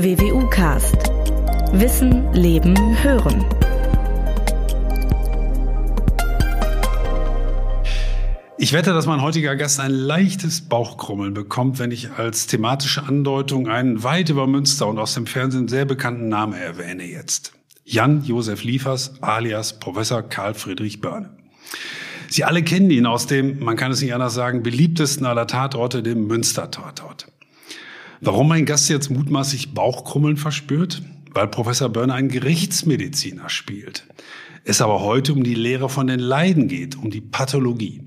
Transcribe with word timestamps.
WWU 0.00 0.48
Cast. 0.48 0.94
Wissen, 1.72 2.32
Leben, 2.32 2.76
Hören. 3.02 3.44
Ich 8.58 8.72
wette, 8.72 8.92
dass 8.92 9.06
mein 9.06 9.22
heutiger 9.22 9.56
Gast 9.56 9.80
ein 9.80 9.90
leichtes 9.90 10.60
Bauchkrummeln 10.60 11.34
bekommt, 11.34 11.80
wenn 11.80 11.90
ich 11.90 12.12
als 12.12 12.46
thematische 12.46 13.02
Andeutung 13.02 13.66
einen 13.66 14.04
weit 14.04 14.28
über 14.28 14.46
Münster 14.46 14.86
und 14.86 15.00
aus 15.00 15.14
dem 15.14 15.26
Fernsehen 15.26 15.66
sehr 15.66 15.84
bekannten 15.84 16.28
Namen 16.28 16.52
erwähne 16.52 17.02
jetzt. 17.02 17.54
Jan-Josef 17.84 18.62
Liefers 18.62 19.20
alias 19.20 19.80
Professor 19.80 20.22
Karl 20.22 20.54
Friedrich 20.54 21.00
Börne. 21.00 21.30
Sie 22.28 22.44
alle 22.44 22.62
kennen 22.62 22.92
ihn 22.92 23.06
aus 23.06 23.26
dem, 23.26 23.58
man 23.58 23.74
kann 23.74 23.90
es 23.90 24.00
nicht 24.00 24.14
anders 24.14 24.34
sagen, 24.34 24.62
beliebtesten 24.62 25.26
aller 25.26 25.48
Tatorte, 25.48 26.04
dem 26.04 26.28
Münster-Tatort. 26.28 27.26
Warum 28.20 28.48
mein 28.48 28.66
Gast 28.66 28.88
jetzt 28.88 29.10
mutmaßlich 29.10 29.74
Bauchkrummeln 29.74 30.36
verspürt? 30.36 31.02
Weil 31.32 31.48
Professor 31.48 31.88
Börne 31.88 32.14
einen 32.14 32.28
Gerichtsmediziner 32.28 33.48
spielt. 33.48 34.06
Es 34.64 34.80
aber 34.80 35.02
heute 35.02 35.32
um 35.32 35.44
die 35.44 35.54
Lehre 35.54 35.88
von 35.88 36.08
den 36.08 36.18
Leiden 36.18 36.68
geht, 36.68 36.96
um 36.96 37.10
die 37.10 37.20
Pathologie. 37.20 38.02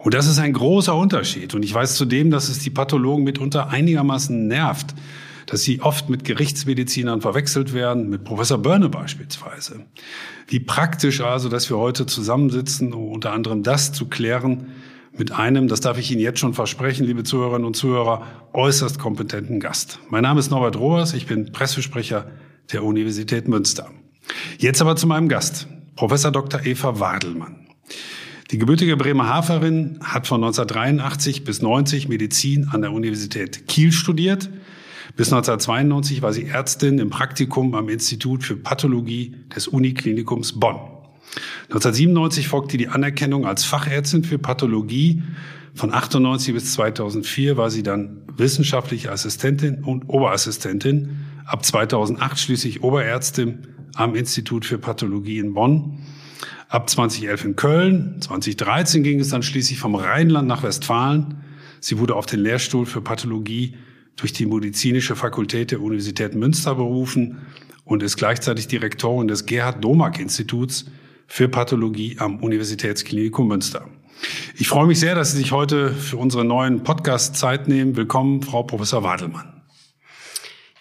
Und 0.00 0.14
das 0.14 0.26
ist 0.26 0.38
ein 0.38 0.52
großer 0.52 0.96
Unterschied. 0.96 1.54
Und 1.54 1.62
ich 1.62 1.72
weiß 1.72 1.94
zudem, 1.94 2.30
dass 2.30 2.48
es 2.48 2.58
die 2.58 2.70
Pathologen 2.70 3.24
mitunter 3.24 3.68
einigermaßen 3.68 4.48
nervt, 4.48 4.94
dass 5.46 5.62
sie 5.62 5.80
oft 5.80 6.08
mit 6.08 6.24
Gerichtsmedizinern 6.24 7.20
verwechselt 7.20 7.72
werden, 7.72 8.08
mit 8.08 8.24
Professor 8.24 8.58
Börne 8.58 8.88
beispielsweise. 8.88 9.84
Wie 10.48 10.60
praktisch 10.60 11.20
also, 11.20 11.48
dass 11.48 11.70
wir 11.70 11.76
heute 11.76 12.06
zusammensitzen, 12.06 12.92
um 12.92 13.12
unter 13.12 13.32
anderem 13.32 13.62
das 13.62 13.92
zu 13.92 14.06
klären, 14.08 14.68
mit 15.20 15.30
einem, 15.30 15.68
das 15.68 15.80
darf 15.80 15.98
ich 15.98 16.10
Ihnen 16.10 16.20
jetzt 16.20 16.40
schon 16.40 16.54
versprechen, 16.54 17.06
liebe 17.06 17.22
Zuhörerinnen 17.22 17.64
und 17.64 17.76
Zuhörer, 17.76 18.26
äußerst 18.52 18.98
kompetenten 18.98 19.60
Gast. 19.60 20.00
Mein 20.08 20.24
Name 20.24 20.40
ist 20.40 20.50
Norbert 20.50 20.76
Rohrs, 20.76 21.14
ich 21.14 21.26
bin 21.26 21.52
Pressesprecher 21.52 22.28
der 22.72 22.82
Universität 22.82 23.46
Münster. 23.46 23.88
Jetzt 24.58 24.80
aber 24.80 24.96
zu 24.96 25.06
meinem 25.06 25.28
Gast, 25.28 25.68
Professor 25.94 26.32
Dr. 26.32 26.66
Eva 26.66 26.98
Wadelmann. 26.98 27.68
Die 28.50 28.58
gebürtige 28.58 28.96
Bremerhaverin 28.96 30.00
hat 30.02 30.26
von 30.26 30.42
1983 30.42 31.44
bis 31.44 31.62
90 31.62 32.08
Medizin 32.08 32.68
an 32.72 32.80
der 32.80 32.90
Universität 32.90 33.68
Kiel 33.68 33.92
studiert 33.92 34.50
bis 35.16 35.32
1992 35.32 36.22
war 36.22 36.32
sie 36.32 36.46
Ärztin 36.46 36.98
im 36.98 37.10
Praktikum 37.10 37.74
am 37.74 37.88
Institut 37.88 38.44
für 38.44 38.56
Pathologie 38.56 39.34
des 39.54 39.68
Uniklinikums 39.68 40.58
Bonn. 40.58 40.89
1997 41.64 42.48
folgte 42.48 42.76
die 42.76 42.88
Anerkennung 42.88 43.46
als 43.46 43.64
Fachärztin 43.64 44.24
für 44.24 44.38
Pathologie. 44.38 45.22
Von 45.74 45.94
98 45.94 46.52
bis 46.54 46.72
2004 46.74 47.56
war 47.56 47.70
sie 47.70 47.82
dann 47.82 48.22
wissenschaftliche 48.36 49.12
Assistentin 49.12 49.84
und 49.84 50.08
Oberassistentin. 50.08 51.20
Ab 51.46 51.64
2008 51.64 52.38
schließlich 52.38 52.82
Oberärztin 52.82 53.68
am 53.94 54.14
Institut 54.14 54.64
für 54.64 54.78
Pathologie 54.78 55.38
in 55.38 55.54
Bonn. 55.54 55.98
Ab 56.68 56.90
2011 56.90 57.44
in 57.44 57.56
Köln. 57.56 58.16
2013 58.20 59.02
ging 59.02 59.20
es 59.20 59.28
dann 59.28 59.42
schließlich 59.42 59.78
vom 59.78 59.94
Rheinland 59.94 60.48
nach 60.48 60.62
Westfalen. 60.62 61.36
Sie 61.80 61.98
wurde 61.98 62.14
auf 62.14 62.26
den 62.26 62.40
Lehrstuhl 62.40 62.86
für 62.86 63.00
Pathologie 63.00 63.76
durch 64.16 64.32
die 64.32 64.46
medizinische 64.46 65.16
Fakultät 65.16 65.70
der 65.70 65.80
Universität 65.80 66.34
Münster 66.34 66.74
berufen 66.74 67.38
und 67.84 68.02
ist 68.02 68.16
gleichzeitig 68.16 68.68
Direktorin 68.68 69.28
des 69.28 69.46
Gerhard 69.46 69.82
Domack 69.82 70.20
Instituts 70.20 70.86
für 71.30 71.48
Pathologie 71.48 72.16
am 72.18 72.38
Universitätsklinikum 72.38 73.46
Münster. 73.46 73.86
Ich 74.58 74.66
freue 74.66 74.88
mich 74.88 74.98
sehr, 74.98 75.14
dass 75.14 75.30
Sie 75.30 75.38
sich 75.38 75.52
heute 75.52 75.90
für 75.90 76.16
unseren 76.16 76.48
neuen 76.48 76.82
Podcast 76.82 77.36
Zeit 77.36 77.68
nehmen. 77.68 77.96
Willkommen, 77.96 78.42
Frau 78.42 78.64
Professor 78.64 79.04
Wadelmann. 79.04 79.59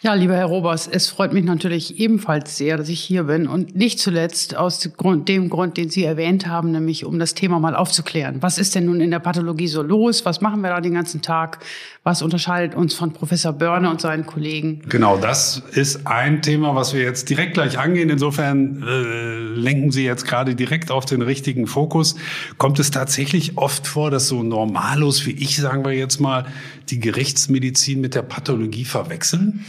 Ja, 0.01 0.13
lieber 0.13 0.37
Herr 0.37 0.45
Robers, 0.45 0.87
es 0.87 1.09
freut 1.09 1.33
mich 1.33 1.43
natürlich 1.43 1.99
ebenfalls 1.99 2.55
sehr, 2.55 2.77
dass 2.77 2.87
ich 2.87 3.01
hier 3.01 3.23
bin 3.23 3.49
und 3.49 3.75
nicht 3.75 3.99
zuletzt 3.99 4.55
aus 4.55 4.79
dem 4.79 4.93
Grund, 4.95 5.27
den 5.27 5.89
Sie 5.89 6.05
erwähnt 6.05 6.47
haben, 6.47 6.71
nämlich 6.71 7.03
um 7.03 7.19
das 7.19 7.33
Thema 7.33 7.59
mal 7.59 7.75
aufzuklären. 7.75 8.37
Was 8.41 8.57
ist 8.59 8.75
denn 8.75 8.85
nun 8.85 9.01
in 9.01 9.11
der 9.11 9.19
Pathologie 9.19 9.67
so 9.67 9.81
los? 9.81 10.23
Was 10.23 10.39
machen 10.39 10.61
wir 10.61 10.69
da 10.69 10.79
den 10.79 10.93
ganzen 10.93 11.21
Tag? 11.21 11.65
Was 12.03 12.21
unterscheidet 12.21 12.77
uns 12.77 12.93
von 12.93 13.11
Professor 13.11 13.51
Börne 13.51 13.89
und 13.89 13.99
seinen 13.99 14.25
Kollegen? 14.25 14.83
Genau, 14.87 15.17
das 15.17 15.63
ist 15.73 16.07
ein 16.07 16.41
Thema, 16.41 16.75
was 16.75 16.93
wir 16.93 17.01
jetzt 17.01 17.29
direkt 17.29 17.55
gleich 17.55 17.77
angehen. 17.77 18.09
Insofern 18.09 18.81
äh, 18.81 19.59
lenken 19.59 19.91
Sie 19.91 20.05
jetzt 20.05 20.25
gerade 20.25 20.55
direkt 20.55 20.91
auf 20.91 21.03
den 21.03 21.21
richtigen 21.21 21.67
Fokus. 21.67 22.15
Kommt 22.57 22.79
es 22.79 22.89
tatsächlich 22.91 23.57
oft 23.57 23.85
vor, 23.85 24.11
dass 24.11 24.29
so 24.29 24.43
Normalos 24.43 25.25
wie 25.25 25.31
ich, 25.31 25.57
sagen 25.57 25.83
wir 25.83 25.91
jetzt 25.91 26.21
mal, 26.21 26.45
die 26.89 27.01
Gerichtsmedizin 27.01 27.99
mit 27.99 28.15
der 28.15 28.21
Pathologie 28.21 28.85
verwechseln? 28.85 29.65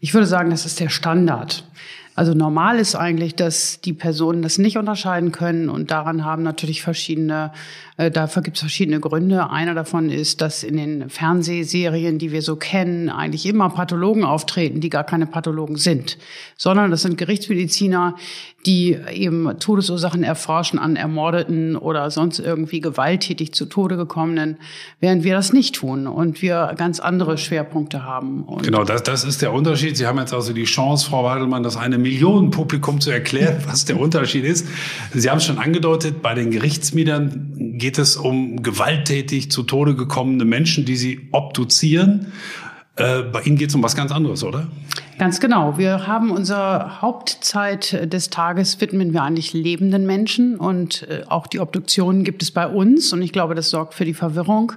Ich 0.00 0.14
würde 0.14 0.26
sagen, 0.26 0.50
das 0.50 0.66
ist 0.66 0.80
der 0.80 0.88
Standard. 0.88 1.64
Also 2.16 2.32
normal 2.32 2.78
ist 2.78 2.94
eigentlich, 2.94 3.34
dass 3.34 3.80
die 3.80 3.92
Personen 3.92 4.42
das 4.42 4.58
nicht 4.58 4.78
unterscheiden 4.78 5.32
können 5.32 5.68
und 5.68 5.90
daran 5.90 6.24
haben 6.24 6.44
natürlich 6.44 6.80
verschiedene 6.80 7.52
dafür 7.96 8.42
gibt 8.42 8.56
es 8.56 8.60
verschiedene 8.60 8.98
Gründe. 8.98 9.50
Einer 9.50 9.74
davon 9.74 10.10
ist, 10.10 10.40
dass 10.40 10.64
in 10.64 10.76
den 10.76 11.10
Fernsehserien, 11.10 12.18
die 12.18 12.32
wir 12.32 12.42
so 12.42 12.56
kennen, 12.56 13.08
eigentlich 13.08 13.46
immer 13.46 13.70
Pathologen 13.70 14.24
auftreten, 14.24 14.80
die 14.80 14.90
gar 14.90 15.04
keine 15.04 15.26
Pathologen 15.26 15.76
sind, 15.76 16.18
sondern 16.56 16.90
das 16.90 17.02
sind 17.02 17.18
Gerichtsmediziner, 17.18 18.16
die 18.66 18.98
eben 19.12 19.58
Todesursachen 19.60 20.24
erforschen 20.24 20.78
an 20.78 20.96
Ermordeten 20.96 21.76
oder 21.76 22.10
sonst 22.10 22.40
irgendwie 22.40 22.80
gewalttätig 22.80 23.52
zu 23.52 23.66
Tode 23.66 23.96
gekommenen, 23.96 24.56
während 25.00 25.22
wir 25.22 25.34
das 25.34 25.52
nicht 25.52 25.76
tun 25.76 26.08
und 26.08 26.42
wir 26.42 26.74
ganz 26.76 26.98
andere 26.98 27.38
Schwerpunkte 27.38 28.04
haben. 28.04 28.42
Und 28.42 28.64
genau, 28.64 28.82
das, 28.84 29.04
das 29.04 29.22
ist 29.22 29.42
der 29.42 29.52
Unterschied. 29.52 29.96
Sie 29.96 30.06
haben 30.06 30.18
jetzt 30.18 30.32
also 30.32 30.52
die 30.52 30.64
Chance, 30.64 31.08
Frau 31.08 31.24
Wadelmann, 31.24 31.62
das 31.62 31.76
eine 31.76 31.98
Million 31.98 32.50
Publikum 32.50 33.00
zu 33.00 33.10
erklären, 33.10 33.62
was 33.66 33.84
der 33.84 34.00
Unterschied 34.00 34.44
ist. 34.44 34.66
Sie 35.12 35.30
haben 35.30 35.38
es 35.38 35.44
schon 35.44 35.58
angedeutet, 35.58 36.22
bei 36.22 36.34
den 36.34 36.50
Gerichtsmedizinern 36.50 37.78
geht 37.84 37.98
es 37.98 38.16
um 38.16 38.62
gewalttätig 38.62 39.50
zu 39.50 39.62
Tode 39.62 39.94
gekommene 39.94 40.46
Menschen, 40.46 40.86
die 40.86 40.96
sie 40.96 41.28
obduzieren. 41.32 42.32
Äh, 42.96 43.24
bei 43.24 43.42
Ihnen 43.42 43.58
geht 43.58 43.68
es 43.68 43.74
um 43.74 43.82
was 43.82 43.94
ganz 43.94 44.10
anderes, 44.10 44.42
oder? 44.42 44.68
Ganz 45.18 45.38
genau. 45.38 45.76
Wir 45.76 46.06
haben 46.06 46.30
unsere 46.30 47.02
Hauptzeit 47.02 48.10
des 48.10 48.30
Tages 48.30 48.80
widmen 48.80 49.12
wir 49.12 49.22
eigentlich 49.22 49.52
lebenden 49.52 50.06
Menschen 50.06 50.56
und 50.56 51.06
äh, 51.10 51.24
auch 51.28 51.46
die 51.46 51.60
Obduktionen 51.60 52.24
gibt 52.24 52.42
es 52.42 52.52
bei 52.52 52.66
uns 52.66 53.12
und 53.12 53.20
ich 53.20 53.32
glaube, 53.32 53.54
das 53.54 53.68
sorgt 53.68 53.92
für 53.92 54.06
die 54.06 54.14
Verwirrung. 54.14 54.72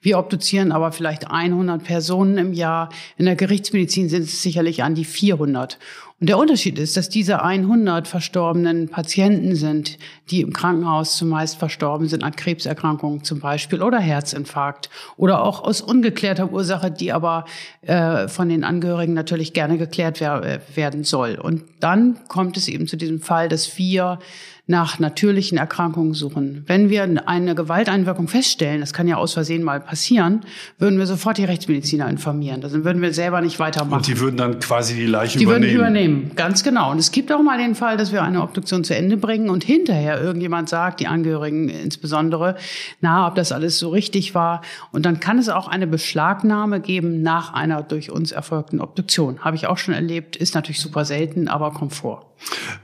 Wir 0.00 0.18
obduzieren 0.18 0.70
aber 0.70 0.92
vielleicht 0.92 1.28
100 1.28 1.82
Personen 1.82 2.38
im 2.38 2.52
Jahr. 2.52 2.90
In 3.16 3.24
der 3.24 3.34
Gerichtsmedizin 3.34 4.08
sind 4.08 4.22
es 4.22 4.40
sicherlich 4.40 4.84
an 4.84 4.94
die 4.94 5.04
400. 5.04 5.80
Und 6.22 6.28
der 6.28 6.38
Unterschied 6.38 6.78
ist, 6.78 6.96
dass 6.96 7.08
diese 7.08 7.42
100 7.42 8.06
verstorbenen 8.06 8.88
Patienten 8.88 9.56
sind, 9.56 9.98
die 10.30 10.42
im 10.42 10.52
Krankenhaus 10.52 11.16
zumeist 11.16 11.58
verstorben 11.58 12.06
sind 12.06 12.22
an 12.22 12.36
Krebserkrankungen 12.36 13.24
zum 13.24 13.40
Beispiel 13.40 13.82
oder 13.82 13.98
Herzinfarkt 13.98 14.88
oder 15.16 15.42
auch 15.42 15.64
aus 15.64 15.80
ungeklärter 15.80 16.52
Ursache, 16.52 16.92
die 16.92 17.10
aber 17.10 17.44
äh, 17.80 18.28
von 18.28 18.48
den 18.48 18.62
Angehörigen 18.62 19.14
natürlich 19.14 19.52
gerne 19.52 19.78
geklärt 19.78 20.20
wer 20.20 20.60
werden 20.76 21.02
soll. 21.02 21.34
Und 21.34 21.64
dann 21.80 22.16
kommt 22.28 22.56
es 22.56 22.68
eben 22.68 22.86
zu 22.86 22.96
diesem 22.96 23.20
Fall, 23.20 23.48
dass 23.48 23.76
wir 23.76 24.20
nach 24.66 25.00
natürlichen 25.00 25.58
Erkrankungen 25.58 26.14
suchen. 26.14 26.62
Wenn 26.68 26.88
wir 26.88 27.02
eine 27.26 27.54
Gewalteinwirkung 27.56 28.28
feststellen, 28.28 28.80
das 28.80 28.92
kann 28.92 29.08
ja 29.08 29.16
aus 29.16 29.32
Versehen 29.32 29.64
mal 29.64 29.80
passieren, 29.80 30.42
würden 30.78 30.98
wir 31.00 31.06
sofort 31.06 31.36
die 31.38 31.44
Rechtsmediziner 31.44 32.08
informieren. 32.08 32.60
Dann 32.60 32.84
würden 32.84 33.02
wir 33.02 33.12
selber 33.12 33.40
nicht 33.40 33.58
weitermachen. 33.58 33.98
Und 33.98 34.06
die 34.06 34.20
würden 34.20 34.36
dann 34.36 34.60
quasi 34.60 34.94
die 34.94 35.06
Leiche 35.06 35.38
die 35.38 35.44
übernehmen. 35.44 35.68
Die 35.68 35.78
würden 35.78 35.94
übernehmen, 35.94 36.30
ganz 36.36 36.62
genau. 36.62 36.92
Und 36.92 36.98
es 36.98 37.10
gibt 37.10 37.32
auch 37.32 37.42
mal 37.42 37.58
den 37.58 37.74
Fall, 37.74 37.96
dass 37.96 38.12
wir 38.12 38.22
eine 38.22 38.40
Obduktion 38.40 38.84
zu 38.84 38.94
Ende 38.94 39.16
bringen 39.16 39.50
und 39.50 39.64
hinterher 39.64 40.22
irgendjemand 40.22 40.68
sagt, 40.68 41.00
die 41.00 41.08
Angehörigen 41.08 41.68
insbesondere, 41.68 42.56
na, 43.00 43.26
ob 43.26 43.34
das 43.34 43.50
alles 43.50 43.80
so 43.80 43.90
richtig 43.90 44.36
war. 44.36 44.62
Und 44.92 45.04
dann 45.04 45.18
kann 45.18 45.38
es 45.38 45.48
auch 45.48 45.66
eine 45.66 45.88
Beschlagnahme 45.88 46.80
geben 46.80 47.20
nach 47.22 47.52
einer 47.52 47.82
durch 47.82 48.12
uns 48.12 48.30
erfolgten 48.30 48.80
Obduktion. 48.80 49.40
Habe 49.40 49.56
ich 49.56 49.66
auch 49.66 49.78
schon 49.78 49.92
erlebt, 49.92 50.36
ist 50.36 50.54
natürlich 50.54 50.80
super 50.80 51.04
selten, 51.04 51.48
aber 51.48 51.72
kommt 51.72 51.94
vor. 51.94 52.31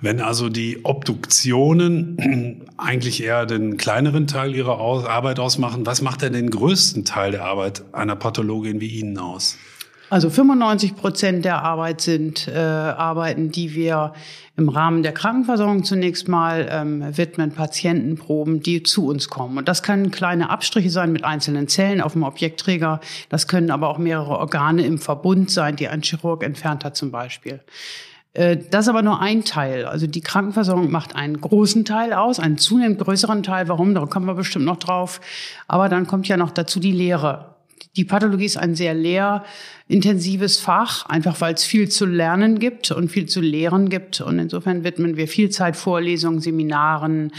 Wenn 0.00 0.20
also 0.20 0.48
die 0.48 0.84
Obduktionen 0.84 2.66
eigentlich 2.76 3.22
eher 3.22 3.46
den 3.46 3.76
kleineren 3.76 4.26
Teil 4.26 4.54
ihrer 4.54 4.78
Arbeit 4.78 5.40
ausmachen, 5.40 5.86
was 5.86 6.02
macht 6.02 6.22
denn 6.22 6.32
den 6.32 6.50
größten 6.50 7.04
Teil 7.04 7.32
der 7.32 7.44
Arbeit 7.44 7.82
einer 7.92 8.16
Pathologin 8.16 8.80
wie 8.80 8.88
Ihnen 8.88 9.18
aus? 9.18 9.56
Also 10.10 10.30
95 10.30 10.96
Prozent 10.96 11.44
der 11.44 11.62
Arbeit 11.62 12.00
sind 12.00 12.48
äh, 12.48 12.56
Arbeiten, 12.56 13.50
die 13.50 13.74
wir 13.74 14.14
im 14.56 14.70
Rahmen 14.70 15.02
der 15.02 15.12
Krankenversorgung 15.12 15.84
zunächst 15.84 16.28
mal 16.28 16.66
ähm, 16.70 17.04
widmen, 17.16 17.52
Patientenproben, 17.52 18.60
die 18.60 18.82
zu 18.82 19.06
uns 19.06 19.28
kommen. 19.28 19.58
Und 19.58 19.68
das 19.68 19.82
können 19.82 20.10
kleine 20.10 20.48
Abstriche 20.48 20.88
sein 20.88 21.12
mit 21.12 21.24
einzelnen 21.24 21.68
Zellen 21.68 22.00
auf 22.00 22.14
dem 22.14 22.22
Objektträger. 22.22 23.00
Das 23.28 23.48
können 23.48 23.70
aber 23.70 23.90
auch 23.90 23.98
mehrere 23.98 24.38
Organe 24.38 24.82
im 24.82 24.98
Verbund 24.98 25.50
sein, 25.50 25.76
die 25.76 25.88
ein 25.88 26.00
Chirurg 26.00 26.42
entfernt 26.42 26.84
hat 26.84 26.96
zum 26.96 27.10
Beispiel. 27.10 27.60
Äh, 28.34 28.56
das 28.70 28.86
ist 28.86 28.88
aber 28.88 29.02
nur 29.02 29.20
ein 29.20 29.44
Teil. 29.44 29.84
Also 29.84 30.06
die 30.06 30.20
Krankenversorgung 30.20 30.90
macht 30.90 31.16
einen 31.16 31.40
großen 31.40 31.84
Teil 31.84 32.12
aus, 32.12 32.40
einen 32.40 32.58
zunehmend 32.58 32.98
größeren 32.98 33.42
Teil. 33.42 33.68
Warum? 33.68 33.94
Da 33.94 34.06
kommen 34.06 34.26
wir 34.26 34.34
bestimmt 34.34 34.64
noch 34.64 34.78
drauf. 34.78 35.20
Aber 35.66 35.88
dann 35.88 36.06
kommt 36.06 36.28
ja 36.28 36.36
noch 36.36 36.50
dazu 36.50 36.80
die 36.80 36.92
Lehre. 36.92 37.56
Die 37.96 38.04
Pathologie 38.04 38.44
ist 38.44 38.56
ein 38.56 38.76
sehr 38.76 38.94
lehrintensives 38.94 40.60
Fach, 40.60 41.06
einfach 41.06 41.40
weil 41.40 41.54
es 41.54 41.64
viel 41.64 41.88
zu 41.88 42.06
lernen 42.06 42.60
gibt 42.60 42.92
und 42.92 43.10
viel 43.10 43.26
zu 43.26 43.40
lehren 43.40 43.88
gibt. 43.88 44.20
Und 44.20 44.38
insofern 44.38 44.84
widmen 44.84 45.16
wir 45.16 45.26
viel 45.26 45.50
Zeit 45.50 45.74
Vorlesungen, 45.74 46.40
Seminaren, 46.40 47.32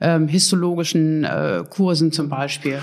ähm, 0.00 0.28
histologischen 0.28 1.24
äh, 1.24 1.64
Kursen 1.68 2.12
zum 2.12 2.28
Beispiel. 2.28 2.78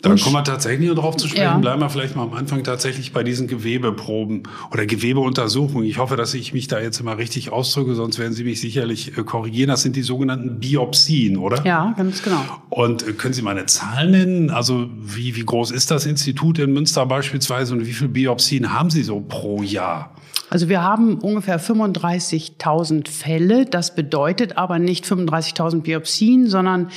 Da 0.00 0.14
kommen 0.14 0.34
wir 0.34 0.44
tatsächlich 0.44 0.88
noch 0.88 0.94
drauf 0.94 1.16
zu 1.16 1.26
sprechen. 1.26 1.42
Ja. 1.42 1.58
Bleiben 1.58 1.80
wir 1.80 1.90
vielleicht 1.90 2.14
mal 2.14 2.22
am 2.22 2.32
Anfang 2.32 2.62
tatsächlich 2.62 3.12
bei 3.12 3.24
diesen 3.24 3.48
Gewebeproben 3.48 4.44
oder 4.72 4.86
Gewebeuntersuchungen. 4.86 5.88
Ich 5.88 5.98
hoffe, 5.98 6.16
dass 6.16 6.34
ich 6.34 6.52
mich 6.52 6.68
da 6.68 6.78
jetzt 6.78 7.00
immer 7.00 7.18
richtig 7.18 7.50
ausdrücke, 7.50 7.96
sonst 7.96 8.20
werden 8.20 8.32
Sie 8.32 8.44
mich 8.44 8.60
sicherlich 8.60 9.18
äh, 9.18 9.24
korrigieren. 9.24 9.70
Das 9.70 9.82
sind 9.82 9.96
die 9.96 10.02
sogenannten 10.02 10.60
Biopsien, 10.60 11.36
oder? 11.36 11.64
Ja, 11.64 11.94
ganz 11.96 12.22
genau. 12.22 12.40
Und 12.70 13.08
äh, 13.08 13.12
können 13.12 13.34
Sie 13.34 13.42
mal 13.42 13.50
eine 13.50 13.66
Zahl 13.66 14.08
nennen? 14.08 14.50
Also 14.50 14.88
wie, 15.00 15.34
wie 15.34 15.44
groß 15.44 15.72
ist 15.72 15.90
das 15.90 16.06
Institut 16.06 16.60
in 16.60 16.72
Münster 16.72 17.04
beispielsweise 17.04 17.74
und 17.74 17.84
wie 17.84 17.92
viele 17.92 18.10
Biopsien 18.10 18.72
haben 18.72 18.90
Sie 18.90 19.02
so 19.02 19.20
pro 19.20 19.62
Jahr? 19.62 20.14
Also 20.48 20.68
wir 20.68 20.80
haben 20.80 21.18
ungefähr 21.18 21.60
35.000 21.60 23.08
Fälle. 23.08 23.66
Das 23.66 23.96
bedeutet 23.96 24.56
aber 24.56 24.78
nicht 24.78 25.04
35.000 25.04 25.80
Biopsien, 25.80 26.46
sondern 26.46 26.90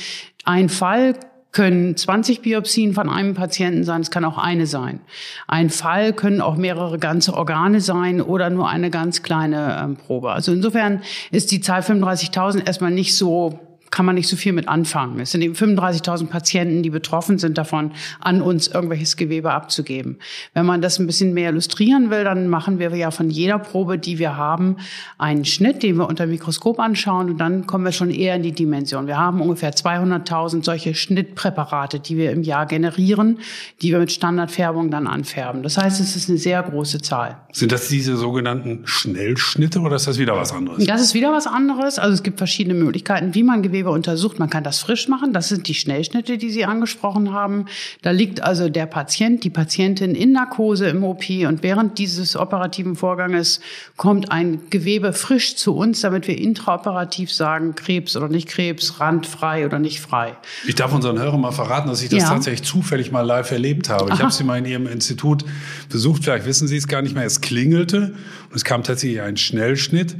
ein 0.44 0.68
Fall 0.68 1.14
können 1.52 1.96
20 1.96 2.40
Biopsien 2.40 2.94
von 2.94 3.08
einem 3.08 3.34
Patienten 3.34 3.84
sein, 3.84 4.00
es 4.00 4.10
kann 4.10 4.24
auch 4.24 4.38
eine 4.38 4.66
sein. 4.66 5.00
Ein 5.46 5.68
Fall 5.70 6.14
können 6.14 6.40
auch 6.40 6.56
mehrere 6.56 6.98
ganze 6.98 7.34
Organe 7.34 7.80
sein 7.80 8.20
oder 8.22 8.50
nur 8.50 8.68
eine 8.68 8.90
ganz 8.90 9.22
kleine 9.22 9.78
ähm, 9.82 9.96
Probe. 9.96 10.32
Also 10.32 10.52
insofern 10.52 11.02
ist 11.30 11.52
die 11.52 11.60
Zahl 11.60 11.82
35.000 11.82 12.66
erstmal 12.66 12.90
nicht 12.90 13.14
so 13.14 13.60
kann 13.92 14.06
man 14.06 14.14
nicht 14.14 14.28
so 14.28 14.36
viel 14.36 14.52
mit 14.54 14.68
anfangen. 14.68 15.20
Es 15.20 15.30
sind 15.32 15.42
eben 15.42 15.54
35.000 15.54 16.26
Patienten, 16.26 16.82
die 16.82 16.88
betroffen 16.88 17.38
sind 17.38 17.58
davon, 17.58 17.92
an 18.20 18.40
uns 18.40 18.66
irgendwelches 18.66 19.16
Gewebe 19.16 19.52
abzugeben. 19.52 20.16
Wenn 20.54 20.64
man 20.64 20.80
das 20.80 20.98
ein 20.98 21.06
bisschen 21.06 21.34
mehr 21.34 21.50
illustrieren 21.50 22.10
will, 22.10 22.24
dann 22.24 22.48
machen 22.48 22.78
wir 22.78 22.96
ja 22.96 23.10
von 23.10 23.28
jeder 23.28 23.58
Probe, 23.58 23.98
die 23.98 24.18
wir 24.18 24.36
haben, 24.36 24.76
einen 25.18 25.44
Schnitt, 25.44 25.82
den 25.82 25.98
wir 25.98 26.08
unter 26.08 26.26
Mikroskop 26.26 26.80
anschauen 26.80 27.30
und 27.30 27.38
dann 27.38 27.66
kommen 27.66 27.84
wir 27.84 27.92
schon 27.92 28.10
eher 28.10 28.34
in 28.34 28.42
die 28.42 28.52
Dimension. 28.52 29.06
Wir 29.06 29.18
haben 29.18 29.42
ungefähr 29.42 29.74
200.000 29.74 30.64
solche 30.64 30.94
Schnittpräparate, 30.94 32.00
die 32.00 32.16
wir 32.16 32.32
im 32.32 32.42
Jahr 32.42 32.64
generieren, 32.64 33.40
die 33.82 33.92
wir 33.92 33.98
mit 33.98 34.10
Standardfärbung 34.10 34.90
dann 34.90 35.06
anfärben. 35.06 35.62
Das 35.62 35.76
heißt, 35.76 36.00
es 36.00 36.16
ist 36.16 36.30
eine 36.30 36.38
sehr 36.38 36.62
große 36.62 37.02
Zahl. 37.02 37.36
Sind 37.52 37.72
das 37.72 37.88
diese 37.88 38.16
sogenannten 38.16 38.86
Schnellschnitte 38.86 39.80
oder 39.80 39.96
ist 39.96 40.06
das 40.06 40.18
wieder 40.18 40.34
was 40.34 40.52
anderes? 40.52 40.86
Das 40.86 41.02
ist 41.02 41.12
wieder 41.12 41.30
was 41.30 41.46
anderes. 41.46 41.98
Also 41.98 42.14
es 42.14 42.22
gibt 42.22 42.38
verschiedene 42.38 42.74
Möglichkeiten, 42.74 43.34
wie 43.34 43.42
man 43.42 43.62
Gewebe 43.62 43.81
Gewebe 43.82 43.90
untersucht. 43.90 44.38
Man 44.38 44.48
kann 44.48 44.62
das 44.62 44.78
frisch 44.78 45.08
machen. 45.08 45.32
Das 45.32 45.48
sind 45.48 45.66
die 45.66 45.74
Schnellschnitte, 45.74 46.38
die 46.38 46.50
Sie 46.50 46.64
angesprochen 46.64 47.32
haben. 47.32 47.66
Da 48.02 48.12
liegt 48.12 48.42
also 48.42 48.68
der 48.68 48.86
Patient, 48.86 49.42
die 49.42 49.50
Patientin 49.50 50.14
in 50.14 50.32
Narkose 50.32 50.88
im 50.88 51.02
OP 51.02 51.28
und 51.28 51.62
während 51.62 51.98
dieses 51.98 52.36
operativen 52.36 52.94
Vorganges 52.94 53.60
kommt 53.96 54.30
ein 54.30 54.60
Gewebe 54.70 55.12
frisch 55.12 55.56
zu 55.56 55.74
uns, 55.74 56.00
damit 56.00 56.28
wir 56.28 56.38
intraoperativ 56.38 57.32
sagen, 57.32 57.74
Krebs 57.74 58.16
oder 58.16 58.28
nicht 58.28 58.48
Krebs, 58.48 59.00
randfrei 59.00 59.66
oder 59.66 59.78
nicht 59.78 60.00
frei. 60.00 60.36
Ich 60.66 60.76
darf 60.76 60.92
unseren 60.92 61.18
Hörern 61.18 61.40
mal 61.40 61.52
verraten, 61.52 61.88
dass 61.88 62.02
ich 62.02 62.08
das 62.08 62.22
ja. 62.22 62.28
tatsächlich 62.28 62.62
zufällig 62.62 63.10
mal 63.10 63.22
live 63.22 63.50
erlebt 63.50 63.88
habe. 63.88 64.06
Ich 64.06 64.12
Aha. 64.12 64.22
habe 64.24 64.32
sie 64.32 64.44
mal 64.44 64.58
in 64.58 64.66
Ihrem 64.66 64.86
Institut 64.86 65.44
besucht. 65.88 66.24
Vielleicht 66.24 66.46
wissen 66.46 66.68
Sie 66.68 66.76
es 66.76 66.86
gar 66.86 67.02
nicht 67.02 67.14
mehr. 67.14 67.24
Es 67.24 67.40
klingelte 67.40 68.14
und 68.50 68.56
es 68.56 68.64
kam 68.64 68.84
tatsächlich 68.84 69.20
ein 69.20 69.36
Schnellschnitt 69.36 70.16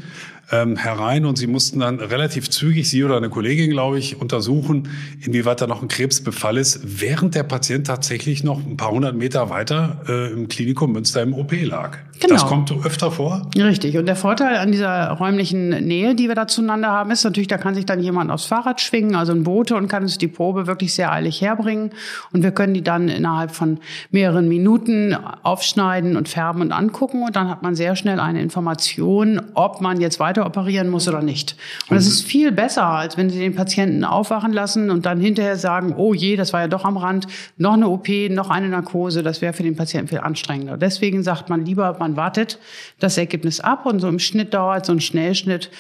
ähm, 0.52 0.76
herein 0.76 1.25
und 1.25 1.37
sie 1.37 1.46
mussten 1.46 1.81
dann 1.81 1.99
relativ 1.99 2.50
zügig, 2.50 2.88
sie 2.88 3.02
oder 3.02 3.16
eine 3.16 3.31
Kollegin, 3.31 3.70
glaube 3.70 3.99
ich, 3.99 4.20
untersuchen, 4.20 4.88
inwieweit 5.20 5.60
da 5.60 5.66
noch 5.66 5.82
ein 5.82 5.88
Krebsbefall 5.88 6.58
ist, 6.58 7.00
während 7.00 7.34
der 7.34 7.43
Patient 7.43 7.87
tatsächlich 7.87 8.44
noch 8.44 8.64
ein 8.64 8.76
paar 8.76 8.90
hundert 8.90 9.16
Meter 9.16 9.50
weiter 9.50 10.02
äh, 10.08 10.32
im 10.32 10.49
Klinikum 10.49 10.93
Münster 10.93 11.22
im 11.22 11.34
OP 11.34 11.52
lag. 11.62 11.99
Genau. 12.20 12.35
Das 12.35 12.47
kommt 12.47 12.73
öfter 12.85 13.11
vor. 13.11 13.43
Richtig. 13.56 13.97
Und 13.97 14.06
der 14.06 14.17
Vorteil 14.17 14.56
an 14.56 14.70
dieser 14.70 15.09
räumlichen 15.11 15.70
Nähe, 15.70 16.14
die 16.14 16.29
wir 16.29 16.35
da 16.35 16.47
zueinander 16.47 16.88
haben, 16.88 17.11
ist 17.11 17.25
natürlich, 17.25 17.49
da 17.49 17.59
kann 17.59 17.75
sich 17.75 17.87
dann 17.87 18.00
jemand 18.00 18.31
aufs 18.31 18.44
Fahrrad 18.44 18.81
schwingen, 18.81 19.14
also 19.14 19.32
ein 19.32 19.44
Bote, 19.44 19.76
und 19.76 19.88
kann 19.88 20.03
uns 20.03 20.19
die 20.19 20.29
Probe 20.29 20.67
wirklich 20.67 20.94
sehr 20.94 21.11
eilig 21.11 21.41
herbringen. 21.41 21.91
Und 22.32 22.43
wir 22.43 22.53
können 22.53 22.75
die 22.75 22.82
dann 22.82 23.09
innerhalb 23.09 23.53
von 23.53 23.79
mehreren 24.11 24.49
Minuten 24.49 25.17
aufschneiden 25.43 26.17
und 26.17 26.29
färben 26.29 26.62
und 26.62 26.73
angucken. 26.73 27.23
Und 27.23 27.37
dann 27.37 27.49
hat 27.49 27.62
man 27.62 27.75
sehr 27.75 27.97
schnell 27.97 28.20
eine 28.20 28.43
Information, 28.43 29.41
ob 29.55 29.81
man 29.81 30.00
jetzt 30.00 30.20
weiter 30.20 30.47
operieren 30.47 30.91
muss 30.91 31.09
oder 31.09 31.23
nicht. 31.23 31.56
Und 31.88 31.97
das 31.97 32.06
ist 32.06 32.23
viel 32.23 32.53
besser, 32.53 32.87
als 32.87 33.17
wenn 33.17 33.31
Sie 33.31 33.38
den 33.38 33.55
Patienten 33.55 34.05
aufwachen 34.05 34.53
lassen 34.53 34.91
und 34.91 35.06
dann 35.06 35.20
hinterher 35.20 35.56
sagen, 35.56 35.94
oh 35.97 36.14
je, 36.14 36.37
das 36.37 36.53
war 36.53 36.61
ja 36.61 36.69
doch 36.69 36.85
am 36.85 36.97
Rand, 36.97 37.26
noch 37.56 37.75
eine 37.75 37.88
OP, 37.88 38.09
noch 38.31 38.50
eine 38.50 38.69
Narkose. 38.69 39.23
Das 39.23 39.41
wäre 39.41 39.53
für 39.53 39.62
den 39.62 39.76
Patienten 39.76 40.09
viel 40.09 40.20
anstrengender. 40.20 40.76
Deswegen 40.76 41.23
sagt 41.23 41.49
man 41.49 41.64
lieber, 41.64 41.99
man 42.02 42.16
wartet. 42.16 42.58
Das 42.99 43.16
Ergebnis 43.16 43.60
ab 43.60 43.87
und 43.87 44.00
so 44.00 44.08
im 44.08 44.19
Schnitt 44.19 44.54
dauert 44.54 44.87
so 44.87 44.93
ein 44.93 45.00
Schnellschnitt 45.00 45.70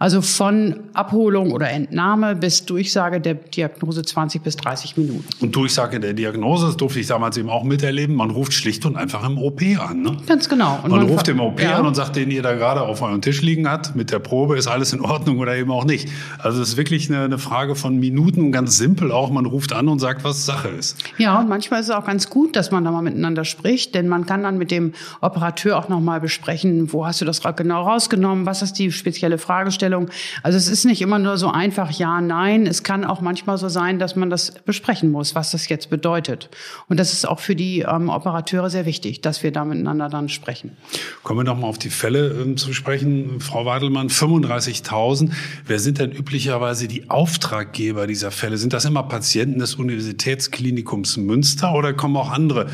also 0.00 0.22
von 0.22 0.80
Abholung 0.94 1.52
oder 1.52 1.68
Entnahme 1.70 2.34
bis 2.34 2.64
Durchsage 2.64 3.20
der 3.20 3.34
Diagnose 3.34 4.00
20 4.00 4.42
bis 4.42 4.56
30 4.56 4.96
Minuten. 4.96 5.26
Und 5.40 5.54
Durchsage 5.54 6.00
der 6.00 6.14
Diagnose, 6.14 6.66
das 6.66 6.78
durfte 6.78 7.00
ich 7.00 7.06
damals 7.06 7.36
eben 7.36 7.50
auch 7.50 7.64
miterleben, 7.64 8.16
man 8.16 8.30
ruft 8.30 8.54
schlicht 8.54 8.86
und 8.86 8.96
einfach 8.96 9.28
im 9.28 9.36
OP 9.36 9.60
an. 9.78 10.00
Ne? 10.00 10.16
Ganz 10.26 10.48
genau. 10.48 10.78
Man, 10.82 10.90
man 10.90 11.02
ruft 11.02 11.28
im 11.28 11.38
OP 11.38 11.60
ja. 11.60 11.76
an 11.76 11.86
und 11.86 11.94
sagt, 11.94 12.16
den 12.16 12.30
ihr 12.30 12.42
da 12.42 12.54
gerade 12.54 12.80
auf 12.80 13.02
eurem 13.02 13.20
Tisch 13.20 13.42
liegen 13.42 13.68
hat, 13.68 13.94
mit 13.94 14.10
der 14.10 14.20
Probe 14.20 14.56
ist 14.56 14.68
alles 14.68 14.94
in 14.94 15.02
Ordnung 15.02 15.38
oder 15.38 15.54
eben 15.54 15.70
auch 15.70 15.84
nicht. 15.84 16.08
Also 16.38 16.62
es 16.62 16.70
ist 16.70 16.76
wirklich 16.78 17.10
eine, 17.10 17.24
eine 17.24 17.38
Frage 17.38 17.74
von 17.74 17.98
Minuten 17.98 18.40
und 18.40 18.52
ganz 18.52 18.78
simpel 18.78 19.12
auch, 19.12 19.30
man 19.30 19.44
ruft 19.44 19.74
an 19.74 19.86
und 19.88 19.98
sagt, 19.98 20.24
was 20.24 20.46
Sache 20.46 20.68
ist. 20.68 20.96
Ja, 21.18 21.38
und 21.38 21.50
manchmal 21.50 21.80
ist 21.80 21.90
es 21.90 21.94
auch 21.94 22.06
ganz 22.06 22.30
gut, 22.30 22.56
dass 22.56 22.70
man 22.70 22.84
da 22.84 22.90
mal 22.90 23.02
miteinander 23.02 23.44
spricht, 23.44 23.94
denn 23.94 24.08
man 24.08 24.24
kann 24.24 24.44
dann 24.44 24.56
mit 24.56 24.70
dem 24.70 24.94
Operateur 25.20 25.78
auch 25.78 25.90
nochmal 25.90 26.22
besprechen, 26.22 26.90
wo 26.90 27.04
hast 27.04 27.20
du 27.20 27.26
das 27.26 27.42
genau 27.56 27.82
rausgenommen, 27.82 28.46
was 28.46 28.62
ist 28.62 28.78
die 28.78 28.90
spezielle 28.92 29.36
Fragestellung, 29.36 29.89
Fragestellung. 29.90 30.10
Also 30.42 30.58
es 30.58 30.68
ist 30.68 30.84
nicht 30.84 31.02
immer 31.02 31.18
nur 31.18 31.36
so 31.36 31.50
einfach 31.50 31.90
ja, 31.90 32.20
nein. 32.20 32.66
Es 32.66 32.82
kann 32.82 33.04
auch 33.04 33.20
manchmal 33.20 33.58
so 33.58 33.68
sein, 33.68 33.98
dass 33.98 34.16
man 34.16 34.30
das 34.30 34.52
besprechen 34.64 35.10
muss, 35.10 35.34
was 35.34 35.50
das 35.50 35.68
jetzt 35.68 35.90
bedeutet. 35.90 36.48
Und 36.88 36.98
das 36.98 37.12
ist 37.12 37.26
auch 37.26 37.40
für 37.40 37.56
die 37.56 37.80
ähm, 37.80 38.08
Operateure 38.08 38.70
sehr 38.70 38.86
wichtig, 38.86 39.20
dass 39.20 39.42
wir 39.42 39.52
da 39.52 39.64
miteinander 39.64 40.08
dann 40.08 40.28
sprechen. 40.28 40.76
Kommen 41.22 41.40
wir 41.40 41.44
noch 41.44 41.58
mal 41.58 41.66
auf 41.66 41.78
die 41.78 41.90
Fälle 41.90 42.28
ähm, 42.28 42.56
zu 42.56 42.72
sprechen. 42.72 43.40
Frau 43.40 43.66
Wadelmann, 43.66 44.08
35.000. 44.08 45.30
Wer 45.66 45.78
sind 45.78 45.98
denn 45.98 46.12
üblicherweise 46.12 46.88
die 46.88 47.10
Auftraggeber 47.10 48.06
dieser 48.06 48.30
Fälle? 48.30 48.56
Sind 48.56 48.72
das 48.72 48.84
immer 48.84 49.02
Patienten 49.02 49.58
des 49.58 49.74
Universitätsklinikums 49.74 51.16
Münster 51.16 51.74
oder 51.74 51.92
kommen 51.92 52.16
auch 52.16 52.30
andere? 52.30 52.66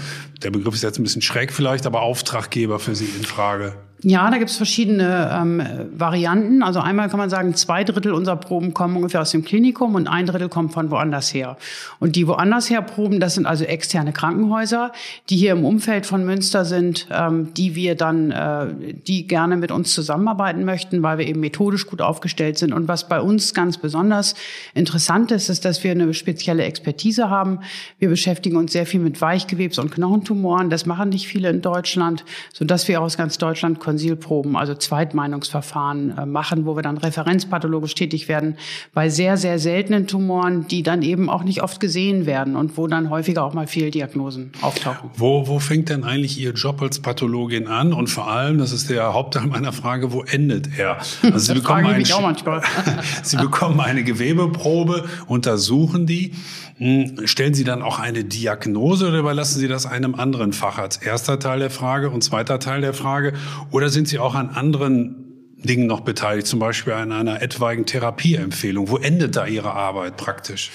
Der 0.42 0.50
Begriff 0.50 0.74
ist 0.74 0.82
jetzt 0.82 0.98
ein 0.98 1.02
bisschen 1.02 1.22
schräg 1.22 1.52
vielleicht, 1.52 1.86
aber 1.86 2.02
Auftraggeber 2.02 2.78
für 2.78 2.94
Sie 2.94 3.06
in 3.06 3.24
Frage? 3.24 3.74
Ja, 4.02 4.30
da 4.30 4.36
gibt 4.36 4.50
es 4.50 4.58
verschiedene 4.58 5.30
ähm, 5.32 5.62
Varianten. 5.96 6.62
Also 6.62 6.80
einmal 6.80 7.08
kann 7.08 7.18
man 7.18 7.30
sagen, 7.30 7.54
zwei 7.54 7.82
Drittel 7.82 8.12
unserer 8.12 8.36
Proben 8.36 8.74
kommen 8.74 8.94
ungefähr 8.94 9.22
aus 9.22 9.30
dem 9.30 9.42
Klinikum 9.42 9.94
und 9.94 10.06
ein 10.06 10.26
Drittel 10.26 10.50
kommt 10.50 10.74
von 10.74 10.90
woanders 10.90 11.32
her. 11.32 11.56
Und 11.98 12.14
die 12.14 12.28
woanders 12.28 12.68
her 12.68 12.82
Proben, 12.82 13.20
das 13.20 13.34
sind 13.34 13.46
also 13.46 13.64
externe 13.64 14.12
Krankenhäuser, 14.12 14.92
die 15.30 15.36
hier 15.36 15.52
im 15.52 15.64
Umfeld 15.64 16.04
von 16.04 16.26
Münster 16.26 16.66
sind, 16.66 17.08
ähm, 17.10 17.54
die 17.54 17.74
wir 17.74 17.94
dann, 17.94 18.30
äh, 18.32 18.66
die 18.92 19.26
gerne 19.26 19.56
mit 19.56 19.72
uns 19.72 19.94
zusammenarbeiten 19.94 20.64
möchten, 20.64 21.02
weil 21.02 21.16
wir 21.16 21.26
eben 21.26 21.40
methodisch 21.40 21.86
gut 21.86 22.02
aufgestellt 22.02 22.58
sind. 22.58 22.74
Und 22.74 22.88
was 22.88 23.08
bei 23.08 23.20
uns 23.20 23.54
ganz 23.54 23.78
besonders 23.78 24.34
interessant 24.74 25.30
ist, 25.30 25.48
ist, 25.48 25.64
dass 25.64 25.82
wir 25.82 25.92
eine 25.92 26.12
spezielle 26.12 26.64
Expertise 26.64 27.30
haben. 27.30 27.60
Wir 27.98 28.10
beschäftigen 28.10 28.56
uns 28.56 28.72
sehr 28.72 28.84
viel 28.84 29.00
mit 29.00 29.16
Weichgewebs- 29.18 29.80
und 29.80 29.90
Knochentumoren. 30.26 30.70
Das 30.70 30.86
machen 30.86 31.10
nicht 31.10 31.26
viele 31.28 31.50
in 31.50 31.62
Deutschland, 31.62 32.24
sodass 32.52 32.88
wir 32.88 33.00
aus 33.00 33.16
ganz 33.16 33.38
Deutschland 33.38 33.80
Konsilproben, 33.80 34.56
also 34.56 34.74
Zweitmeinungsverfahren 34.74 36.18
äh, 36.18 36.26
machen, 36.26 36.66
wo 36.66 36.76
wir 36.76 36.82
dann 36.82 36.98
referenzpathologisch 36.98 37.94
tätig 37.94 38.28
werden 38.28 38.56
bei 38.92 39.08
sehr, 39.08 39.36
sehr 39.36 39.58
seltenen 39.58 40.06
Tumoren, 40.06 40.66
die 40.68 40.82
dann 40.82 41.02
eben 41.02 41.30
auch 41.30 41.44
nicht 41.44 41.62
oft 41.62 41.80
gesehen 41.80 42.26
werden 42.26 42.56
und 42.56 42.76
wo 42.76 42.86
dann 42.86 43.10
häufiger 43.10 43.44
auch 43.44 43.54
mal 43.54 43.66
Fehldiagnosen 43.66 44.52
auftauchen. 44.60 45.10
Wo, 45.16 45.46
wo 45.46 45.58
fängt 45.58 45.88
denn 45.88 46.04
eigentlich 46.04 46.38
Ihr 46.38 46.52
Job 46.52 46.82
als 46.82 47.00
Pathologin 47.00 47.68
an? 47.68 47.92
Und 47.92 48.08
vor 48.08 48.30
allem, 48.30 48.58
das 48.58 48.72
ist 48.72 48.90
der 48.90 49.14
Hauptteil 49.14 49.46
meiner 49.46 49.72
Frage, 49.72 50.12
wo 50.12 50.22
endet 50.22 50.68
er? 50.78 50.98
Also 51.36 51.38
Sie, 51.38 51.54
bekommen, 51.54 51.86
ein, 51.86 52.04
Sie 53.22 53.36
bekommen 53.36 53.80
eine 53.80 54.04
Gewebeprobe, 54.04 55.04
untersuchen 55.26 56.06
die. 56.06 56.32
Hm, 56.78 57.26
stellen 57.26 57.54
Sie 57.54 57.64
dann 57.64 57.82
auch 57.82 57.98
eine 57.98 58.24
Diagnose 58.24 59.08
oder 59.08 59.18
überlassen 59.18 59.58
Sie 59.58 59.68
das 59.68 59.86
einem 59.86 60.14
anderen 60.14 60.52
Facharzt? 60.52 61.04
Erster 61.04 61.38
Teil 61.38 61.60
der 61.60 61.70
Frage 61.70 62.10
und 62.10 62.22
zweiter 62.22 62.58
Teil 62.58 62.82
der 62.82 62.92
Frage. 62.92 63.32
Oder 63.70 63.88
sind 63.88 64.08
Sie 64.08 64.18
auch 64.18 64.34
an 64.34 64.50
anderen 64.50 65.22
Dingen 65.56 65.86
noch 65.86 66.00
beteiligt, 66.00 66.46
zum 66.46 66.58
Beispiel 66.58 66.92
an 66.92 67.12
einer 67.12 67.40
etwaigen 67.40 67.86
Therapieempfehlung? 67.86 68.90
Wo 68.90 68.98
endet 68.98 69.36
da 69.36 69.46
Ihre 69.46 69.72
Arbeit 69.72 70.18
praktisch? 70.18 70.70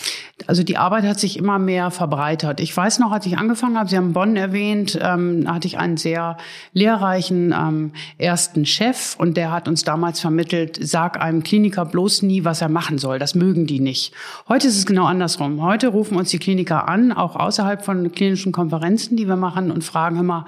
Also 0.52 0.64
die 0.64 0.76
Arbeit 0.76 1.06
hat 1.06 1.18
sich 1.18 1.40
immer 1.40 1.60
mehr 1.60 1.92
verbreitert. 1.92 2.60
Ich 2.60 2.76
weiß 2.76 3.00
noch, 3.00 3.14
als 3.14 3.26
ich 3.26 3.38
angefangen 3.38 3.80
habe, 3.80 3.90
Sie 3.90 3.96
haben 3.96 4.12
Bonn 4.12 4.36
erwähnt, 4.36 5.00
ähm, 5.02 5.46
hatte 5.48 5.66
ich 5.66 5.78
einen 5.78 5.96
sehr 5.96 6.36
lehrreichen 6.74 7.56
ähm, 7.58 7.94
ersten 8.18 8.66
Chef 8.66 9.16
und 9.18 9.38
der 9.38 9.54
hat 9.54 9.70
uns 9.70 9.86
damals 9.86 10.20
vermittelt, 10.20 10.78
sag 10.82 11.22
einem 11.22 11.44
Kliniker 11.44 11.86
bloß 11.86 12.24
nie, 12.24 12.44
was 12.44 12.60
er 12.60 12.68
machen 12.68 12.98
soll. 12.98 13.18
Das 13.18 13.34
mögen 13.34 13.66
die 13.66 13.80
nicht. 13.80 14.14
Heute 14.50 14.68
ist 14.68 14.78
es 14.78 14.86
genau 14.86 15.06
andersrum. 15.06 15.62
Heute 15.64 15.88
rufen 15.88 16.18
uns 16.18 16.32
die 16.32 16.38
Kliniker 16.38 16.90
an, 16.90 17.14
auch 17.14 17.38
außerhalb 17.38 17.86
von 17.86 18.12
klinischen 18.12 18.52
Konferenzen, 18.52 19.16
die 19.16 19.30
wir 19.30 19.38
machen 19.38 19.72
und 19.72 19.86
fragen 19.86 20.20
immer, 20.20 20.44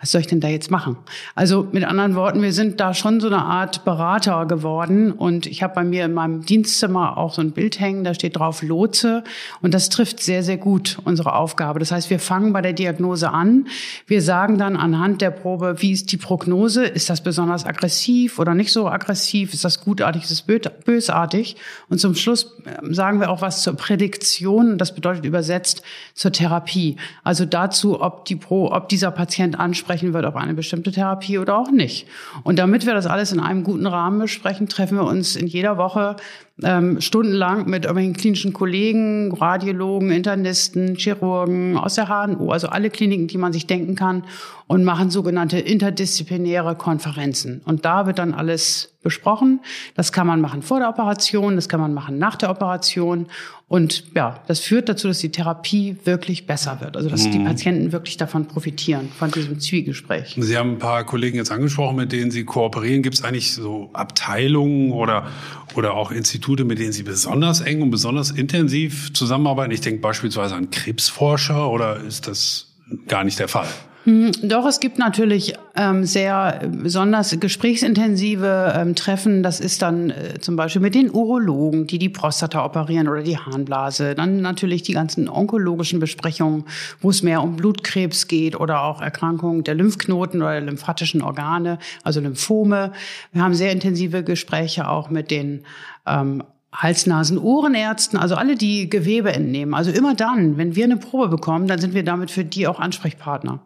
was 0.00 0.12
soll 0.12 0.20
ich 0.20 0.28
denn 0.28 0.38
da 0.38 0.46
jetzt 0.46 0.70
machen? 0.70 0.96
Also 1.34 1.66
mit 1.72 1.82
anderen 1.82 2.14
Worten, 2.14 2.40
wir 2.40 2.52
sind 2.52 2.78
da 2.78 2.94
schon 2.94 3.18
so 3.18 3.26
eine 3.26 3.42
Art 3.42 3.84
Berater 3.84 4.46
geworden 4.46 5.10
und 5.10 5.46
ich 5.46 5.64
habe 5.64 5.74
bei 5.74 5.82
mir 5.82 6.04
in 6.04 6.14
meinem 6.14 6.46
Dienstzimmer 6.46 7.18
auch 7.18 7.34
so 7.34 7.42
ein 7.42 7.50
Bild 7.50 7.80
hängen, 7.80 8.04
da 8.04 8.14
steht 8.14 8.36
drauf 8.36 8.62
Lotse 8.62 9.24
und 9.62 9.74
das 9.74 9.88
trifft 9.88 10.20
sehr, 10.20 10.42
sehr 10.42 10.56
gut 10.56 10.98
unsere 11.04 11.34
Aufgabe. 11.34 11.78
Das 11.78 11.92
heißt, 11.92 12.10
wir 12.10 12.18
fangen 12.18 12.52
bei 12.52 12.62
der 12.62 12.72
Diagnose 12.72 13.30
an, 13.30 13.68
wir 14.06 14.22
sagen 14.22 14.58
dann 14.58 14.76
anhand 14.76 15.20
der 15.20 15.30
Probe, 15.30 15.76
wie 15.78 15.92
ist 15.92 16.12
die 16.12 16.16
Prognose, 16.16 16.84
ist 16.84 17.10
das 17.10 17.22
besonders 17.22 17.64
aggressiv 17.64 18.38
oder 18.38 18.54
nicht 18.54 18.72
so 18.72 18.88
aggressiv, 18.88 19.54
ist 19.54 19.64
das 19.64 19.80
gutartig, 19.80 20.22
ist 20.24 20.30
das 20.30 20.72
bösartig 20.84 21.56
und 21.88 21.98
zum 21.98 22.14
Schluss 22.14 22.56
ähm, 22.66 22.94
sagen 22.94 23.20
wir 23.20 23.30
auch 23.30 23.42
was 23.42 23.62
zur 23.62 23.74
Prädiktion, 23.74 24.78
das 24.78 24.94
bedeutet 24.94 25.24
übersetzt 25.24 25.82
zur 26.14 26.32
Therapie. 26.32 26.96
Also 27.24 27.44
dazu, 27.44 28.00
ob 28.00 28.24
die 28.24 28.36
Pro, 28.36 28.70
ob 28.72 28.88
dieser 28.88 29.10
Patient 29.10 29.58
ansprechen 29.58 30.12
wird 30.12 30.24
auf 30.24 30.36
eine 30.36 30.54
bestimmte 30.54 30.92
Therapie 30.92 31.38
oder 31.38 31.58
auch 31.58 31.70
nicht. 31.70 32.06
Und 32.42 32.58
damit 32.58 32.86
wir 32.86 32.94
das 32.94 33.06
alles 33.06 33.32
in 33.32 33.40
einem 33.40 33.64
guten 33.64 33.86
Rahmen 33.86 34.18
besprechen, 34.18 34.68
treffen 34.68 34.98
wir 34.98 35.04
uns 35.04 35.36
in 35.36 35.46
jeder 35.46 35.76
Woche 35.76 36.16
ähm, 36.62 37.00
stundenlang 37.00 37.68
mit 37.68 37.84
irgendwelchen 37.84 38.14
klinischen 38.14 38.52
Kollegen, 38.52 39.32
Radiologen, 39.32 40.10
Internisten, 40.10 40.96
Chirurgen 40.96 41.76
aus 41.76 41.94
der 41.94 42.08
HNO, 42.08 42.50
also 42.50 42.68
alle 42.68 42.90
Kliniken, 42.90 43.28
die 43.28 43.38
man 43.38 43.52
sich 43.52 43.66
denken 43.66 43.94
kann, 43.94 44.24
und 44.66 44.84
machen 44.84 45.10
sogenannte 45.10 45.58
interdisziplinäre 45.58 46.74
Konferenzen. 46.74 47.62
Und 47.64 47.84
da 47.84 48.06
wird 48.06 48.18
dann 48.18 48.34
alles 48.34 48.94
besprochen. 49.02 49.60
Das 49.94 50.12
kann 50.12 50.26
man 50.26 50.40
machen 50.40 50.62
vor 50.62 50.80
der 50.80 50.88
Operation, 50.88 51.56
das 51.56 51.68
kann 51.68 51.80
man 51.80 51.94
machen 51.94 52.18
nach 52.18 52.36
der 52.36 52.50
Operation. 52.50 53.26
Und 53.68 54.04
ja, 54.14 54.42
das 54.46 54.60
führt 54.60 54.88
dazu, 54.88 55.08
dass 55.08 55.18
die 55.18 55.28
Therapie 55.28 55.98
wirklich 56.04 56.46
besser 56.46 56.80
wird. 56.80 56.96
Also 56.96 57.10
dass 57.10 57.24
mhm. 57.24 57.32
die 57.32 57.38
Patienten 57.40 57.92
wirklich 57.92 58.16
davon 58.16 58.46
profitieren, 58.46 59.10
von 59.10 59.30
diesem 59.30 59.60
Zwiegespräch. 59.60 60.36
Sie 60.38 60.56
haben 60.56 60.72
ein 60.72 60.78
paar 60.78 61.04
Kollegen 61.04 61.36
jetzt 61.36 61.52
angesprochen, 61.52 61.96
mit 61.96 62.10
denen 62.10 62.30
Sie 62.30 62.44
kooperieren. 62.44 63.02
Gibt 63.02 63.16
es 63.16 63.24
eigentlich 63.24 63.52
so 63.52 63.90
Abteilungen 63.92 64.92
oder, 64.92 65.26
oder 65.74 65.92
auch 65.92 66.10
Institute, 66.10 66.64
mit 66.64 66.78
denen 66.78 66.92
Sie 66.92 67.02
besonders 67.02 67.60
eng 67.60 67.82
und 67.82 67.90
besonders 67.90 68.30
intensiv 68.30 69.12
zusammenarbeiten? 69.12 69.70
Ich 69.70 69.82
denke 69.82 70.00
beispielsweise 70.00 70.54
an 70.54 70.70
Krebsforscher 70.70 71.70
oder 71.70 71.98
ist 71.98 72.26
das 72.26 72.68
gar 73.06 73.22
nicht 73.22 73.38
der 73.38 73.48
Fall? 73.48 73.68
Hm, 74.08 74.32
doch, 74.42 74.64
es 74.64 74.80
gibt 74.80 74.98
natürlich 74.98 75.52
ähm, 75.76 76.06
sehr 76.06 76.62
besonders 76.66 77.38
gesprächsintensive 77.38 78.72
ähm, 78.74 78.94
Treffen. 78.94 79.42
Das 79.42 79.60
ist 79.60 79.82
dann 79.82 80.08
äh, 80.08 80.40
zum 80.40 80.56
Beispiel 80.56 80.80
mit 80.80 80.94
den 80.94 81.10
Urologen, 81.10 81.86
die 81.86 81.98
die 81.98 82.08
Prostata 82.08 82.64
operieren 82.64 83.06
oder 83.08 83.22
die 83.22 83.36
Harnblase. 83.36 84.14
Dann 84.14 84.40
natürlich 84.40 84.82
die 84.82 84.94
ganzen 84.94 85.28
onkologischen 85.28 86.00
Besprechungen, 86.00 86.64
wo 87.02 87.10
es 87.10 87.22
mehr 87.22 87.42
um 87.42 87.56
Blutkrebs 87.56 88.28
geht 88.28 88.58
oder 88.58 88.82
auch 88.82 89.02
Erkrankungen 89.02 89.62
der 89.62 89.74
Lymphknoten 89.74 90.40
oder 90.40 90.52
der 90.52 90.62
lymphatischen 90.62 91.20
Organe, 91.20 91.78
also 92.02 92.20
Lymphome. 92.20 92.92
Wir 93.32 93.42
haben 93.42 93.52
sehr 93.52 93.72
intensive 93.72 94.24
Gespräche 94.24 94.88
auch 94.88 95.10
mit 95.10 95.30
den 95.30 95.64
ähm, 96.06 96.42
Hals-Nasen-Ohrenärzten, 96.70 98.18
also 98.18 98.34
alle, 98.34 98.54
die 98.54 98.90
Gewebe 98.90 99.32
entnehmen. 99.32 99.72
Also 99.72 99.90
immer 99.90 100.14
dann, 100.14 100.58
wenn 100.58 100.76
wir 100.76 100.84
eine 100.84 100.98
Probe 100.98 101.28
bekommen, 101.28 101.66
dann 101.66 101.78
sind 101.78 101.94
wir 101.94 102.04
damit 102.04 102.30
für 102.30 102.44
die 102.44 102.66
auch 102.66 102.78
Ansprechpartner. 102.78 103.60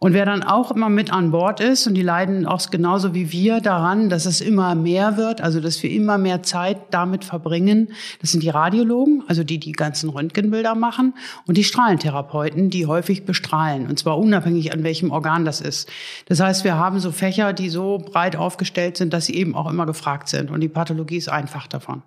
Und 0.00 0.12
wer 0.12 0.26
dann 0.26 0.42
auch 0.42 0.72
immer 0.72 0.88
mit 0.88 1.12
an 1.12 1.30
Bord 1.30 1.60
ist, 1.60 1.86
und 1.86 1.94
die 1.94 2.02
leiden 2.02 2.46
auch 2.46 2.68
genauso 2.70 3.14
wie 3.14 3.30
wir 3.30 3.60
daran, 3.60 4.08
dass 4.08 4.26
es 4.26 4.40
immer 4.40 4.74
mehr 4.74 5.16
wird, 5.16 5.40
also 5.40 5.60
dass 5.60 5.80
wir 5.84 5.90
immer 5.90 6.18
mehr 6.18 6.42
Zeit 6.42 6.78
damit 6.90 7.24
verbringen, 7.24 7.92
das 8.20 8.32
sind 8.32 8.42
die 8.42 8.48
Radiologen, 8.48 9.22
also 9.28 9.44
die 9.44 9.58
die 9.58 9.72
ganzen 9.72 10.10
Röntgenbilder 10.10 10.74
machen, 10.74 11.14
und 11.46 11.56
die 11.56 11.64
Strahlentherapeuten, 11.64 12.70
die 12.70 12.86
häufig 12.86 13.24
bestrahlen, 13.24 13.86
und 13.86 14.00
zwar 14.00 14.18
unabhängig 14.18 14.72
an 14.72 14.82
welchem 14.82 15.12
Organ 15.12 15.44
das 15.44 15.60
ist. 15.60 15.88
Das 16.26 16.40
heißt, 16.40 16.64
wir 16.64 16.74
haben 16.74 16.98
so 16.98 17.12
Fächer, 17.12 17.52
die 17.52 17.68
so 17.68 17.98
breit 17.98 18.34
aufgestellt 18.34 18.96
sind, 18.96 19.12
dass 19.12 19.26
sie 19.26 19.36
eben 19.36 19.54
auch 19.54 19.70
immer 19.70 19.86
gefragt 19.86 20.28
sind. 20.28 20.50
Und 20.50 20.60
die 20.60 20.68
Pathologie 20.68 21.16
ist 21.16 21.28
einfach 21.28 21.68
davon. 21.68 22.02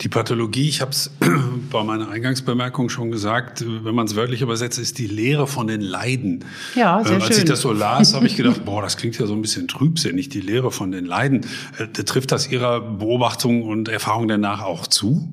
Die 0.00 0.08
Pathologie, 0.08 0.68
ich 0.68 0.80
habe 0.80 0.90
es 0.90 1.10
bei 1.70 1.84
meiner 1.84 2.08
Eingangsbemerkung 2.10 2.88
schon 2.88 3.10
gesagt, 3.10 3.64
wenn 3.66 3.94
man 3.94 4.06
es 4.06 4.16
wörtlich 4.16 4.42
übersetzt, 4.42 4.78
ist 4.78 4.98
die 4.98 5.06
Lehre 5.06 5.46
von 5.46 5.66
den 5.66 5.80
Leiden. 5.80 6.44
Ja, 6.74 7.02
sehr 7.02 7.12
äh, 7.12 7.14
als 7.16 7.26
schön. 7.26 7.38
ich 7.38 7.44
das 7.44 7.60
so 7.60 7.72
las, 7.72 8.14
habe 8.14 8.26
ich 8.26 8.36
gedacht, 8.36 8.64
boah, 8.64 8.82
das 8.82 8.96
klingt 8.96 9.18
ja 9.18 9.26
so 9.26 9.34
ein 9.34 9.42
bisschen 9.42 9.68
trübsinnig, 9.68 10.28
die 10.28 10.40
Lehre 10.40 10.70
von 10.70 10.92
den 10.92 11.04
Leiden. 11.04 11.46
Äh, 11.78 11.86
trifft 11.88 12.32
das 12.32 12.50
Ihrer 12.50 12.80
Beobachtung 12.80 13.62
und 13.62 13.88
Erfahrung 13.88 14.28
danach 14.28 14.62
auch 14.62 14.86
zu? 14.86 15.32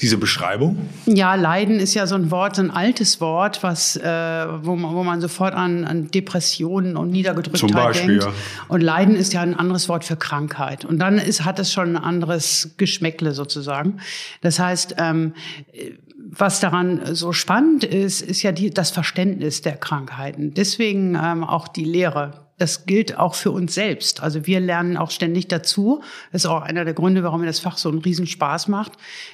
Diese 0.00 0.16
Beschreibung? 0.16 0.88
Ja, 1.06 1.34
Leiden 1.34 1.80
ist 1.80 1.94
ja 1.94 2.06
so 2.06 2.14
ein 2.14 2.30
Wort, 2.30 2.56
so 2.56 2.62
ein 2.62 2.70
altes 2.70 3.20
Wort, 3.20 3.62
was, 3.62 3.96
äh, 3.96 4.02
wo, 4.62 4.76
man, 4.76 4.94
wo 4.94 5.02
man 5.02 5.20
sofort 5.20 5.54
an, 5.54 5.84
an 5.84 6.10
Depressionen 6.10 6.96
und 6.96 7.10
Niedergedrücktheit 7.10 7.58
Zum 7.58 7.70
Beispiel, 7.70 8.18
denkt. 8.18 8.24
Ja. 8.24 8.32
Und 8.68 8.80
Leiden 8.80 9.16
ist 9.16 9.32
ja 9.32 9.40
ein 9.40 9.54
anderes 9.54 9.88
Wort 9.88 10.04
für 10.04 10.16
Krankheit. 10.16 10.84
Und 10.84 10.98
dann 10.98 11.18
ist, 11.18 11.44
hat 11.44 11.58
es 11.58 11.72
schon 11.72 11.96
ein 11.96 12.02
anderes 12.02 12.74
Geschmäckle 12.76 13.32
sozusagen. 13.32 13.98
Das 14.40 14.58
heißt, 14.58 14.94
ähm, 14.98 15.34
was 16.16 16.60
daran 16.60 17.14
so 17.14 17.32
spannend 17.32 17.84
ist, 17.84 18.20
ist 18.20 18.42
ja 18.42 18.52
die, 18.52 18.70
das 18.70 18.90
Verständnis 18.90 19.62
der 19.62 19.76
Krankheiten. 19.76 20.54
Deswegen 20.54 21.18
ähm, 21.20 21.42
auch 21.42 21.68
die 21.68 21.84
Lehre 21.84 22.47
das 22.58 22.86
gilt 22.86 23.16
auch 23.16 23.34
für 23.34 23.52
uns 23.52 23.74
selbst. 23.74 24.22
Also 24.22 24.46
wir 24.46 24.60
lernen 24.60 24.96
auch 24.96 25.10
ständig 25.10 25.46
dazu. 25.46 26.02
Das 26.32 26.42
ist 26.42 26.50
auch 26.50 26.62
einer 26.62 26.84
der 26.84 26.94
Gründe, 26.94 27.22
warum 27.22 27.40
mir 27.40 27.46
das 27.46 27.60
Fach 27.60 27.78
so 27.78 27.88
einen 27.88 28.00
Riesenspaß 28.00 28.68
macht, 28.68 28.92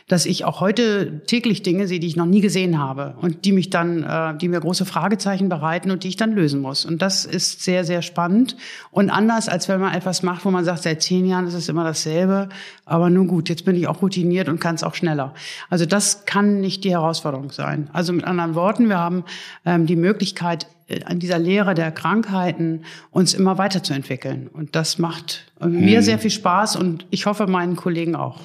dass 0.08 0.26
ich 0.26 0.44
auch 0.44 0.60
heute 0.60 1.22
täglich 1.26 1.62
Dinge 1.62 1.88
sehe, 1.88 2.00
die 2.00 2.06
ich 2.06 2.16
noch 2.16 2.26
nie 2.26 2.42
gesehen 2.42 2.78
habe 2.78 3.14
und 3.20 3.46
die 3.46 3.52
mich 3.52 3.70
dann, 3.70 4.02
äh, 4.02 4.36
die 4.36 4.48
mir 4.48 4.60
große 4.60 4.84
Fragezeichen 4.84 5.48
bereiten 5.48 5.90
und 5.90 6.04
die 6.04 6.08
ich 6.08 6.16
dann 6.16 6.32
lösen 6.32 6.60
muss. 6.60 6.84
Und 6.84 7.00
das 7.00 7.24
ist 7.24 7.62
sehr, 7.62 7.84
sehr 7.84 8.02
spannend 8.02 8.56
und 8.90 9.08
anders, 9.08 9.48
als 9.48 9.68
wenn 9.68 9.80
man 9.80 9.94
etwas 9.94 10.22
macht, 10.22 10.44
wo 10.44 10.50
man 10.50 10.64
sagt, 10.64 10.82
seit 10.82 11.02
zehn 11.02 11.26
Jahren 11.26 11.46
ist 11.46 11.54
es 11.54 11.68
immer 11.68 11.84
dasselbe. 11.84 12.50
Aber 12.84 13.08
nun 13.08 13.26
gut, 13.26 13.48
jetzt 13.48 13.64
bin 13.64 13.74
ich 13.74 13.88
auch 13.88 14.02
routiniert 14.02 14.48
und 14.48 14.60
kann 14.60 14.74
es 14.74 14.84
auch 14.84 14.94
schneller. 14.94 15.32
Also 15.70 15.86
das 15.86 16.26
kann 16.26 16.60
nicht 16.60 16.84
die 16.84 16.90
Herausforderung 16.90 17.50
sein. 17.50 17.88
Also 17.94 18.12
mit 18.12 18.24
anderen 18.24 18.54
Worten, 18.54 18.90
wir 18.90 18.98
haben 18.98 19.24
ähm, 19.64 19.86
die 19.86 19.96
Möglichkeit, 19.96 20.66
an 21.06 21.18
dieser 21.18 21.38
Lehre 21.38 21.74
der 21.74 21.90
Krankheiten 21.90 22.82
uns 23.10 23.34
immer 23.34 23.58
weiterzuentwickeln. 23.58 24.48
Und 24.52 24.76
das 24.76 24.98
macht 24.98 25.46
mir 25.60 25.98
hm. 25.98 26.04
sehr 26.04 26.18
viel 26.18 26.30
Spaß 26.30 26.76
und 26.76 27.06
ich 27.10 27.26
hoffe 27.26 27.46
meinen 27.46 27.76
Kollegen 27.76 28.16
auch. 28.16 28.40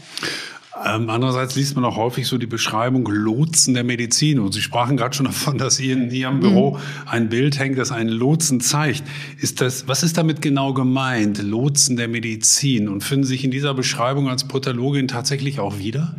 Ähm, 0.85 1.09
andererseits 1.09 1.55
liest 1.55 1.75
man 1.75 1.83
auch 1.83 1.97
häufig 1.97 2.27
so 2.27 2.37
die 2.37 2.45
Beschreibung 2.45 3.05
Lotsen 3.05 3.73
der 3.73 3.83
Medizin. 3.83 4.39
Und 4.39 4.53
Sie 4.53 4.61
sprachen 4.61 4.95
gerade 4.95 5.15
schon 5.15 5.25
davon, 5.25 5.57
dass 5.57 5.77
hier 5.77 5.93
in 5.93 6.09
Ihrem 6.09 6.39
Büro 6.39 6.71
mhm. 6.71 6.77
ein 7.05 7.29
Bild 7.29 7.59
hängt, 7.59 7.77
das 7.77 7.91
einen 7.91 8.09
Lotsen 8.09 8.61
zeigt. 8.61 9.03
Ist 9.39 9.61
das, 9.61 9.87
was 9.87 10.03
ist 10.03 10.17
damit 10.17 10.41
genau 10.41 10.73
gemeint? 10.73 11.41
Lotsen 11.43 11.97
der 11.97 12.07
Medizin. 12.07 12.87
Und 12.87 13.03
finden 13.03 13.25
Sie 13.25 13.33
sich 13.33 13.43
in 13.43 13.51
dieser 13.51 13.73
Beschreibung 13.73 14.29
als 14.29 14.47
Protologin 14.47 15.07
tatsächlich 15.07 15.59
auch 15.59 15.79
wieder? 15.79 16.15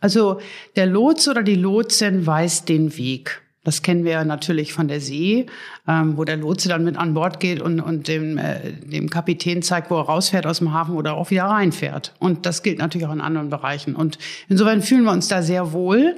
Also 0.00 0.40
der 0.76 0.86
Lots 0.86 1.28
oder 1.28 1.42
die 1.42 1.54
Lotsen 1.54 2.26
weiß 2.26 2.64
den 2.64 2.96
Weg. 2.96 3.42
Das 3.62 3.82
kennen 3.82 4.04
wir 4.04 4.24
natürlich 4.24 4.72
von 4.72 4.88
der 4.88 5.00
See, 5.00 5.46
ähm, 5.86 6.16
wo 6.16 6.24
der 6.24 6.38
Lotse 6.38 6.70
dann 6.70 6.82
mit 6.82 6.96
an 6.96 7.12
Bord 7.12 7.40
geht 7.40 7.60
und, 7.60 7.80
und 7.80 8.08
dem, 8.08 8.38
äh, 8.38 8.72
dem 8.72 9.10
Kapitän 9.10 9.60
zeigt, 9.60 9.90
wo 9.90 9.98
er 9.98 10.04
rausfährt 10.04 10.46
aus 10.46 10.58
dem 10.58 10.72
Hafen 10.72 10.94
oder 10.94 11.14
auch 11.14 11.30
wieder 11.30 11.44
reinfährt. 11.44 12.14
Und 12.18 12.46
das 12.46 12.62
gilt 12.62 12.78
natürlich 12.78 13.06
auch 13.06 13.12
in 13.12 13.20
anderen 13.20 13.50
Bereichen. 13.50 13.94
Und 13.94 14.18
insofern 14.48 14.80
fühlen 14.80 15.04
wir 15.04 15.12
uns 15.12 15.28
da 15.28 15.42
sehr 15.42 15.72
wohl, 15.72 16.16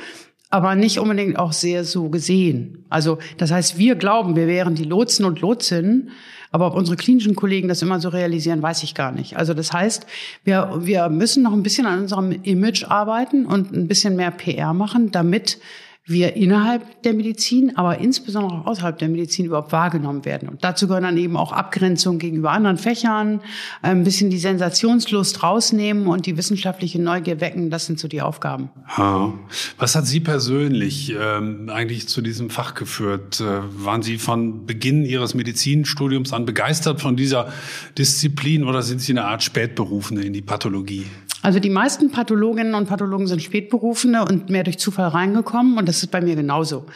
aber 0.50 0.76
nicht 0.76 1.00
unbedingt 1.00 1.36
auch 1.38 1.52
sehr 1.52 1.82
so 1.82 2.10
gesehen. 2.10 2.84
Also 2.90 3.18
das 3.38 3.50
heißt, 3.50 3.76
wir 3.76 3.96
glauben, 3.96 4.36
wir 4.36 4.46
wären 4.46 4.76
die 4.76 4.84
Lotsen 4.84 5.24
und 5.24 5.40
Lotsinnen, 5.40 6.10
aber 6.52 6.66
ob 6.66 6.74
unsere 6.74 6.96
klinischen 6.96 7.34
Kollegen 7.34 7.66
das 7.66 7.82
immer 7.82 7.98
so 7.98 8.10
realisieren, 8.10 8.62
weiß 8.62 8.82
ich 8.82 8.94
gar 8.94 9.10
nicht. 9.10 9.36
Also 9.36 9.54
das 9.54 9.72
heißt, 9.72 10.06
wir, 10.44 10.70
wir 10.80 11.08
müssen 11.08 11.42
noch 11.42 11.54
ein 11.54 11.62
bisschen 11.62 11.86
an 11.86 12.00
unserem 12.00 12.30
Image 12.42 12.84
arbeiten 12.84 13.46
und 13.46 13.72
ein 13.72 13.88
bisschen 13.88 14.14
mehr 14.14 14.30
PR 14.30 14.74
machen, 14.74 15.10
damit 15.10 15.58
wir 16.04 16.34
innerhalb 16.34 17.02
der 17.04 17.14
Medizin, 17.14 17.76
aber 17.76 17.98
insbesondere 17.98 18.60
auch 18.60 18.66
außerhalb 18.66 18.98
der 18.98 19.08
Medizin 19.08 19.46
überhaupt 19.46 19.70
wahrgenommen 19.70 20.24
werden. 20.24 20.48
Und 20.48 20.64
dazu 20.64 20.88
gehören 20.88 21.04
dann 21.04 21.16
eben 21.16 21.36
auch 21.36 21.52
Abgrenzung 21.52 22.18
gegenüber 22.18 22.50
anderen 22.50 22.76
Fächern, 22.76 23.40
ein 23.82 24.02
bisschen 24.02 24.28
die 24.28 24.38
Sensationslust 24.38 25.44
rausnehmen 25.44 26.08
und 26.08 26.26
die 26.26 26.36
wissenschaftliche 26.36 27.00
Neugier 27.00 27.40
wecken. 27.40 27.70
Das 27.70 27.86
sind 27.86 28.00
so 28.00 28.08
die 28.08 28.20
Aufgaben. 28.20 28.70
Was 29.78 29.94
hat 29.94 30.06
Sie 30.06 30.18
persönlich 30.18 31.14
ähm, 31.16 31.70
eigentlich 31.72 32.08
zu 32.08 32.20
diesem 32.20 32.50
Fach 32.50 32.74
geführt? 32.74 33.40
Äh, 33.40 33.60
waren 33.84 34.02
Sie 34.02 34.18
von 34.18 34.66
Beginn 34.66 35.04
Ihres 35.04 35.34
Medizinstudiums 35.34 36.32
an 36.32 36.46
begeistert 36.46 37.00
von 37.00 37.16
dieser 37.16 37.52
Disziplin 37.96 38.64
oder 38.64 38.82
sind 38.82 39.00
Sie 39.00 39.12
eine 39.12 39.24
Art 39.24 39.44
Spätberufene 39.44 40.22
in 40.22 40.32
die 40.32 40.42
Pathologie? 40.42 41.06
Also 41.42 41.58
die 41.58 41.70
meisten 41.70 42.10
Pathologinnen 42.10 42.74
und 42.74 42.88
Pathologen 42.88 43.26
sind 43.26 43.42
Spätberufene 43.42 44.24
und 44.24 44.48
mehr 44.48 44.64
durch 44.64 44.78
Zufall 44.78 45.08
reingekommen 45.08 45.76
und 45.76 45.88
das 45.88 46.02
ist 46.02 46.10
bei 46.10 46.20
mir 46.20 46.36
genauso. 46.36 46.86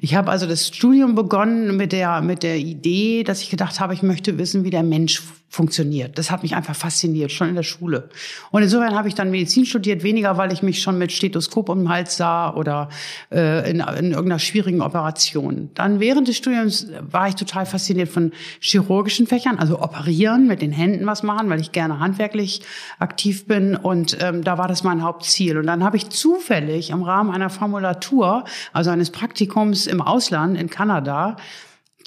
Ich 0.00 0.14
habe 0.14 0.30
also 0.30 0.46
das 0.46 0.68
Studium 0.68 1.14
begonnen 1.14 1.76
mit 1.76 1.92
der 1.92 2.20
mit 2.22 2.42
der 2.42 2.56
Idee, 2.56 3.24
dass 3.24 3.42
ich 3.42 3.50
gedacht 3.50 3.80
habe, 3.80 3.94
ich 3.94 4.02
möchte 4.02 4.38
wissen, 4.38 4.64
wie 4.64 4.70
der 4.70 4.84
Mensch 4.84 5.22
funktioniert. 5.48 6.18
Das 6.18 6.30
hat 6.30 6.42
mich 6.42 6.54
einfach 6.54 6.76
fasziniert, 6.76 7.32
schon 7.32 7.48
in 7.48 7.54
der 7.54 7.62
Schule. 7.62 8.10
Und 8.50 8.62
insofern 8.62 8.94
habe 8.94 9.08
ich 9.08 9.14
dann 9.14 9.30
Medizin 9.30 9.64
studiert, 9.64 10.02
weniger, 10.02 10.36
weil 10.36 10.52
ich 10.52 10.62
mich 10.62 10.82
schon 10.82 10.98
mit 10.98 11.12
Stethoskop 11.12 11.68
um 11.68 11.78
den 11.78 11.88
Hals 11.88 12.16
sah 12.16 12.52
oder 12.54 12.90
äh, 13.32 13.70
in, 13.70 13.80
in 13.80 14.10
irgendeiner 14.10 14.38
schwierigen 14.38 14.82
Operation. 14.82 15.70
Dann 15.74 15.98
während 15.98 16.28
des 16.28 16.36
Studiums 16.36 16.88
war 17.00 17.28
ich 17.28 17.36
total 17.36 17.64
fasziniert 17.64 18.10
von 18.10 18.32
chirurgischen 18.60 19.26
Fächern, 19.26 19.58
also 19.58 19.80
operieren, 19.80 20.46
mit 20.46 20.60
den 20.60 20.72
Händen 20.72 21.06
was 21.06 21.22
machen, 21.22 21.48
weil 21.48 21.60
ich 21.60 21.72
gerne 21.72 22.00
handwerklich 22.00 22.60
aktiv 22.98 23.46
bin. 23.46 23.76
Und 23.76 23.95
ähm, 24.20 24.44
da 24.44 24.58
war 24.58 24.68
das 24.68 24.82
mein 24.82 25.02
Hauptziel. 25.02 25.58
Und 25.58 25.66
dann 25.66 25.84
habe 25.84 25.96
ich 25.96 26.08
zufällig 26.10 26.90
im 26.90 27.02
Rahmen 27.02 27.30
einer 27.30 27.50
Formulatur, 27.50 28.44
also 28.72 28.90
eines 28.90 29.10
Praktikums 29.10 29.86
im 29.86 30.00
Ausland 30.00 30.58
in 30.58 30.70
Kanada, 30.70 31.36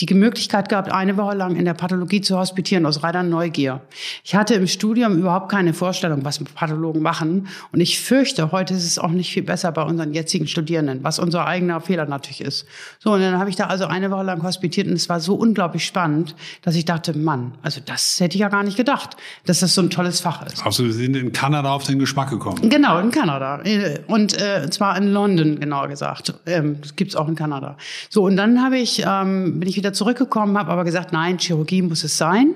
die 0.05 0.13
Möglichkeit 0.13 0.69
gehabt, 0.69 0.91
eine 0.91 1.17
Woche 1.17 1.35
lang 1.35 1.55
in 1.55 1.65
der 1.65 1.73
Pathologie 1.73 2.21
zu 2.21 2.37
hospitieren 2.37 2.85
aus 2.85 3.03
reiner 3.03 3.23
Neugier. 3.23 3.81
Ich 4.23 4.35
hatte 4.35 4.53
im 4.53 4.67
Studium 4.67 5.17
überhaupt 5.17 5.51
keine 5.51 5.73
Vorstellung, 5.73 6.23
was 6.23 6.39
Pathologen 6.39 7.01
machen. 7.01 7.47
Und 7.71 7.81
ich 7.81 7.99
fürchte, 7.99 8.51
heute 8.51 8.73
ist 8.73 8.85
es 8.85 8.97
auch 8.97 9.11
nicht 9.11 9.33
viel 9.33 9.43
besser 9.43 9.71
bei 9.71 9.83
unseren 9.83 10.13
jetzigen 10.13 10.47
Studierenden, 10.47 11.03
was 11.03 11.19
unser 11.19 11.45
eigener 11.45 11.81
Fehler 11.81 12.05
natürlich 12.05 12.41
ist. 12.41 12.65
So, 12.99 13.13
und 13.13 13.21
dann 13.21 13.37
habe 13.37 13.49
ich 13.49 13.55
da 13.55 13.65
also 13.65 13.85
eine 13.85 14.11
Woche 14.11 14.23
lang 14.23 14.43
hospitiert 14.43 14.87
und 14.87 14.93
es 14.93 15.09
war 15.09 15.19
so 15.19 15.35
unglaublich 15.35 15.85
spannend, 15.85 16.35
dass 16.61 16.75
ich 16.75 16.85
dachte, 16.85 17.17
Mann, 17.17 17.53
also 17.61 17.81
das 17.85 18.19
hätte 18.19 18.35
ich 18.35 18.41
ja 18.41 18.49
gar 18.49 18.63
nicht 18.63 18.77
gedacht, 18.77 19.17
dass 19.45 19.59
das 19.59 19.75
so 19.75 19.81
ein 19.81 19.89
tolles 19.89 20.21
Fach 20.21 20.45
ist. 20.45 20.65
Also 20.65 20.85
Sie 20.85 20.91
sind 20.93 21.15
in 21.15 21.31
Kanada 21.31 21.71
auf 21.71 21.83
den 21.83 21.99
Geschmack 21.99 22.29
gekommen? 22.29 22.69
Genau, 22.69 22.99
in 22.99 23.11
Kanada. 23.11 23.61
Und 24.07 24.39
äh, 24.39 24.69
zwar 24.69 24.97
in 24.97 25.11
London, 25.11 25.59
genauer 25.59 25.87
gesagt. 25.87 26.33
Ähm, 26.45 26.77
das 26.81 26.95
gibt's 26.95 27.15
auch 27.15 27.27
in 27.27 27.35
Kanada. 27.35 27.77
So, 28.09 28.23
und 28.23 28.37
dann 28.37 28.63
habe 28.63 28.77
ich, 28.77 29.03
ähm, 29.05 29.59
bin 29.59 29.67
ich 29.67 29.75
wieder 29.75 29.88
wieder 29.89 29.93
zurückgekommen, 29.93 30.57
habe 30.57 30.71
aber 30.71 30.83
gesagt, 30.83 31.11
nein, 31.11 31.37
Chirurgie 31.37 31.81
muss 31.81 32.03
es 32.03 32.17
sein. 32.17 32.55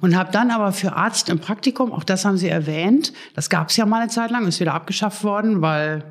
Und 0.00 0.16
habe 0.16 0.30
dann 0.32 0.50
aber 0.50 0.72
für 0.72 0.94
Arzt 0.94 1.28
im 1.28 1.38
Praktikum, 1.38 1.92
auch 1.92 2.04
das 2.04 2.24
haben 2.24 2.36
Sie 2.36 2.48
erwähnt, 2.48 3.12
das 3.34 3.48
gab 3.48 3.70
es 3.70 3.76
ja 3.76 3.86
mal 3.86 4.02
eine 4.02 4.10
Zeit 4.10 4.30
lang, 4.30 4.46
ist 4.46 4.60
wieder 4.60 4.74
abgeschafft 4.74 5.24
worden, 5.24 5.62
weil 5.62 6.04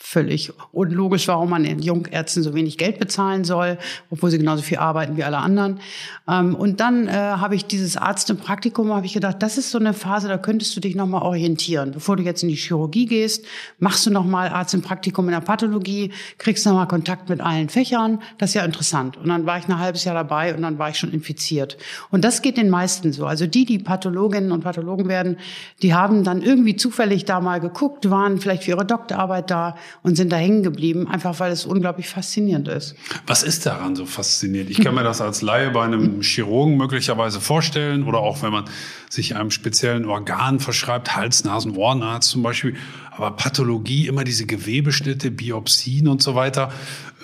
völlig 0.00 0.52
unlogisch, 0.70 1.26
warum 1.26 1.50
man 1.50 1.64
den 1.64 1.80
Jungärzten 1.80 2.44
so 2.44 2.54
wenig 2.54 2.78
Geld 2.78 3.00
bezahlen 3.00 3.42
soll, 3.42 3.78
obwohl 4.10 4.30
sie 4.30 4.38
genauso 4.38 4.62
viel 4.62 4.78
arbeiten 4.78 5.16
wie 5.16 5.24
alle 5.24 5.38
anderen. 5.38 5.80
Ähm, 6.28 6.54
und 6.54 6.78
dann 6.78 7.08
äh, 7.08 7.12
habe 7.12 7.56
ich 7.56 7.66
dieses 7.66 7.96
Arzt 7.96 8.30
im 8.30 8.36
Praktikum, 8.36 8.94
habe 8.94 9.06
ich 9.06 9.12
gedacht, 9.12 9.36
das 9.40 9.58
ist 9.58 9.72
so 9.72 9.78
eine 9.78 9.94
Phase, 9.94 10.28
da 10.28 10.38
könntest 10.38 10.74
du 10.76 10.80
dich 10.80 10.94
nochmal 10.94 11.22
orientieren. 11.22 11.90
Bevor 11.90 12.16
du 12.16 12.22
jetzt 12.22 12.44
in 12.44 12.48
die 12.48 12.54
Chirurgie 12.54 13.06
gehst, 13.06 13.44
machst 13.80 14.06
du 14.06 14.10
nochmal 14.10 14.50
Arzt 14.50 14.72
im 14.72 14.82
Praktikum 14.82 15.26
in 15.26 15.32
der 15.32 15.40
Pathologie, 15.40 16.12
kriegst 16.38 16.64
nochmal 16.64 16.86
Kontakt 16.86 17.28
mit 17.28 17.40
allen 17.40 17.68
Fächern. 17.68 18.22
Das 18.38 18.50
ist 18.50 18.54
ja 18.54 18.64
interessant. 18.64 19.16
Und 19.16 19.28
dann 19.28 19.46
war 19.46 19.58
ich 19.58 19.66
ein 19.68 19.78
halbes 19.80 20.04
Jahr 20.04 20.14
dabei 20.14 20.54
und 20.54 20.62
dann 20.62 20.78
war 20.78 20.90
ich 20.90 20.98
schon 20.98 21.10
infiziert. 21.10 21.76
Und 22.12 22.22
das 22.24 22.40
geht 22.40 22.56
den 22.56 22.70
meisten 22.70 23.12
so. 23.12 23.26
Also 23.26 23.48
die, 23.48 23.64
die 23.64 23.80
Pathologinnen 23.80 24.52
und 24.52 24.62
Pathologen 24.62 25.08
werden, 25.08 25.38
die 25.82 25.92
haben 25.92 26.22
dann 26.22 26.40
irgendwie 26.40 26.76
zufällig 26.76 27.24
da 27.24 27.40
mal 27.40 27.58
geguckt, 27.58 28.08
waren 28.10 28.38
vielleicht 28.38 28.62
für 28.62 28.70
ihre 28.70 28.86
Doktorarbeit 28.86 29.50
da 29.50 29.74
und 30.02 30.16
sind 30.16 30.30
da 30.32 30.36
hängen 30.36 30.62
geblieben, 30.62 31.08
einfach 31.08 31.40
weil 31.40 31.52
es 31.52 31.64
unglaublich 31.64 32.08
faszinierend 32.08 32.68
ist. 32.68 32.94
Was 33.26 33.42
ist 33.42 33.66
daran 33.66 33.96
so 33.96 34.06
faszinierend? 34.06 34.70
Ich 34.70 34.80
kann 34.80 34.94
mir 34.94 35.02
das 35.02 35.20
als 35.20 35.42
Laie 35.42 35.70
bei 35.70 35.84
einem 35.84 36.20
Chirurgen 36.22 36.76
möglicherweise 36.76 37.40
vorstellen 37.40 38.04
oder 38.04 38.18
auch 38.18 38.42
wenn 38.42 38.52
man 38.52 38.64
sich 39.08 39.36
einem 39.36 39.50
speziellen 39.50 40.04
Organ 40.04 40.60
verschreibt, 40.60 41.16
Hals, 41.16 41.44
Nasen, 41.44 41.76
Ohrenarzt 41.76 42.30
zum 42.30 42.42
Beispiel. 42.42 42.76
Aber 43.10 43.32
Pathologie, 43.32 44.06
immer 44.06 44.22
diese 44.22 44.46
Gewebeschnitte, 44.46 45.30
Biopsien 45.30 46.06
und 46.06 46.22
so 46.22 46.34
weiter, 46.36 46.72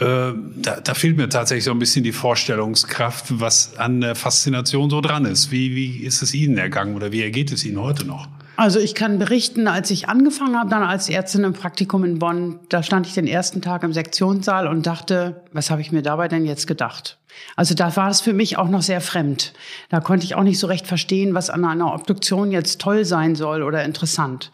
äh, 0.00 0.32
da, 0.56 0.80
da 0.82 0.94
fehlt 0.94 1.16
mir 1.16 1.28
tatsächlich 1.28 1.64
so 1.64 1.70
ein 1.70 1.78
bisschen 1.78 2.02
die 2.02 2.12
Vorstellungskraft, 2.12 3.40
was 3.40 3.76
an 3.76 4.00
der 4.00 4.16
Faszination 4.16 4.90
so 4.90 5.00
dran 5.00 5.24
ist. 5.24 5.52
Wie, 5.52 5.76
wie 5.76 5.98
ist 5.98 6.22
es 6.22 6.34
Ihnen 6.34 6.58
ergangen 6.58 6.96
oder 6.96 7.12
wie 7.12 7.22
ergeht 7.22 7.52
es 7.52 7.64
Ihnen 7.64 7.80
heute 7.80 8.04
noch? 8.04 8.26
Also 8.56 8.78
ich 8.78 8.94
kann 8.94 9.18
berichten, 9.18 9.66
als 9.66 9.90
ich 9.90 10.08
angefangen 10.08 10.56
habe, 10.56 10.70
dann 10.70 10.82
als 10.82 11.08
Ärztin 11.08 11.44
im 11.44 11.54
Praktikum 11.54 12.04
in 12.04 12.18
Bonn, 12.18 12.60
da 12.68 12.82
stand 12.82 13.06
ich 13.06 13.14
den 13.14 13.26
ersten 13.26 13.62
Tag 13.62 13.82
im 13.82 13.92
Sektionssaal 13.92 14.68
und 14.68 14.86
dachte, 14.86 15.42
was 15.52 15.70
habe 15.70 15.80
ich 15.80 15.90
mir 15.90 16.02
dabei 16.02 16.28
denn 16.28 16.44
jetzt 16.44 16.66
gedacht? 16.66 17.18
Also 17.56 17.74
da 17.74 17.94
war 17.96 18.10
es 18.10 18.20
für 18.20 18.32
mich 18.32 18.56
auch 18.56 18.68
noch 18.68 18.82
sehr 18.82 19.00
fremd. 19.00 19.54
Da 19.88 20.00
konnte 20.00 20.24
ich 20.24 20.36
auch 20.36 20.44
nicht 20.44 20.60
so 20.60 20.68
recht 20.68 20.86
verstehen, 20.86 21.34
was 21.34 21.50
an 21.50 21.64
einer 21.64 21.92
Obduktion 21.92 22.52
jetzt 22.52 22.80
toll 22.80 23.04
sein 23.04 23.34
soll 23.34 23.62
oder 23.62 23.84
interessant. 23.84 24.52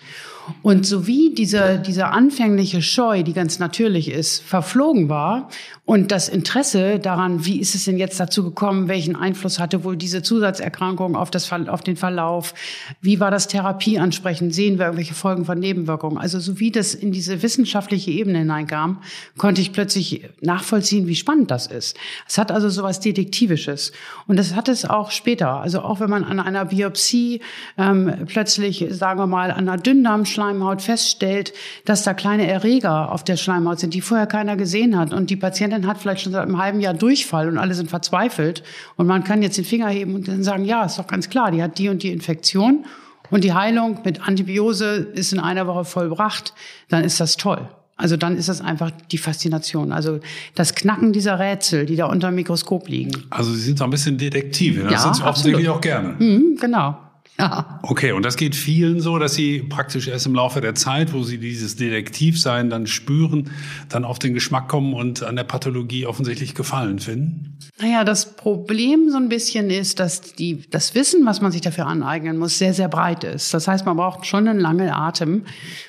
Und 0.63 0.87
so 0.87 1.07
wie 1.07 1.35
diese, 1.35 1.79
diese 1.79 2.07
anfängliche 2.09 2.83
Scheu, 2.83 3.23
die 3.23 3.33
ganz 3.33 3.59
natürlich 3.59 4.11
ist, 4.11 4.43
verflogen 4.43 5.09
war 5.09 5.49
und 5.85 6.13
das 6.13 6.29
Interesse 6.29 6.99
daran, 6.99 7.45
wie 7.45 7.59
ist 7.59 7.75
es 7.75 7.85
denn 7.85 7.99
jetzt 7.99 8.21
dazu 8.21 8.45
gekommen, 8.45 8.89
welchen 8.89 9.17
Einfluss 9.17 9.59
hatte 9.59 9.83
wohl 9.83 9.97
diese 9.97 10.23
Zusatzerkrankung 10.23 11.17
auf, 11.17 11.31
das, 11.31 11.51
auf 11.53 11.81
den 11.83 11.97
Verlauf, 11.97 12.55
wie 13.01 13.19
war 13.21 13.31
das 13.31 13.49
Therapie 13.49 13.99
ansprechend, 13.99 14.55
sehen 14.55 14.79
wir 14.79 14.87
irgendwelche 14.87 15.15
Folgen 15.15 15.45
von 15.45 15.59
Nebenwirkungen. 15.59 16.17
Also 16.19 16.39
so 16.39 16.61
wie 16.61 16.71
das 16.71 16.95
in 16.95 17.11
diese 17.11 17.43
wissenschaftliche 17.43 18.11
Ebene 18.13 18.39
hineinkam, 18.39 19.03
konnte 19.37 19.61
ich 19.61 19.73
plötzlich 19.73 20.29
nachvollziehen, 20.41 21.07
wie 21.07 21.17
spannend 21.17 21.51
das 21.51 21.67
ist. 21.67 21.97
Es 22.29 22.39
hat 22.39 22.53
also 22.53 22.69
sowas 22.69 23.01
Detektivisches. 23.01 23.93
Und 24.27 24.37
das 24.37 24.55
hat 24.55 24.69
es 24.69 24.85
auch 24.85 25.11
später. 25.11 25.61
Also 25.61 25.81
auch 25.81 26.01
wenn 26.01 26.11
man 26.11 26.25
an 26.25 26.39
einer 26.39 26.67
Biopsie 26.67 27.41
ähm, 27.77 28.13
plötzlich, 28.27 28.87
sagen 28.91 29.19
wir 29.19 29.27
mal, 29.27 29.51
an 29.51 29.69
einer 29.69 29.77
Dünndarmschleimhaut 29.77 30.30
Schleimhaut 30.31 30.83
feststellt, 30.83 31.53
dass 31.85 32.03
da 32.03 32.15
kleine 32.15 32.47
Erreger 32.47 33.13
auf 33.13 33.25
der 33.25 33.37
Schleimhaut 33.37 33.81
sind, 33.81 33.95
die 33.95 34.01
vorher 34.01 34.27
keiner 34.27 34.57
gesehen 34.57 34.97
hat. 34.97 35.13
Und 35.13 35.31
die 35.31 35.37
Patientin 35.37 35.87
hat 35.87 35.99
vielleicht 35.99 36.23
schon 36.23 36.33
seit 36.33 36.43
einem 36.43 36.59
halben 36.59 36.81
Jahr 36.81 36.95
Durchfall 36.95 37.49
und 37.49 37.59
alle 37.59 37.75
sind 37.75 37.91
verzweifelt. 37.91 38.63
Und 38.97 39.07
man 39.07 39.25
kann 39.25 39.43
jetzt 39.43 39.59
den 39.59 39.65
Finger 39.65 39.89
heben 39.89 40.15
und 40.15 40.29
dann 40.29 40.43
sagen, 40.43 40.65
ja, 40.65 40.85
ist 40.85 40.99
doch 40.99 41.07
ganz 41.07 41.29
klar, 41.29 41.51
die 41.51 41.63
hat 41.63 41.79
die 41.79 41.89
und 41.89 42.03
die 42.03 42.11
Infektion. 42.11 42.85
Und 43.31 43.45
die 43.45 43.53
Heilung 43.53 43.99
mit 44.05 44.27
Antibiose 44.27 44.97
ist 45.15 45.33
in 45.33 45.39
einer 45.39 45.67
Woche 45.67 45.85
vollbracht, 45.85 46.55
dann 46.89 47.05
ist 47.05 47.21
das 47.21 47.37
toll. 47.37 47.69
Also 48.01 48.17
dann 48.17 48.37
ist 48.37 48.49
das 48.49 48.63
einfach 48.63 48.91
die 49.13 49.19
Faszination. 49.19 49.93
Also 49.93 50.21
das 50.55 50.75
Knacken 50.75 51.13
dieser 51.13 51.39
Rätsel, 51.39 51.85
die 51.85 51.97
da 51.97 52.07
unter 52.07 52.31
dem 52.31 52.37
Mikroskop 52.37 52.89
liegen. 52.89 53.13
Also 53.29 53.53
Sie 53.53 53.61
sind 53.61 53.79
so 53.79 53.85
ein 53.85 53.91
bisschen 53.91 54.17
Detektive. 54.17 54.85
Das 54.85 54.93
ja, 54.93 54.99
sind 55.01 55.17
Sie 55.17 55.23
offensichtlich 55.23 55.69
auch 55.69 55.83
gerne. 55.83 56.15
Mhm, 56.19 56.57
genau. 56.59 56.97
Ja. 57.41 57.81
Okay, 57.83 58.13
und 58.13 58.25
das 58.25 58.37
geht 58.37 58.55
vielen 58.55 59.01
so, 59.01 59.19
dass 59.19 59.35
sie 59.35 59.61
praktisch 59.61 60.09
erst 60.09 60.27
im 60.27 60.35
Laufe 60.35 60.61
der 60.61 60.75
Zeit, 60.75 61.13
wo 61.13 61.23
sie 61.23 61.39
dieses 61.39 61.77
Detektivsein 61.77 62.69
dann 62.69 62.87
spüren, 62.87 63.51
dann 63.89 64.05
auf 64.05 64.19
den 64.19 64.35
Geschmack 64.35 64.69
kommen 64.69 64.93
und 64.93 65.23
an 65.23 65.37
der 65.37 65.45
Pathologie 65.45 66.07
offensichtlich 66.07 66.55
Gefallen 66.55 66.99
finden? 66.99 67.59
Naja, 67.81 68.05
das 68.05 68.37
Problem 68.37 69.11
so 69.11 69.17
ein 69.17 69.31
bisschen 69.31 69.71
ist, 69.71 70.01
dass 70.01 70.21
die, 70.21 70.69
das 70.71 70.95
Wissen, 70.95 71.25
was 71.25 71.41
man 71.41 71.51
sich 71.51 71.63
dafür 71.63 71.87
aneignen 71.87 72.37
muss, 72.37 72.59
sehr, 72.59 72.75
sehr 72.75 72.89
breit 72.89 73.25
ist. 73.25 73.55
Das 73.55 73.67
heißt, 73.67 73.87
man 73.87 73.97
braucht 73.97 74.27
schon 74.27 74.47
einen 74.47 74.61
langen 74.61 74.91
Atem, 74.91 75.45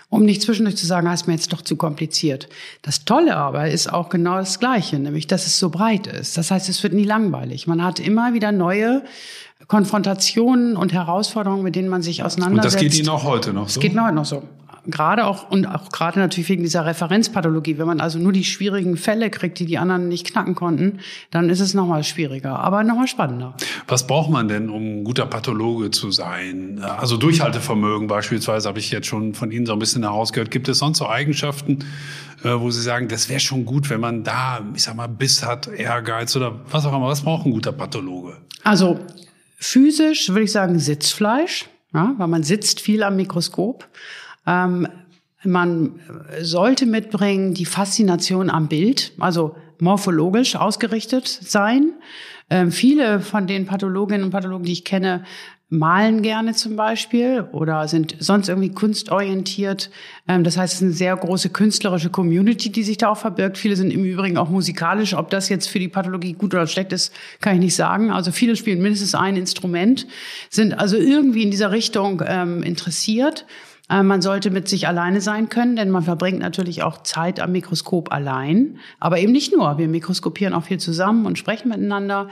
um 0.10 0.24
nicht 0.24 0.42
zwischendurch 0.42 0.78
zu 0.78 0.86
sagen, 0.86 1.08
ah, 1.08 1.14
ist 1.14 1.28
mir 1.28 1.34
jetzt 1.34 1.52
doch 1.52 1.62
zu 1.62 1.76
kompliziert. 1.76 2.48
Das 2.82 3.04
Tolle 3.04 3.36
aber 3.36 3.70
ist 3.70 3.92
auch 3.92 4.10
genau 4.10 4.38
das 4.38 4.60
Gleiche, 4.60 5.00
nämlich, 5.00 5.28
dass 5.28 5.48
es 5.48 5.60
so 5.60 5.70
breit 5.70 6.08
ist. 6.08 6.38
Das 6.38 6.52
heißt, 6.52 6.70
es 6.70 6.82
wird 6.84 6.94
nie 6.94 7.04
langweilig. 7.04 7.68
Man 7.68 7.84
hat 7.84 8.00
immer 8.00 8.34
wieder 8.34 8.52
neue 8.54 9.04
Konfrontationen 9.72 10.76
und 10.76 10.92
Herausforderungen, 10.92 11.64
mit 11.64 11.78
denen 11.78 11.88
man 11.88 12.02
sich 12.02 12.26
auseinandersetzt. 12.26 12.76
Und 12.76 12.84
das 12.84 12.94
geht 12.94 13.00
Ihnen 13.00 13.08
auch 13.08 13.24
heute 13.24 13.54
noch 13.54 13.70
so? 13.70 13.80
Das 13.80 13.82
geht 13.82 13.96
mir 13.96 14.04
heute 14.04 14.16
noch 14.16 14.26
so. 14.26 14.44
Gerade 14.86 15.26
auch 15.26 15.50
und 15.50 15.66
auch 15.66 15.90
gerade 15.94 16.20
natürlich 16.20 16.50
wegen 16.50 16.64
dieser 16.64 16.86
Referenzpathologie, 16.86 17.78
wenn 17.78 17.88
man 17.88 18.02
also 18.02 18.20
nur 18.20 18.34
die 18.34 18.44
schwierigen 18.44 18.98
Fälle 18.98 19.30
kriegt, 19.30 19.60
die 19.60 19.66
die 19.66 19.78
anderen 19.78 20.10
nicht 20.10 20.28
knacken 20.28 20.56
konnten, 20.56 21.00
dann 21.30 21.50
ist 21.50 21.62
es 21.62 21.74
nochmal 21.74 22.04
schwieriger, 22.04 22.60
aber 22.60 22.84
nochmal 22.84 23.08
spannender. 23.08 23.56
Was 23.88 24.08
braucht 24.08 24.30
man 24.30 24.50
denn, 24.50 24.70
um 24.70 24.82
ein 24.82 25.04
guter 25.06 25.26
Pathologe 25.26 25.90
zu 25.90 26.12
sein? 26.12 26.84
Also 26.84 27.16
Durchhaltevermögen 27.16 28.08
beispielsweise 28.08 28.68
habe 28.68 28.80
ich 28.80 28.92
jetzt 28.92 29.08
schon 29.08 29.36
von 29.36 29.52
Ihnen 29.52 29.66
so 29.66 29.72
ein 29.72 29.80
bisschen 29.80 30.04
herausgehört. 30.04 30.52
Gibt 30.52 30.68
es 30.68 30.80
sonst 30.80 30.98
so 30.98 31.08
Eigenschaften, 31.08 31.86
äh, 32.44 32.50
wo 32.60 32.72
Sie 32.72 32.82
sagen, 32.82 33.08
das 33.08 33.30
wäre 33.30 33.40
schon 33.40 33.64
gut, 33.64 33.90
wenn 33.90 34.02
man 34.02 34.26
da, 34.26 34.60
ich 34.76 34.84
sag 34.84 34.98
mal, 34.98 35.08
Biss 35.08 35.46
hat, 35.46 35.68
Ehrgeiz 35.68 36.36
oder 36.36 36.60
was 36.70 36.86
auch 36.86 36.94
immer. 36.94 37.08
Was 37.08 37.22
braucht 37.22 37.46
ein 37.46 37.52
guter 37.52 37.72
Pathologe? 37.72 38.36
Also 38.64 39.00
Physisch 39.64 40.30
würde 40.30 40.42
ich 40.42 40.52
sagen 40.52 40.80
Sitzfleisch, 40.80 41.70
ja, 41.94 42.16
weil 42.18 42.28
man 42.28 42.42
sitzt 42.42 42.82
viel 42.82 43.04
am 43.04 43.16
Mikroskop. 43.16 43.88
Ähm, 44.48 44.88
man 45.44 46.00
sollte 46.42 46.88
mitbringen 46.88 47.54
die 47.54 47.66
Faszination 47.66 48.50
am 48.50 48.68
Bild, 48.68 49.14
also 49.20 49.56
morphologisch 49.80 50.56
ausgerichtet 50.56 51.28
sein. 51.28 51.94
Ähm, 52.50 52.72
viele 52.72 53.20
von 53.20 53.46
den 53.46 53.68
Pathologinnen 53.68 54.24
und 54.24 54.32
Pathologen, 54.32 54.66
die 54.66 54.74
ich 54.74 54.84
kenne, 54.84 55.26
malen 55.72 56.22
gerne 56.22 56.54
zum 56.54 56.76
Beispiel 56.76 57.48
oder 57.54 57.88
sind 57.88 58.18
sonst 58.20 58.50
irgendwie 58.50 58.74
kunstorientiert. 58.74 59.90
Ähm, 60.28 60.44
das 60.44 60.58
heißt, 60.58 60.74
es 60.74 60.82
ist 60.82 60.86
eine 60.86 60.94
sehr 60.94 61.16
große 61.16 61.50
künstlerische 61.50 62.10
Community, 62.10 62.70
die 62.70 62.84
sich 62.84 62.98
da 62.98 63.08
auch 63.08 63.18
verbirgt. 63.18 63.58
Viele 63.58 63.78
sind 63.78 63.90
im 63.90 64.04
Übrigen 64.04 64.38
auch 64.38 64.50
musikalisch. 64.50 65.14
Ob 65.14 65.30
das 65.30 65.48
jetzt 65.48 65.70
für 65.70 65.80
die 65.80 65.88
Pathologie 65.88 66.34
gut 66.34 66.54
oder 66.54 66.68
schlecht 66.68 66.92
ist, 66.92 67.14
kann 67.40 67.54
ich 67.54 67.62
nicht 67.62 67.76
sagen. 67.76 68.12
Also 68.12 68.34
viele 68.34 68.58
spielen 68.58 68.82
mindestens 68.82 69.16
ein 69.16 69.38
Instrument, 69.38 70.08
sind 70.50 70.74
also 70.74 70.98
irgendwie 70.98 71.44
in 71.44 71.52
dieser 71.52 71.72
Richtung 71.72 72.22
ähm, 72.28 72.64
interessiert. 72.64 73.46
Äh, 73.90 74.04
man 74.04 74.22
sollte 74.22 74.52
mit 74.52 74.68
sich 74.68 74.90
alleine 74.90 75.22
sein 75.22 75.48
können, 75.48 75.78
denn 75.78 75.90
man 75.90 76.04
verbringt 76.04 76.40
natürlich 76.40 76.84
auch 76.84 77.02
Zeit 77.04 77.40
am 77.40 77.54
Mikroskop 77.54 78.12
allein. 78.12 78.78
Aber 79.00 79.20
eben 79.20 79.32
nicht 79.32 79.56
nur. 79.56 79.78
Wir 79.78 79.88
mikroskopieren 79.88 80.54
auch 80.54 80.66
viel 80.66 80.80
zusammen 80.80 81.26
und 81.26 81.38
sprechen 81.38 81.70
miteinander. 81.70 82.28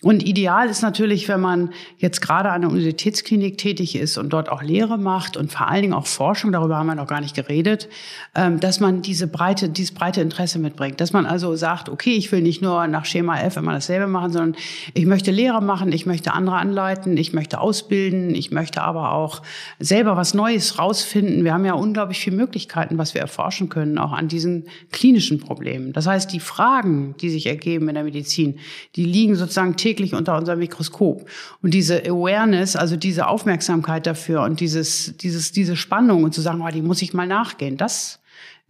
Und 0.00 0.24
ideal 0.24 0.68
ist 0.68 0.80
natürlich, 0.82 1.26
wenn 1.26 1.40
man 1.40 1.70
jetzt 1.96 2.20
gerade 2.20 2.52
an 2.52 2.60
der 2.60 2.70
Universitätsklinik 2.70 3.58
tätig 3.58 3.96
ist 3.96 4.16
und 4.16 4.28
dort 4.32 4.48
auch 4.48 4.62
Lehre 4.62 4.96
macht 4.96 5.36
und 5.36 5.50
vor 5.50 5.66
allen 5.66 5.82
Dingen 5.82 5.94
auch 5.94 6.06
Forschung, 6.06 6.52
darüber 6.52 6.76
haben 6.76 6.86
wir 6.86 6.94
noch 6.94 7.08
gar 7.08 7.20
nicht 7.20 7.34
geredet, 7.34 7.88
ähm, 8.36 8.60
dass 8.60 8.78
man 8.78 9.02
diese 9.02 9.26
breite, 9.26 9.68
dieses 9.68 9.90
breite 9.90 10.20
Interesse 10.20 10.60
mitbringt. 10.60 11.00
Dass 11.00 11.12
man 11.12 11.26
also 11.26 11.56
sagt, 11.56 11.88
okay, 11.88 12.12
ich 12.12 12.30
will 12.30 12.42
nicht 12.42 12.62
nur 12.62 12.86
nach 12.86 13.06
Schema 13.06 13.40
F 13.40 13.56
immer 13.56 13.72
dasselbe 13.72 14.06
machen, 14.06 14.30
sondern 14.30 14.54
ich 14.94 15.04
möchte 15.04 15.32
Lehre 15.32 15.60
machen, 15.60 15.90
ich 15.90 16.06
möchte 16.06 16.32
andere 16.32 16.58
anleiten, 16.58 17.16
ich 17.16 17.32
möchte 17.32 17.60
ausbilden, 17.60 18.36
ich 18.36 18.52
möchte 18.52 18.82
aber 18.82 19.14
auch 19.14 19.42
selber 19.80 20.16
was 20.16 20.32
Neues 20.32 20.78
rausfinden. 20.78 21.42
Wir 21.42 21.54
haben 21.54 21.64
ja 21.64 21.74
unglaublich 21.74 22.20
viele 22.20 22.36
Möglichkeiten, 22.36 22.98
was 22.98 23.14
wir 23.14 23.20
erforschen 23.20 23.68
können, 23.68 23.98
auch 23.98 24.12
an 24.12 24.28
diesen 24.28 24.68
klinischen 24.92 25.40
Problemen. 25.40 25.92
Das 25.92 26.06
heißt, 26.06 26.32
die 26.32 26.38
Fragen, 26.38 27.16
die 27.20 27.30
sich 27.30 27.46
ergeben 27.46 27.88
in 27.88 27.96
der 27.96 28.04
Medizin, 28.04 28.60
die 28.94 29.04
liegen 29.04 29.34
sozusagen 29.34 29.74
täglich 29.88 30.14
unter 30.14 30.36
unserem 30.36 30.58
Mikroskop. 30.58 31.26
Und 31.62 31.72
diese 31.72 32.02
Awareness, 32.04 32.76
also 32.76 32.96
diese 32.96 33.26
Aufmerksamkeit 33.26 34.06
dafür 34.06 34.42
und 34.42 34.60
dieses, 34.60 35.16
dieses, 35.16 35.52
diese 35.52 35.76
Spannung 35.76 36.24
und 36.24 36.34
zu 36.34 36.42
sagen, 36.42 36.60
oh, 36.62 36.68
die 36.70 36.82
muss 36.82 37.00
ich 37.00 37.14
mal 37.14 37.26
nachgehen, 37.26 37.76
das 37.76 38.20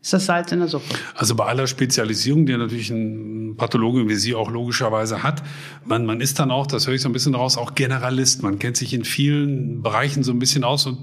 ist 0.01 0.13
das 0.13 0.27
Salz 0.27 0.53
in 0.53 0.61
der 0.61 0.69
Suppe. 0.69 0.95
Also 1.17 1.35
bei 1.35 1.47
aller 1.47 1.67
Spezialisierung, 1.67 2.47
die 2.47 2.57
natürlich 2.57 2.91
ein 2.91 3.57
Pathologe 3.57 4.09
wie 4.09 4.15
Sie 4.15 4.35
auch 4.37 4.49
logischerweise 4.49 5.25
hat, 5.25 5.43
man, 5.85 6.07
man 6.07 6.21
ist 6.21 6.39
dann 6.39 6.53
auch, 6.53 6.69
das 6.69 6.87
höre 6.87 6.95
ich 6.95 7.03
so 7.03 7.09
ein 7.09 7.13
bisschen 7.13 7.35
raus, 7.35 7.59
auch 7.59 7.75
Generalist. 7.75 8.45
Man 8.45 8.61
kennt 8.61 8.77
sich 8.77 8.95
in 8.95 9.05
vielen 9.05 9.83
Bereichen 9.83 10.23
so 10.23 10.31
ein 10.31 10.39
bisschen 10.39 10.63
aus 10.63 10.87
und 10.87 10.99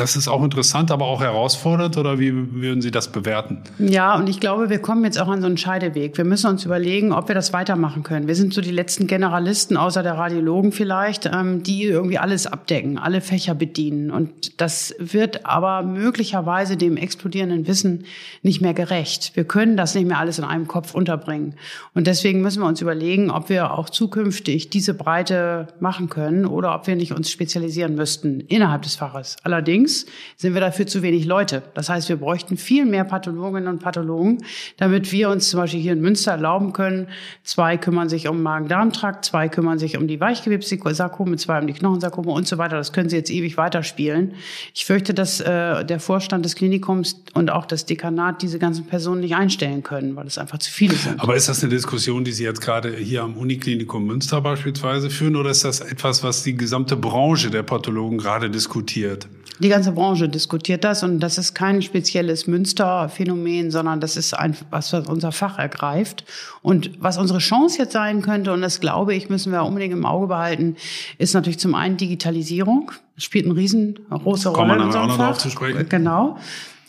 das 0.00 0.16
ist 0.16 0.28
auch 0.28 0.42
interessant, 0.42 0.90
aber 0.90 1.04
auch 1.04 1.20
herausfordernd 1.20 1.98
oder 1.98 2.18
wie 2.18 2.32
würden 2.32 2.80
Sie 2.80 2.90
das 2.90 3.12
bewerten? 3.12 3.58
Ja, 3.78 4.16
und 4.16 4.28
ich 4.28 4.40
glaube, 4.40 4.70
wir 4.70 4.78
kommen 4.78 5.04
jetzt 5.04 5.20
auch 5.20 5.28
an 5.28 5.42
so 5.42 5.46
einen 5.46 5.58
Scheideweg. 5.58 6.16
Wir 6.16 6.24
müssen 6.24 6.48
uns 6.48 6.64
überlegen, 6.64 7.12
ob 7.12 7.28
wir 7.28 7.34
das 7.34 7.52
weitermachen 7.52 8.02
können. 8.02 8.26
Wir 8.26 8.34
sind 8.34 8.54
so 8.54 8.62
die 8.62 8.70
letzten 8.70 9.06
Generalisten, 9.06 9.76
außer 9.76 10.02
der 10.02 10.14
Radiologen 10.14 10.72
vielleicht, 10.72 11.26
ähm, 11.26 11.62
die 11.62 11.82
irgendwie 11.82 12.16
alles 12.16 12.46
abdecken, 12.46 12.98
alle 12.98 13.20
Fächer 13.20 13.54
bedienen. 13.54 14.10
Und 14.10 14.60
das 14.60 14.94
wird 14.98 15.44
aber 15.44 15.82
möglicherweise 15.82 16.78
dem 16.78 16.96
explodierenden 16.96 17.66
Wissen 17.66 18.04
nicht 18.42 18.62
mehr 18.62 18.74
gerecht. 18.74 19.32
Wir 19.34 19.44
können 19.44 19.76
das 19.76 19.94
nicht 19.94 20.06
mehr 20.06 20.18
alles 20.18 20.38
in 20.38 20.44
einem 20.44 20.66
Kopf 20.66 20.94
unterbringen. 20.94 21.56
Und 21.94 22.06
deswegen 22.06 22.40
müssen 22.40 22.62
wir 22.62 22.68
uns 22.68 22.80
überlegen, 22.80 23.30
ob 23.30 23.50
wir 23.50 23.74
auch 23.74 23.90
zukünftig 23.90 24.70
diese 24.70 24.94
Breite 24.94 25.68
machen 25.78 26.08
können 26.08 26.46
oder 26.46 26.74
ob 26.74 26.86
wir 26.86 26.96
nicht 26.96 27.12
uns 27.12 27.30
spezialisieren 27.30 27.96
müssten 27.96 28.40
innerhalb 28.40 28.82
des 28.82 28.96
Faches. 28.96 29.36
Allerdings 29.42 29.89
Allerdings 29.90 30.06
sind 30.36 30.54
wir 30.54 30.60
dafür 30.60 30.86
zu 30.86 31.02
wenig 31.02 31.26
Leute. 31.26 31.62
Das 31.74 31.88
heißt, 31.88 32.08
wir 32.08 32.16
bräuchten 32.16 32.56
viel 32.56 32.86
mehr 32.86 33.04
Pathologinnen 33.04 33.68
und 33.68 33.80
Pathologen, 33.80 34.38
damit 34.78 35.12
wir 35.12 35.28
uns 35.28 35.50
zum 35.50 35.60
Beispiel 35.60 35.80
hier 35.80 35.92
in 35.92 36.00
Münster 36.00 36.32
erlauben 36.32 36.72
können, 36.72 37.08
zwei 37.42 37.76
kümmern 37.76 38.08
sich 38.08 38.28
um 38.28 38.42
Magen-Darm-Trakt, 38.42 39.24
zwei 39.24 39.48
kümmern 39.48 39.78
sich 39.78 39.96
um 39.96 40.06
die 40.06 40.20
Weichgewebssarkome, 40.20 41.36
zwei 41.36 41.58
um 41.58 41.66
die 41.66 41.72
Knochensarkome 41.72 42.30
und 42.30 42.46
so 42.46 42.58
weiter. 42.58 42.76
Das 42.76 42.92
können 42.92 43.08
Sie 43.08 43.16
jetzt 43.16 43.30
ewig 43.30 43.56
weiterspielen. 43.56 44.34
Ich 44.74 44.86
fürchte, 44.86 45.12
dass 45.12 45.40
äh, 45.40 45.84
der 45.84 46.00
Vorstand 46.00 46.44
des 46.44 46.54
Klinikums 46.54 47.22
und 47.34 47.50
auch 47.50 47.66
das 47.66 47.86
Dekanat 47.86 48.42
diese 48.42 48.58
ganzen 48.58 48.86
Personen 48.86 49.20
nicht 49.20 49.34
einstellen 49.34 49.82
können, 49.82 50.16
weil 50.16 50.26
es 50.26 50.38
einfach 50.38 50.58
zu 50.58 50.70
viele 50.70 50.94
sind. 50.94 51.20
Aber 51.20 51.36
ist 51.36 51.48
das 51.48 51.62
eine 51.62 51.70
Diskussion, 51.70 52.24
die 52.24 52.32
Sie 52.32 52.44
jetzt 52.44 52.60
gerade 52.60 52.96
hier 52.96 53.22
am 53.22 53.36
Uniklinikum 53.36 54.06
Münster 54.06 54.40
beispielsweise 54.40 55.10
führen, 55.10 55.36
oder 55.36 55.50
ist 55.50 55.64
das 55.64 55.80
etwas, 55.80 56.22
was 56.22 56.42
die 56.42 56.56
gesamte 56.56 56.96
Branche 56.96 57.50
der 57.50 57.62
Pathologen 57.62 58.18
gerade 58.18 58.48
diskutiert? 58.50 59.28
Die 59.60 59.68
ganze 59.70 59.92
Branche 59.92 60.28
diskutiert 60.28 60.84
das 60.84 61.02
und 61.02 61.20
das 61.20 61.38
ist 61.38 61.54
kein 61.54 61.80
spezielles 61.80 62.46
Münster-Phänomen, 62.46 63.70
sondern 63.70 64.00
das 64.00 64.16
ist 64.16 64.34
ein, 64.34 64.56
was 64.68 64.92
unser 64.92 65.32
Fach 65.32 65.58
ergreift. 65.58 66.24
Und 66.62 66.90
was 67.00 67.16
unsere 67.16 67.38
Chance 67.38 67.78
jetzt 67.78 67.92
sein 67.92 68.20
könnte, 68.20 68.52
und 68.52 68.60
das 68.60 68.80
glaube 68.80 69.14
ich, 69.14 69.30
müssen 69.30 69.52
wir 69.52 69.64
unbedingt 69.64 69.94
im 69.94 70.04
Auge 70.04 70.26
behalten, 70.26 70.76
ist 71.18 71.34
natürlich 71.34 71.58
zum 71.58 71.74
einen 71.74 71.96
Digitalisierung. 71.96 72.92
Das 73.14 73.24
spielt 73.24 73.46
eine 73.46 73.56
riesengroße 73.56 74.50
Rolle. 74.50 74.58
Kommen 74.58 74.78
wir 74.78 74.84
in 74.86 74.94
auch 74.94 75.06
noch 75.06 75.16
drauf 75.16 75.38
zu 75.38 75.48
sprechen. 75.48 75.88
Genau. 75.88 76.36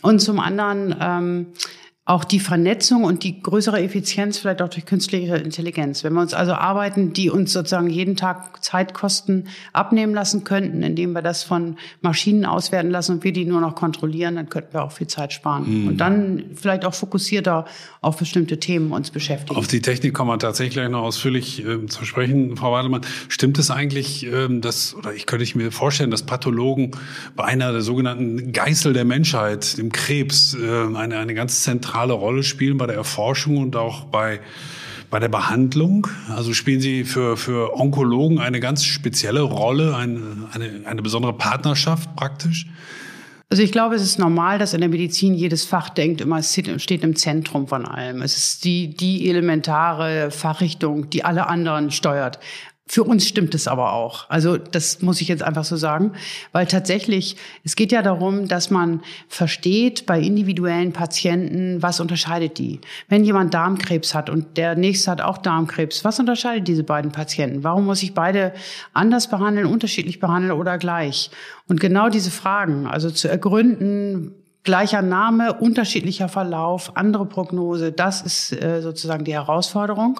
Und 0.01 0.19
zum 0.19 0.39
anderen 0.39 0.95
ähm, 0.99 1.45
auch 2.11 2.25
die 2.25 2.41
Vernetzung 2.41 3.05
und 3.05 3.23
die 3.23 3.41
größere 3.41 3.81
Effizienz 3.81 4.37
vielleicht 4.37 4.61
auch 4.61 4.67
durch 4.67 4.85
künstliche 4.85 5.37
Intelligenz. 5.37 6.03
Wenn 6.03 6.11
wir 6.11 6.19
uns 6.19 6.33
also 6.33 6.51
Arbeiten, 6.51 7.13
die 7.13 7.29
uns 7.29 7.53
sozusagen 7.53 7.89
jeden 7.89 8.17
Tag 8.17 8.61
Zeitkosten 8.61 9.47
abnehmen 9.71 10.13
lassen 10.13 10.43
könnten, 10.43 10.83
indem 10.83 11.13
wir 11.13 11.21
das 11.21 11.43
von 11.43 11.77
Maschinen 12.01 12.43
auswerten 12.43 12.91
lassen 12.91 13.13
und 13.13 13.23
wir 13.23 13.31
die 13.31 13.45
nur 13.45 13.61
noch 13.61 13.75
kontrollieren, 13.75 14.35
dann 14.35 14.49
könnten 14.49 14.73
wir 14.73 14.83
auch 14.83 14.91
viel 14.91 15.07
Zeit 15.07 15.31
sparen. 15.31 15.83
Mhm. 15.83 15.87
Und 15.87 15.97
dann 15.97 16.43
vielleicht 16.53 16.83
auch 16.83 16.93
fokussierter 16.93 17.63
auf 18.01 18.17
bestimmte 18.17 18.59
Themen 18.59 18.91
uns 18.91 19.09
beschäftigen. 19.09 19.57
Auf 19.57 19.67
die 19.67 19.81
Technik 19.81 20.13
kommen 20.13 20.31
wir 20.31 20.37
tatsächlich 20.37 20.73
gleich 20.73 20.89
noch 20.89 21.03
ausführlich 21.03 21.65
äh, 21.65 21.85
zu 21.85 22.03
sprechen, 22.03 22.57
Frau 22.57 22.73
Wademann. 22.73 23.01
Stimmt 23.29 23.57
es 23.57 23.71
eigentlich, 23.71 24.25
äh, 24.25 24.49
dass, 24.59 24.95
oder 24.95 25.13
ich 25.13 25.27
könnte 25.27 25.57
mir 25.57 25.71
vorstellen, 25.71 26.11
dass 26.11 26.23
Pathologen 26.23 26.91
bei 27.37 27.45
einer 27.45 27.71
der 27.71 27.81
sogenannten 27.81 28.51
Geißel 28.51 28.91
der 28.91 29.05
Menschheit, 29.05 29.77
dem 29.77 29.93
Krebs, 29.93 30.55
äh, 30.55 30.93
eine, 30.93 31.17
eine 31.17 31.33
ganz 31.33 31.63
zentrale 31.63 32.00
zentrale 32.01 32.13
Rolle 32.13 32.43
spielen 32.43 32.77
bei 32.77 32.87
der 32.87 32.95
Erforschung 32.95 33.57
und 33.57 33.75
auch 33.75 34.05
bei 34.05 34.39
bei 35.11 35.19
der 35.19 35.27
Behandlung? 35.27 36.07
Also 36.29 36.53
spielen 36.53 36.79
Sie 36.79 37.03
für, 37.03 37.35
für 37.35 37.77
Onkologen 37.77 38.39
eine 38.39 38.61
ganz 38.61 38.85
spezielle 38.85 39.41
Rolle, 39.41 39.93
eine, 39.93 40.47
eine, 40.53 40.83
eine 40.85 41.01
besondere 41.01 41.33
Partnerschaft 41.33 42.15
praktisch? 42.15 42.65
Also 43.49 43.61
ich 43.61 43.73
glaube, 43.73 43.95
es 43.95 44.01
ist 44.01 44.19
normal, 44.19 44.57
dass 44.57 44.73
in 44.73 44.79
der 44.79 44.87
Medizin 44.87 45.33
jedes 45.33 45.65
Fach 45.65 45.89
denkt, 45.89 46.21
immer 46.21 46.37
es 46.37 46.57
steht 46.77 47.03
im 47.03 47.15
Zentrum 47.17 47.67
von 47.67 47.85
allem. 47.85 48.21
Es 48.21 48.37
ist 48.37 48.63
die, 48.63 48.95
die 48.95 49.29
elementare 49.29 50.31
Fachrichtung, 50.31 51.09
die 51.09 51.25
alle 51.25 51.47
anderen 51.47 51.91
steuert. 51.91 52.39
Für 52.87 53.03
uns 53.03 53.25
stimmt 53.25 53.55
es 53.55 53.67
aber 53.67 53.93
auch. 53.93 54.29
Also 54.29 54.57
das 54.57 55.01
muss 55.01 55.21
ich 55.21 55.29
jetzt 55.29 55.43
einfach 55.43 55.63
so 55.63 55.77
sagen, 55.77 56.11
weil 56.51 56.65
tatsächlich, 56.65 57.37
es 57.63 57.77
geht 57.77 57.91
ja 57.91 58.01
darum, 58.01 58.49
dass 58.49 58.69
man 58.69 59.01
versteht 59.29 60.05
bei 60.05 60.19
individuellen 60.19 60.91
Patienten, 60.91 61.81
was 61.81 62.01
unterscheidet 62.01 62.57
die. 62.57 62.81
Wenn 63.07 63.23
jemand 63.23 63.53
Darmkrebs 63.53 64.13
hat 64.13 64.29
und 64.29 64.57
der 64.57 64.75
nächste 64.75 65.11
hat 65.11 65.21
auch 65.21 65.37
Darmkrebs, 65.37 66.03
was 66.03 66.19
unterscheidet 66.19 66.67
diese 66.67 66.83
beiden 66.83 67.11
Patienten? 67.11 67.63
Warum 67.63 67.85
muss 67.85 68.03
ich 68.03 68.13
beide 68.13 68.51
anders 68.93 69.29
behandeln, 69.29 69.67
unterschiedlich 69.67 70.19
behandeln 70.19 70.51
oder 70.59 70.77
gleich? 70.77 71.31
Und 71.69 71.79
genau 71.79 72.09
diese 72.09 72.31
Fragen, 72.31 72.87
also 72.87 73.09
zu 73.09 73.29
ergründen, 73.29 74.33
gleicher 74.63 75.01
Name, 75.01 75.53
unterschiedlicher 75.53 76.29
Verlauf, 76.29 76.95
andere 76.95 77.25
Prognose, 77.25 77.91
das 77.91 78.21
ist 78.21 78.51
äh, 78.51 78.81
sozusagen 78.81 79.23
die 79.23 79.33
Herausforderung. 79.33 80.19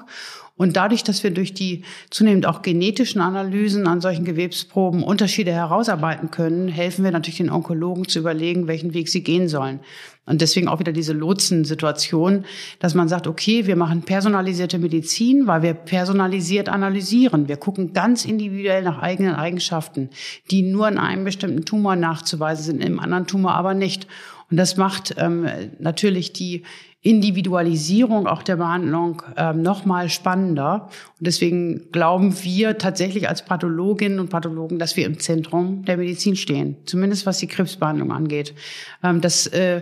Und 0.62 0.78
dadurch, 0.78 1.04
dass 1.04 1.24
wir 1.24 1.32
durch 1.32 1.56
die 1.56 1.82
zunehmend 2.12 2.46
auch 2.46 2.62
genetischen 2.62 3.20
Analysen 3.20 3.88
an 3.88 4.00
solchen 4.00 4.26
Gewebsproben 4.26 5.02
Unterschiede 5.02 5.52
herausarbeiten 5.52 6.30
können, 6.30 6.68
helfen 6.68 7.04
wir 7.04 7.10
natürlich 7.10 7.38
den 7.38 7.50
Onkologen 7.50 8.08
zu 8.08 8.20
überlegen, 8.20 8.68
welchen 8.68 8.94
Weg 8.94 9.10
sie 9.10 9.24
gehen 9.24 9.48
sollen. 9.48 9.80
Und 10.28 10.40
deswegen 10.40 10.68
auch 10.68 10.80
wieder 10.80 10.92
diese 10.92 11.14
Lotsen-Situation, 11.14 12.46
dass 12.78 12.94
man 12.94 13.08
sagt, 13.08 13.26
okay, 13.26 13.66
wir 13.66 13.76
machen 13.76 14.04
personalisierte 14.04 14.78
Medizin, 14.78 15.48
weil 15.48 15.64
wir 15.64 15.74
personalisiert 15.74 16.70
analysieren. 16.70 17.48
Wir 17.48 17.58
gucken 17.58 17.94
ganz 17.94 18.24
individuell 18.24 18.84
nach 18.84 19.00
eigenen 19.02 19.34
Eigenschaften, 19.34 20.12
die 20.52 20.62
nur 20.62 20.88
in 20.88 21.00
einem 21.00 21.24
bestimmten 21.24 21.66
Tumor 21.66 21.96
nachzuweisen 21.96 22.66
sind, 22.66 22.84
im 22.84 23.00
anderen 23.00 23.26
Tumor 23.26 23.56
aber 23.56 23.74
nicht. 23.74 24.06
Und 24.52 24.58
das 24.58 24.78
macht 24.78 25.16
ähm, 25.18 25.48
natürlich 25.80 26.34
die 26.34 26.62
Individualisierung 27.04 28.28
auch 28.28 28.44
der 28.44 28.58
Behandlung 28.58 29.24
ähm, 29.36 29.64
noch 29.64 29.86
mal 29.86 30.08
spannender. 30.10 30.90
Und 31.18 31.28
deswegen 31.28 31.92
glauben 31.92 32.44
wir 32.44 32.78
tatsächlich 32.78 33.28
als 33.28 33.44
Pathologinnen 33.44 34.20
und 34.20 34.30
Pathologen, 34.30 34.78
dass 34.78 34.96
wir 34.96 35.08
im 35.08 35.20
Zentrum 35.20 35.84
der 35.86 35.98
Medizin 35.98 36.36
stehen, 36.36 36.78
zumindest 36.86 37.26
was 37.26 37.40
die 37.40 37.48
Krebsbehandlung 37.48 38.12
angeht. 38.12 38.54
Ähm, 39.04 39.20
das 39.20 39.48
äh, 39.48 39.82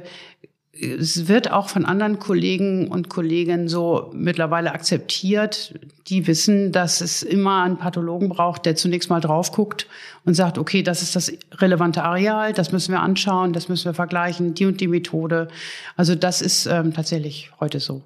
es 0.82 1.28
wird 1.28 1.52
auch 1.52 1.70
von 1.70 1.86
anderen 1.86 2.20
Kollegen 2.20 2.88
und 2.88 3.10
Kolleginnen 3.10 3.68
so 3.68 4.12
mittlerweile 4.14 4.74
akzeptiert. 4.74 5.74
Die 6.08 6.26
wissen, 6.26 6.72
dass 6.72 7.02
es 7.02 7.22
immer 7.22 7.64
einen 7.64 7.78
Pathologen 7.78 8.30
braucht, 8.30 8.66
der 8.66 8.76
zunächst 8.76 9.10
mal 9.10 9.20
drauf 9.20 9.52
guckt 9.52 9.88
und 10.26 10.34
sagt, 10.34 10.58
okay, 10.58 10.82
das 10.82 11.02
ist 11.02 11.16
das 11.16 11.32
relevante 11.56 12.04
Areal, 12.04 12.54
das 12.54 12.72
müssen 12.72 12.94
wir 12.94 13.02
anschauen, 13.02 13.54
das 13.54 13.70
müssen 13.70 13.86
wir 13.86 13.94
vergleichen, 13.94 14.54
die 14.54 14.66
und 14.66 14.82
die 14.82 14.88
Methode. 14.88 15.50
Also 15.96 16.16
das 16.16 16.42
ist 16.42 16.66
ähm, 16.66 16.94
tatsächlich 16.94 17.52
heute 17.60 17.80
so. 17.80 18.02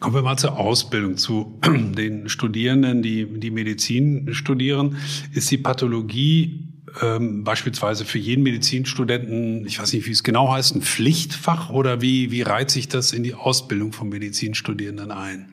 Kommen 0.00 0.14
wir 0.14 0.22
mal 0.22 0.36
zur 0.36 0.58
Ausbildung, 0.58 1.16
zu 1.16 1.58
den 1.64 2.28
Studierenden, 2.28 3.02
die, 3.02 3.26
die 3.26 3.50
Medizin 3.50 4.32
studieren. 4.32 4.96
Ist 5.32 5.50
die 5.50 5.58
Pathologie 5.58 6.71
ähm, 7.00 7.44
beispielsweise 7.44 8.04
für 8.04 8.18
jeden 8.18 8.42
Medizinstudenten, 8.42 9.66
ich 9.66 9.80
weiß 9.80 9.92
nicht, 9.92 10.06
wie 10.06 10.12
es 10.12 10.22
genau 10.22 10.52
heißt, 10.52 10.74
ein 10.76 10.82
Pflichtfach 10.82 11.70
oder 11.70 12.00
wie, 12.00 12.30
wie 12.30 12.42
reiht 12.42 12.70
sich 12.70 12.88
das 12.88 13.12
in 13.12 13.22
die 13.22 13.34
Ausbildung 13.34 13.92
von 13.92 14.08
Medizinstudierenden 14.08 15.10
ein? 15.10 15.51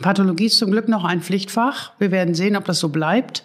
Pathologie 0.00 0.46
ist 0.46 0.58
zum 0.58 0.72
Glück 0.72 0.88
noch 0.88 1.04
ein 1.04 1.20
Pflichtfach. 1.20 1.92
Wir 2.00 2.10
werden 2.10 2.34
sehen, 2.34 2.56
ob 2.56 2.64
das 2.64 2.80
so 2.80 2.88
bleibt. 2.88 3.44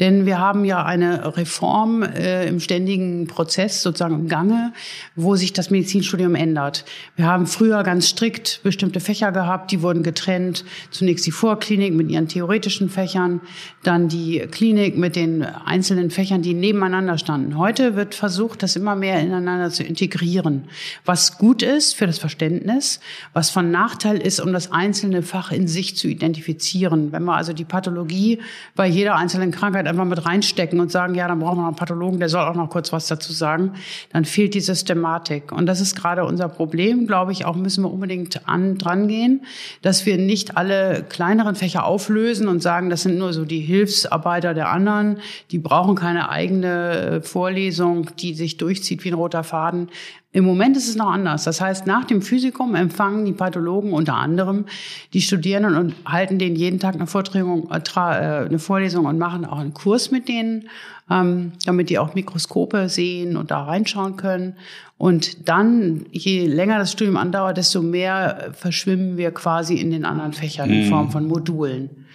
Denn 0.00 0.26
wir 0.26 0.38
haben 0.38 0.66
ja 0.66 0.84
eine 0.84 1.34
Reform 1.38 2.02
äh, 2.02 2.46
im 2.46 2.60
ständigen 2.60 3.26
Prozess, 3.26 3.80
sozusagen 3.80 4.14
im 4.14 4.28
Gange, 4.28 4.74
wo 5.16 5.34
sich 5.34 5.54
das 5.54 5.70
Medizinstudium 5.70 6.34
ändert. 6.34 6.84
Wir 7.16 7.24
haben 7.24 7.46
früher 7.46 7.82
ganz 7.84 8.06
strikt 8.06 8.60
bestimmte 8.62 9.00
Fächer 9.00 9.32
gehabt, 9.32 9.70
die 9.70 9.80
wurden 9.80 10.02
getrennt. 10.02 10.62
Zunächst 10.90 11.24
die 11.24 11.30
Vorklinik 11.30 11.94
mit 11.94 12.10
ihren 12.10 12.28
theoretischen 12.28 12.90
Fächern, 12.90 13.40
dann 13.82 14.08
die 14.08 14.40
Klinik 14.40 14.98
mit 14.98 15.16
den 15.16 15.42
einzelnen 15.42 16.10
Fächern, 16.10 16.42
die 16.42 16.52
nebeneinander 16.52 17.16
standen. 17.16 17.56
Heute 17.56 17.96
wird 17.96 18.14
versucht, 18.14 18.62
das 18.62 18.76
immer 18.76 18.94
mehr 18.94 19.20
ineinander 19.20 19.70
zu 19.70 19.84
integrieren. 19.84 20.64
Was 21.06 21.38
gut 21.38 21.62
ist 21.62 21.94
für 21.94 22.06
das 22.06 22.18
Verständnis, 22.18 23.00
was 23.32 23.48
von 23.48 23.70
Nachteil 23.70 24.18
ist, 24.18 24.38
um 24.38 24.52
das 24.52 24.70
einzelne 24.70 25.22
Fach 25.22 25.50
in 25.50 25.66
sich 25.66 25.77
sich 25.78 25.96
zu 25.96 26.08
identifizieren. 26.08 27.12
Wenn 27.12 27.24
wir 27.24 27.34
also 27.34 27.52
die 27.52 27.64
Pathologie 27.64 28.40
bei 28.74 28.86
jeder 28.86 29.14
einzelnen 29.14 29.52
Krankheit 29.52 29.86
einfach 29.86 30.04
mit 30.04 30.26
reinstecken 30.26 30.80
und 30.80 30.90
sagen, 30.90 31.14
ja, 31.14 31.28
dann 31.28 31.38
brauchen 31.38 31.58
wir 31.58 31.62
noch 31.62 31.68
einen 31.68 31.76
Pathologen, 31.76 32.18
der 32.18 32.28
soll 32.28 32.42
auch 32.42 32.56
noch 32.56 32.68
kurz 32.68 32.92
was 32.92 33.06
dazu 33.06 33.32
sagen, 33.32 33.74
dann 34.12 34.24
fehlt 34.24 34.54
die 34.54 34.60
Systematik. 34.60 35.52
Und 35.52 35.66
das 35.66 35.80
ist 35.80 35.94
gerade 35.94 36.24
unser 36.24 36.48
Problem, 36.48 37.06
glaube 37.06 37.30
ich, 37.30 37.44
auch 37.44 37.54
müssen 37.54 37.84
wir 37.84 37.92
unbedingt 37.92 38.48
an, 38.48 38.76
dran 38.76 39.06
gehen, 39.06 39.42
dass 39.82 40.04
wir 40.04 40.18
nicht 40.18 40.56
alle 40.56 41.04
kleineren 41.08 41.54
Fächer 41.54 41.84
auflösen 41.84 42.48
und 42.48 42.60
sagen, 42.60 42.90
das 42.90 43.02
sind 43.02 43.16
nur 43.16 43.32
so 43.32 43.44
die 43.44 43.60
Hilfsarbeiter 43.60 44.54
der 44.54 44.70
anderen, 44.70 45.18
die 45.52 45.58
brauchen 45.58 45.94
keine 45.94 46.28
eigene 46.28 46.90
äh, 46.90 47.20
Vorlesung, 47.20 48.10
die 48.16 48.34
sich 48.34 48.56
durchzieht 48.56 49.04
wie 49.04 49.10
ein 49.10 49.14
roter 49.14 49.44
Faden. 49.44 49.88
Im 50.30 50.44
Moment 50.44 50.76
ist 50.76 50.88
es 50.90 50.96
noch 50.96 51.10
anders. 51.10 51.44
Das 51.44 51.60
heißt, 51.62 51.86
nach 51.86 52.04
dem 52.04 52.20
Physikum 52.20 52.74
empfangen 52.74 53.24
die 53.24 53.32
Pathologen 53.32 53.94
unter 53.94 54.14
anderem 54.14 54.66
die 55.14 55.22
Studierenden 55.22 55.74
und 55.74 55.94
halten 56.04 56.38
denen 56.38 56.54
jeden 56.54 56.78
Tag 56.78 56.96
eine, 56.96 57.06
äh, 57.06 57.78
äh, 57.78 58.46
eine 58.46 58.58
Vorlesung 58.58 59.06
und 59.06 59.18
machen 59.18 59.46
auch 59.46 59.58
einen 59.58 59.72
Kurs 59.72 60.10
mit 60.10 60.28
denen, 60.28 60.68
ähm, 61.10 61.52
damit 61.64 61.88
die 61.88 61.98
auch 61.98 62.14
Mikroskope 62.14 62.90
sehen 62.90 63.38
und 63.38 63.50
da 63.50 63.62
reinschauen 63.62 64.16
können. 64.16 64.56
Und 64.98 65.48
dann, 65.48 66.04
je 66.10 66.46
länger 66.46 66.78
das 66.78 66.92
Studium 66.92 67.16
andauert, 67.16 67.56
desto 67.56 67.80
mehr 67.80 68.50
verschwimmen 68.52 69.16
wir 69.16 69.30
quasi 69.30 69.76
in 69.76 69.90
den 69.90 70.04
anderen 70.04 70.34
Fächern 70.34 70.68
in 70.68 70.84
mhm. 70.84 70.88
Form 70.90 71.10
von 71.10 71.26
Modulen. 71.26 72.06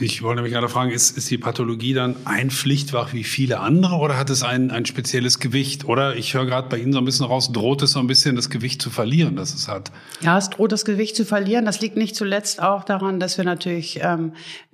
Ich 0.00 0.22
wollte 0.22 0.42
mich 0.42 0.52
gerade 0.52 0.68
fragen, 0.68 0.90
ist, 0.90 1.16
ist 1.16 1.30
die 1.30 1.38
Pathologie 1.38 1.94
dann 1.94 2.16
ein 2.24 2.50
Pflichtfach 2.50 3.12
wie 3.12 3.24
viele 3.24 3.60
andere 3.60 3.96
oder 3.96 4.18
hat 4.18 4.30
es 4.30 4.42
ein, 4.42 4.70
ein 4.70 4.84
spezielles 4.84 5.38
Gewicht? 5.38 5.84
Oder 5.84 6.16
ich 6.16 6.34
höre 6.34 6.46
gerade 6.46 6.68
bei 6.68 6.78
Ihnen 6.78 6.92
so 6.92 6.98
ein 6.98 7.04
bisschen 7.04 7.26
raus, 7.26 7.52
droht 7.52 7.82
es 7.82 7.92
so 7.92 8.00
ein 8.00 8.06
bisschen 8.06 8.34
das 8.34 8.50
Gewicht 8.50 8.82
zu 8.82 8.90
verlieren, 8.90 9.36
das 9.36 9.54
es 9.54 9.68
hat? 9.68 9.92
Ja, 10.20 10.38
es 10.38 10.50
droht 10.50 10.72
das 10.72 10.84
Gewicht 10.84 11.14
zu 11.14 11.24
verlieren. 11.24 11.64
Das 11.64 11.80
liegt 11.80 11.96
nicht 11.96 12.16
zuletzt 12.16 12.62
auch 12.62 12.84
daran, 12.84 13.20
dass 13.20 13.38
wir 13.38 13.44
natürlich 13.44 14.00
ähm, 14.02 14.32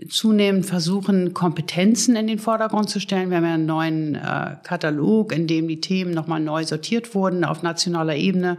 zunehmend 0.08 0.64
versuchen, 0.64 1.34
Kompetenzen 1.34 2.16
in 2.16 2.26
den 2.26 2.38
Vordergrund 2.38 2.88
zu 2.88 3.00
stellen. 3.00 3.30
Wir 3.30 3.38
haben 3.38 3.44
ja 3.44 3.54
einen 3.54 3.66
neuen 3.66 4.14
äh, 4.14 4.56
Katalog, 4.62 5.32
in 5.32 5.46
dem 5.46 5.68
die 5.68 5.80
Themen 5.80 6.12
nochmal 6.12 6.40
neu 6.40 6.64
sortiert 6.64 7.14
wurden 7.14 7.44
auf 7.44 7.62
nationaler 7.62 8.16
Ebene. 8.16 8.58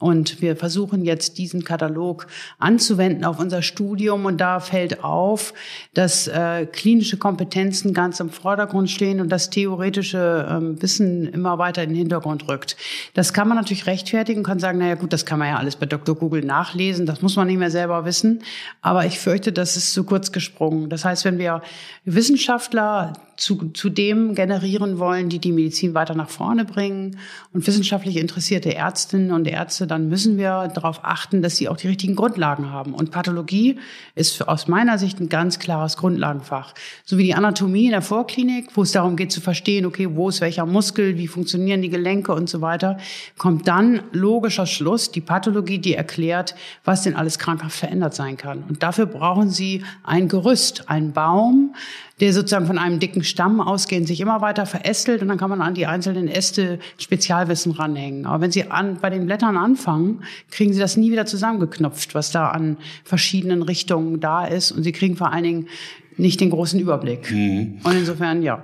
Und 0.00 0.40
wir 0.40 0.56
versuchen 0.56 1.04
jetzt 1.04 1.38
diesen 1.38 1.62
Katalog 1.62 2.26
anzuwenden 2.58 3.24
auf 3.24 3.38
unser 3.38 3.60
Studium. 3.60 4.24
Und 4.24 4.38
da 4.38 4.58
fällt 4.58 5.04
auf, 5.04 5.54
dass 5.94 6.26
äh, 6.26 6.66
klinische 6.66 7.18
Kompetenzen 7.18 7.92
ganz 7.92 8.18
im 8.18 8.30
Vordergrund 8.30 8.90
stehen 8.90 9.20
und 9.20 9.28
das 9.28 9.50
theoretische 9.50 10.48
ähm, 10.50 10.82
Wissen 10.82 11.28
immer 11.28 11.58
weiter 11.58 11.82
in 11.82 11.90
den 11.90 11.98
Hintergrund 11.98 12.48
rückt. 12.48 12.78
Das 13.12 13.34
kann 13.34 13.46
man 13.46 13.58
natürlich 13.58 13.86
rechtfertigen, 13.86 14.42
kann 14.42 14.58
sagen, 14.58 14.78
naja 14.78 14.94
gut, 14.94 15.12
das 15.12 15.26
kann 15.26 15.38
man 15.38 15.48
ja 15.48 15.58
alles 15.58 15.76
bei 15.76 15.84
Dr. 15.84 16.14
Google 16.14 16.44
nachlesen, 16.44 17.04
das 17.04 17.20
muss 17.20 17.36
man 17.36 17.46
nicht 17.46 17.58
mehr 17.58 17.70
selber 17.70 18.06
wissen. 18.06 18.42
Aber 18.80 19.04
ich 19.04 19.18
fürchte, 19.18 19.52
das 19.52 19.76
ist 19.76 19.92
zu 19.92 20.04
kurz 20.04 20.32
gesprungen. 20.32 20.88
Das 20.88 21.04
heißt, 21.04 21.26
wenn 21.26 21.38
wir 21.38 21.60
Wissenschaftler 22.06 23.12
zu, 23.40 23.70
zu 23.72 23.88
dem 23.88 24.34
generieren 24.34 24.98
wollen, 24.98 25.30
die 25.30 25.38
die 25.38 25.52
Medizin 25.52 25.94
weiter 25.94 26.14
nach 26.14 26.28
vorne 26.28 26.64
bringen 26.64 27.16
und 27.52 27.66
wissenschaftlich 27.66 28.16
interessierte 28.16 28.74
Ärztinnen 28.74 29.32
und 29.32 29.48
Ärzte, 29.48 29.86
dann 29.86 30.08
müssen 30.08 30.36
wir 30.36 30.70
darauf 30.74 31.00
achten, 31.02 31.40
dass 31.40 31.56
sie 31.56 31.68
auch 31.68 31.78
die 31.78 31.88
richtigen 31.88 32.14
Grundlagen 32.14 32.70
haben. 32.70 32.92
Und 32.92 33.10
Pathologie 33.10 33.78
ist 34.14 34.46
aus 34.46 34.68
meiner 34.68 34.98
Sicht 34.98 35.20
ein 35.20 35.30
ganz 35.30 35.58
klares 35.58 35.96
Grundlagenfach. 35.96 36.74
So 37.04 37.16
wie 37.16 37.24
die 37.24 37.34
Anatomie 37.34 37.86
in 37.86 37.92
der 37.92 38.02
Vorklinik, 38.02 38.76
wo 38.76 38.82
es 38.82 38.92
darum 38.92 39.16
geht 39.16 39.32
zu 39.32 39.40
verstehen, 39.40 39.86
okay, 39.86 40.08
wo 40.10 40.28
ist 40.28 40.42
welcher 40.42 40.66
Muskel, 40.66 41.16
wie 41.16 41.26
funktionieren 41.26 41.80
die 41.80 41.88
Gelenke 41.88 42.34
und 42.34 42.48
so 42.48 42.60
weiter, 42.60 42.98
kommt 43.38 43.66
dann 43.66 44.02
logischer 44.12 44.66
Schluss 44.66 45.12
die 45.12 45.22
Pathologie, 45.22 45.78
die 45.78 45.94
erklärt, 45.94 46.54
was 46.84 47.02
denn 47.02 47.16
alles 47.16 47.38
krankhaft 47.38 47.78
verändert 47.78 48.14
sein 48.14 48.36
kann. 48.36 48.64
Und 48.68 48.82
dafür 48.82 49.06
brauchen 49.06 49.48
Sie 49.48 49.82
ein 50.04 50.28
Gerüst, 50.28 50.90
einen 50.90 51.12
Baum, 51.12 51.74
der 52.20 52.32
sozusagen 52.32 52.66
von 52.66 52.78
einem 52.78 53.00
dicken 53.00 53.24
Stamm 53.24 53.60
ausgehend 53.60 54.06
sich 54.06 54.20
immer 54.20 54.40
weiter 54.40 54.66
verästelt 54.66 55.22
und 55.22 55.28
dann 55.28 55.38
kann 55.38 55.50
man 55.50 55.62
an 55.62 55.74
die 55.74 55.86
einzelnen 55.86 56.28
Äste 56.28 56.78
Spezialwissen 56.98 57.72
ranhängen. 57.72 58.26
Aber 58.26 58.42
wenn 58.42 58.52
Sie 58.52 58.70
an, 58.70 58.98
bei 59.00 59.10
den 59.10 59.26
Blättern 59.26 59.56
anfangen, 59.56 60.22
kriegen 60.50 60.72
Sie 60.72 60.80
das 60.80 60.96
nie 60.96 61.10
wieder 61.10 61.26
zusammengeknüpft, 61.26 62.14
was 62.14 62.30
da 62.30 62.50
an 62.50 62.76
verschiedenen 63.04 63.62
Richtungen 63.62 64.20
da 64.20 64.44
ist 64.44 64.72
und 64.72 64.82
Sie 64.82 64.92
kriegen 64.92 65.16
vor 65.16 65.32
allen 65.32 65.44
Dingen 65.44 65.68
nicht 66.16 66.40
den 66.40 66.50
großen 66.50 66.78
Überblick. 66.78 67.32
Mhm. 67.32 67.80
Und 67.82 67.96
insofern, 67.96 68.42
ja. 68.42 68.62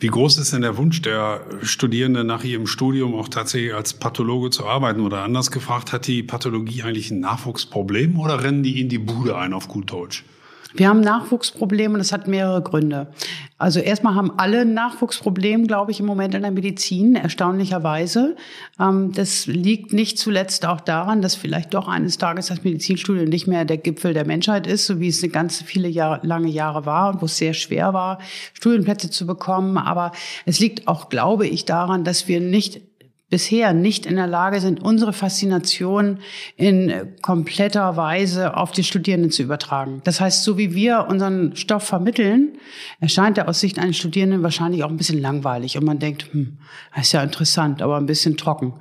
Wie 0.00 0.08
groß 0.08 0.36
ist 0.36 0.52
denn 0.52 0.60
der 0.60 0.76
Wunsch 0.76 1.00
der 1.00 1.40
Studierenden 1.62 2.26
nach 2.26 2.44
ihrem 2.44 2.66
Studium 2.66 3.14
auch 3.14 3.28
tatsächlich 3.28 3.74
als 3.74 3.94
Pathologe 3.94 4.50
zu 4.50 4.66
arbeiten? 4.66 5.00
Oder 5.00 5.22
anders 5.22 5.50
gefragt, 5.50 5.92
hat 5.92 6.06
die 6.06 6.22
Pathologie 6.22 6.82
eigentlich 6.82 7.10
ein 7.10 7.20
Nachwuchsproblem 7.20 8.18
oder 8.18 8.44
rennen 8.44 8.62
die 8.62 8.80
in 8.82 8.90
die 8.90 8.98
Bude 8.98 9.36
ein 9.36 9.54
auf 9.54 9.68
gut 9.68 9.90
Deutsch? 9.90 10.24
Wir 10.74 10.88
haben 10.88 11.00
Nachwuchsprobleme 11.00 11.94
und 11.94 11.98
das 11.98 12.12
hat 12.12 12.28
mehrere 12.28 12.62
Gründe. 12.62 13.08
Also 13.58 13.78
erstmal 13.78 14.14
haben 14.14 14.32
alle 14.38 14.62
ein 14.62 14.74
Nachwuchsproblem, 14.74 15.66
glaube 15.66 15.92
ich, 15.92 16.00
im 16.00 16.06
Moment 16.06 16.34
in 16.34 16.42
der 16.42 16.50
Medizin, 16.50 17.14
erstaunlicherweise. 17.14 18.36
Ähm, 18.80 19.12
das 19.12 19.46
liegt 19.46 19.92
nicht 19.92 20.18
zuletzt 20.18 20.66
auch 20.66 20.80
daran, 20.80 21.22
dass 21.22 21.34
vielleicht 21.34 21.72
doch 21.74 21.86
eines 21.86 22.18
Tages 22.18 22.46
das 22.46 22.64
Medizinstudium 22.64 23.26
nicht 23.26 23.46
mehr 23.46 23.64
der 23.64 23.76
Gipfel 23.76 24.14
der 24.14 24.26
Menschheit 24.26 24.66
ist, 24.66 24.86
so 24.86 24.98
wie 24.98 25.08
es 25.08 25.22
eine 25.22 25.30
ganz 25.30 25.62
viele 25.62 25.88
Jahre, 25.88 26.26
lange 26.26 26.48
Jahre 26.48 26.86
war 26.86 27.12
und 27.12 27.22
wo 27.22 27.26
es 27.26 27.36
sehr 27.36 27.54
schwer 27.54 27.94
war, 27.94 28.18
Studienplätze 28.54 29.10
zu 29.10 29.26
bekommen. 29.26 29.78
Aber 29.78 30.12
es 30.44 30.58
liegt 30.58 30.88
auch, 30.88 31.08
glaube 31.08 31.46
ich, 31.46 31.64
daran, 31.64 32.02
dass 32.02 32.26
wir 32.26 32.40
nicht 32.40 32.80
bisher 33.32 33.72
nicht 33.72 34.04
in 34.04 34.16
der 34.16 34.26
Lage 34.26 34.60
sind, 34.60 34.82
unsere 34.82 35.14
Faszination 35.14 36.18
in 36.56 36.92
kompletter 37.22 37.96
Weise 37.96 38.58
auf 38.58 38.72
die 38.72 38.84
Studierenden 38.84 39.30
zu 39.30 39.42
übertragen. 39.42 40.02
Das 40.04 40.20
heißt, 40.20 40.44
so 40.44 40.58
wie 40.58 40.74
wir 40.74 41.06
unseren 41.08 41.56
Stoff 41.56 41.82
vermitteln, 41.82 42.58
erscheint 43.00 43.38
er 43.38 43.48
aus 43.48 43.60
Sicht 43.60 43.78
eines 43.78 43.96
Studierenden 43.96 44.42
wahrscheinlich 44.42 44.84
auch 44.84 44.90
ein 44.90 44.98
bisschen 44.98 45.18
langweilig 45.18 45.78
und 45.78 45.84
man 45.84 45.98
denkt, 45.98 46.26
hm, 46.30 46.58
ist 47.00 47.12
ja 47.12 47.22
interessant, 47.22 47.80
aber 47.80 47.96
ein 47.96 48.04
bisschen 48.04 48.36
trocken. 48.36 48.74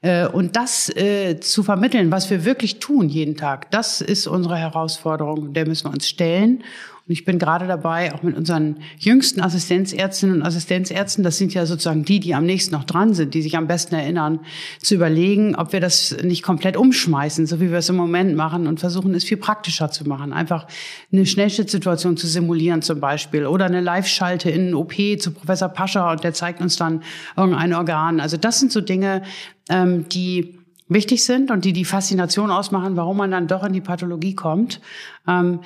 Äh, 0.00 0.26
und 0.26 0.56
das 0.56 0.88
äh, 0.96 1.38
zu 1.38 1.62
vermitteln, 1.62 2.10
was 2.10 2.28
wir 2.28 2.44
wirklich 2.44 2.80
tun 2.80 3.08
jeden 3.08 3.36
Tag, 3.36 3.70
das 3.70 4.00
ist 4.00 4.26
unsere 4.26 4.56
Herausforderung, 4.56 5.52
der 5.52 5.68
müssen 5.68 5.86
wir 5.86 5.92
uns 5.92 6.08
stellen. 6.08 6.64
Und 7.06 7.12
ich 7.12 7.24
bin 7.24 7.38
gerade 7.38 7.66
dabei, 7.66 8.14
auch 8.14 8.22
mit 8.22 8.36
unseren 8.36 8.76
jüngsten 8.96 9.40
Assistenzärztinnen 9.40 10.36
und 10.36 10.42
Assistenzärzten, 10.42 11.24
das 11.24 11.36
sind 11.36 11.52
ja 11.52 11.66
sozusagen 11.66 12.04
die, 12.04 12.20
die 12.20 12.34
am 12.34 12.46
nächsten 12.46 12.74
noch 12.74 12.84
dran 12.84 13.12
sind, 13.12 13.34
die 13.34 13.42
sich 13.42 13.56
am 13.56 13.66
besten 13.66 13.96
erinnern, 13.96 14.40
zu 14.80 14.94
überlegen, 14.94 15.56
ob 15.56 15.72
wir 15.72 15.80
das 15.80 16.16
nicht 16.22 16.42
komplett 16.42 16.76
umschmeißen, 16.76 17.46
so 17.46 17.60
wie 17.60 17.70
wir 17.70 17.78
es 17.78 17.88
im 17.88 17.96
Moment 17.96 18.36
machen 18.36 18.68
und 18.68 18.78
versuchen, 18.78 19.14
es 19.14 19.24
viel 19.24 19.36
praktischer 19.36 19.90
zu 19.90 20.08
machen. 20.08 20.32
Einfach 20.32 20.68
eine 21.12 21.26
Schnellschnittsituation 21.26 22.16
zu 22.16 22.28
simulieren 22.28 22.82
zum 22.82 23.00
Beispiel 23.00 23.46
oder 23.46 23.64
eine 23.64 23.80
Live-Schalte 23.80 24.50
in 24.50 24.68
ein 24.68 24.74
OP 24.74 24.94
zu 25.18 25.32
Professor 25.32 25.68
Pascha 25.68 26.12
und 26.12 26.22
der 26.22 26.34
zeigt 26.34 26.60
uns 26.60 26.76
dann 26.76 27.02
irgendein 27.36 27.74
Organ. 27.74 28.20
Also 28.20 28.36
das 28.36 28.60
sind 28.60 28.70
so 28.70 28.80
Dinge, 28.80 29.22
ähm, 29.68 30.08
die 30.08 30.58
wichtig 30.88 31.24
sind 31.24 31.50
und 31.50 31.64
die 31.64 31.72
die 31.72 31.84
Faszination 31.84 32.50
ausmachen, 32.50 32.96
warum 32.96 33.16
man 33.16 33.30
dann 33.30 33.46
doch 33.46 33.64
in 33.64 33.72
die 33.72 33.80
Pathologie 33.80 34.34
kommt. 34.34 34.80
Ähm, 35.26 35.60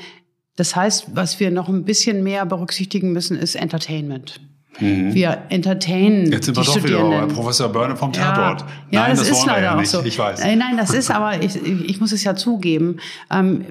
das 0.57 0.75
heißt, 0.75 1.09
was 1.15 1.39
wir 1.39 1.51
noch 1.51 1.69
ein 1.69 1.85
bisschen 1.85 2.23
mehr 2.23 2.47
berücksichtigen 2.47 3.13
müssen, 3.13 3.39
ist 3.39 3.55
Entertainment. 3.55 4.41
Mhm. 4.81 5.15
Wir 5.15 5.43
entertainen 5.49 6.31
Jetzt 6.31 6.47
sind 6.47 6.57
wir 6.57 6.65
doch 6.65 6.83
wieder 6.83 7.09
bei 7.09 7.27
Professor 7.33 7.69
Börne 7.69 7.97
vom 7.97 8.13
Tatort. 8.13 8.63
Ja, 8.91 9.03
nein, 9.03 9.11
das, 9.17 9.29
das 9.29 9.39
ist 9.39 9.47
leider 9.47 9.79
auch 9.79 9.85
so. 9.85 10.03
Ich 10.05 10.19
weiß. 10.19 10.41
Nein, 10.41 10.77
das 10.77 10.93
ist 10.93 11.11
aber, 11.15 11.43
ich, 11.43 11.57
ich 11.65 12.01
muss 12.01 12.13
es 12.13 12.25
ja 12.25 12.37
zugeben, 12.37 12.99
ähm, 13.31 13.65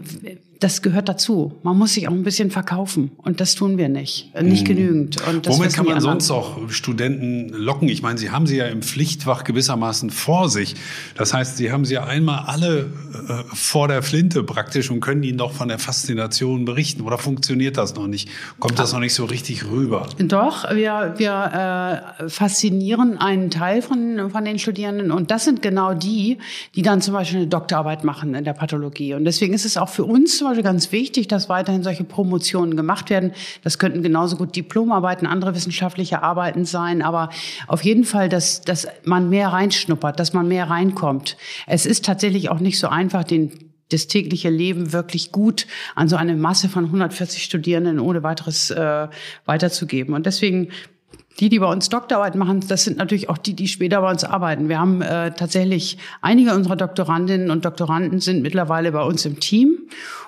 das 0.60 0.82
gehört 0.82 1.10
dazu. 1.10 1.54
Man 1.64 1.78
muss 1.78 1.94
sich 1.94 2.08
auch 2.08 2.14
ein 2.14 2.24
bisschen 2.24 2.52
verkaufen 2.52 3.12
und 3.18 3.42
das 3.42 3.56
tun 3.56 3.78
wir 3.78 3.90
nicht, 3.90 4.34
nicht 4.42 4.64
mhm. 4.64 4.68
genügend. 4.68 5.28
Und 5.28 5.48
Womit 5.48 5.74
kann 5.74 5.86
man 5.86 6.00
sonst 6.00 6.32
auch 6.32 6.70
Studenten 6.70 7.50
locken? 7.50 7.90
Ich 7.90 8.02
meine, 8.02 8.18
Sie 8.18 8.32
haben 8.32 8.48
sie 8.48 8.58
ja 8.58 8.66
im 8.68 8.82
Pflichtfach 8.82 9.44
gewissermaßen 9.44 10.10
vor 10.10 10.50
sich. 10.50 10.76
Das 11.16 11.34
heißt, 11.34 11.58
Sie 11.58 11.72
haben 11.72 11.86
sie 11.86 11.96
ja 11.96 12.06
einmal 12.06 12.46
alle 12.46 12.92
äh, 13.28 13.44
vor 13.54 13.88
der 13.88 14.02
Flinte 14.02 14.44
praktisch 14.44 14.90
und 14.90 15.02
können 15.02 15.24
ihnen 15.24 15.38
doch 15.38 15.52
von 15.52 15.68
der 15.68 15.80
Faszination 15.80 16.66
berichten. 16.66 17.02
Oder 17.02 17.18
funktioniert 17.18 17.78
das 17.78 17.96
noch 17.96 18.08
nicht? 18.08 18.30
Kommt 18.60 18.80
das 18.80 18.94
noch 18.94 19.00
nicht 19.00 19.14
so 19.14 19.26
richtig 19.26 19.66
rüber? 19.70 20.08
Doch, 20.18 20.70
wir, 20.74 21.16
wir 21.18 22.16
äh, 22.20 22.30
faszinieren 22.30 23.18
einen 23.18 23.50
Teil 23.52 23.82
von, 23.82 24.30
von 24.32 24.46
den 24.46 24.60
Studierenden 24.60 25.12
und 25.12 25.32
das 25.32 25.44
sind 25.46 25.62
genau 25.62 25.94
die, 25.94 26.38
die 26.76 26.82
dann 26.82 27.02
zum 27.02 27.14
Beispiel 27.14 27.40
eine 27.40 27.48
Doktorarbeit 27.48 28.04
machen 28.04 28.36
in 28.36 28.44
der 28.44 28.54
Pathologie. 28.54 29.14
Und 29.14 29.26
deswegen 29.26 29.54
ist 29.54 29.66
es 29.66 29.78
auch 29.78 29.90
für 29.90 30.06
uns 30.06 30.45
zum 30.46 30.52
Austausch 30.52 30.64
ganz 30.64 30.92
wichtig, 30.92 31.28
dass 31.28 31.50
weiterhin 31.50 31.84
solche 31.84 32.04
Promotionen 32.04 32.76
gemacht 32.76 33.10
werden. 33.10 33.32
Das 33.64 33.80
könnten 33.80 34.04
genauso 34.04 34.36
gut 34.38 34.56
Diplomarbeiten, 34.56 35.28
andere 35.28 35.56
wissenschaftliche 35.56 36.22
Arbeiten 36.22 36.66
sein, 36.66 37.02
aber 37.02 37.30
auf 37.68 37.84
jeden 37.84 38.04
Fall, 38.04 38.30
dass, 38.30 38.62
dass 38.62 38.88
man 39.04 39.30
mehr 39.30 39.50
reinschnuppert, 39.50 40.20
dass 40.20 40.34
man 40.34 40.48
mehr 40.48 40.70
reinkommt. 40.70 41.38
Es 41.68 41.86
ist 41.86 42.06
tatsächlich 42.06 42.50
auch 42.50 42.60
nicht 42.60 42.80
so 42.80 42.88
einfach, 42.88 43.24
den 43.24 43.52
das 43.90 44.08
tägliche 44.08 44.50
Leben 44.50 44.94
wirklich 44.94 45.32
gut 45.32 45.68
an 45.94 46.10
so 46.10 46.16
eine 46.16 46.36
Masse 46.36 46.70
von 46.70 46.86
140 46.86 47.44
Studierenden 47.44 48.00
ohne 48.00 48.24
weiteres 48.24 48.72
äh, 48.72 49.08
weiterzugeben. 49.46 50.16
Und 50.16 50.26
deswegen 50.26 50.70
die, 51.40 51.50
die 51.50 51.60
bei 51.60 51.72
uns 51.72 51.90
Doktorarbeit 51.90 52.36
machen, 52.36 52.64
das 52.68 52.86
sind 52.86 52.98
natürlich 52.98 53.30
auch 53.30 53.38
die, 53.38 53.54
die 53.54 53.68
später 53.68 54.02
bei 54.02 54.10
uns 54.10 54.24
arbeiten. 54.24 54.70
Wir 54.70 54.80
haben 54.80 55.02
äh, 55.02 55.32
tatsächlich 55.32 55.98
einige 56.22 56.54
unserer 56.56 56.78
Doktorandinnen 56.78 57.52
und 57.52 57.66
Doktoranden 57.66 58.22
sind 58.22 58.42
mittlerweile 58.42 58.92
bei 58.92 59.04
uns 59.04 59.26
im 59.26 59.40
Team. 59.40 59.78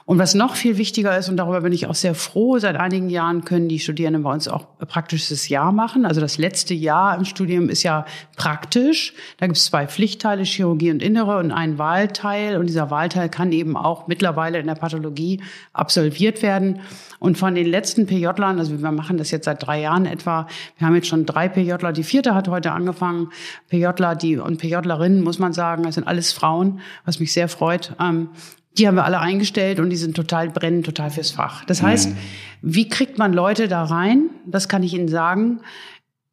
Und 0.08 0.20
was 0.20 0.36
noch 0.36 0.56
viel 0.56 0.78
wichtiger 0.78 1.18
ist, 1.18 1.28
und 1.28 1.36
darüber 1.36 1.60
bin 1.60 1.74
ich 1.74 1.86
auch 1.86 1.94
sehr 1.94 2.16
froh, 2.16 2.60
seit 2.60 2.78
einigen 2.78 3.10
Jahren 3.10 3.44
können 3.44 3.68
die 3.68 3.78
Studierenden 3.78 4.24
bei 4.24 4.32
uns 4.32 4.48
auch 4.48 4.66
praktisches 4.88 5.50
Jahr 5.50 5.74
machen. 5.74 6.06
Also 6.06 6.22
das 6.22 6.38
letzte 6.38 6.74
Jahr 6.74 7.18
im 7.18 7.26
Studium 7.26 7.68
ist 7.68 7.84
ja 7.84 8.06
praktisch. 8.38 9.14
Da 9.38 9.48
gibt 9.48 9.58
es 9.58 9.66
zwei 9.66 9.86
Pflichtteile, 9.86 10.44
Chirurgie 10.44 10.92
und 10.92 11.04
Innere 11.04 11.40
und 11.40 11.52
einen 11.52 11.78
Wahlteil. 11.78 12.56
Und 12.56 12.68
dieser 12.68 12.90
Wahlteil 12.90 13.28
kann 13.28 13.52
eben 13.52 13.76
auch 13.76 14.08
mittlerweile 14.08 14.60
in 14.60 14.68
der 14.68 14.76
Pathologie 14.76 15.42
absolviert 15.74 16.42
werden. 16.42 16.80
Und 17.20 17.38
von 17.38 17.54
den 17.54 17.68
letzten 17.68 18.06
PJlern, 18.06 18.60
also 18.60 18.82
wir 18.82 18.92
machen 18.94 19.18
das 19.18 19.30
jetzt 19.32 19.44
seit 19.44 19.68
drei 19.68 19.82
Jahren 19.82 20.06
etwa, 20.06 20.48
wir 20.78 20.88
haben 20.88 20.96
jetzt 20.96 21.08
schon 21.08 21.26
drei 21.26 21.50
PJler, 21.50 21.92
die 21.92 22.04
vierte 22.04 22.34
hat 22.34 22.48
heute 22.48 22.72
angefangen. 22.72 23.28
PJler 23.68 24.16
die, 24.16 24.38
und 24.38 24.58
PJlerinnen, 24.58 25.22
muss 25.22 25.38
man 25.38 25.52
sagen, 25.52 25.84
das 25.84 25.96
sind 25.96 26.08
alles 26.08 26.32
Frauen, 26.32 26.80
was 27.04 27.20
mich 27.20 27.34
sehr 27.34 27.50
freut. 27.50 27.94
Ähm, 28.00 28.30
die 28.78 28.88
haben 28.88 28.96
wir 28.96 29.06
alle 29.06 29.20
eingestellt 29.20 29.80
und 29.80 29.90
die 29.90 29.96
sind 29.96 30.16
total 30.16 30.50
brennen, 30.50 30.84
total 30.84 31.10
fürs 31.10 31.32
Fach. 31.32 31.66
Das 31.66 31.82
heißt, 31.82 32.12
mhm. 32.12 32.18
wie 32.62 32.90
kriegt 32.90 33.18
man 33.18 33.34
Leute 33.34 33.68
da 33.68 33.84
rein? 33.84 34.30
Das 34.46 34.70
kann 34.70 34.84
ich 34.84 34.94
Ihnen 34.94 35.08
sagen. 35.08 35.62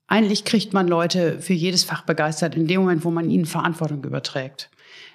Eigentlich 0.07 0.45
kriegt 0.45 0.73
man 0.73 0.87
Leute 0.87 1.41
für 1.41 1.55
jedes 1.55 1.85
Fach 1.85 2.03
begeistert 2.03 2.55
in 2.55 2.67
dem 2.67 2.83
Moment, 2.83 3.05
wo 3.05 3.11
man 3.11 3.31
ihnen 3.31 3.47
Verantwortung 3.47 4.05
überträgt. 4.05 4.71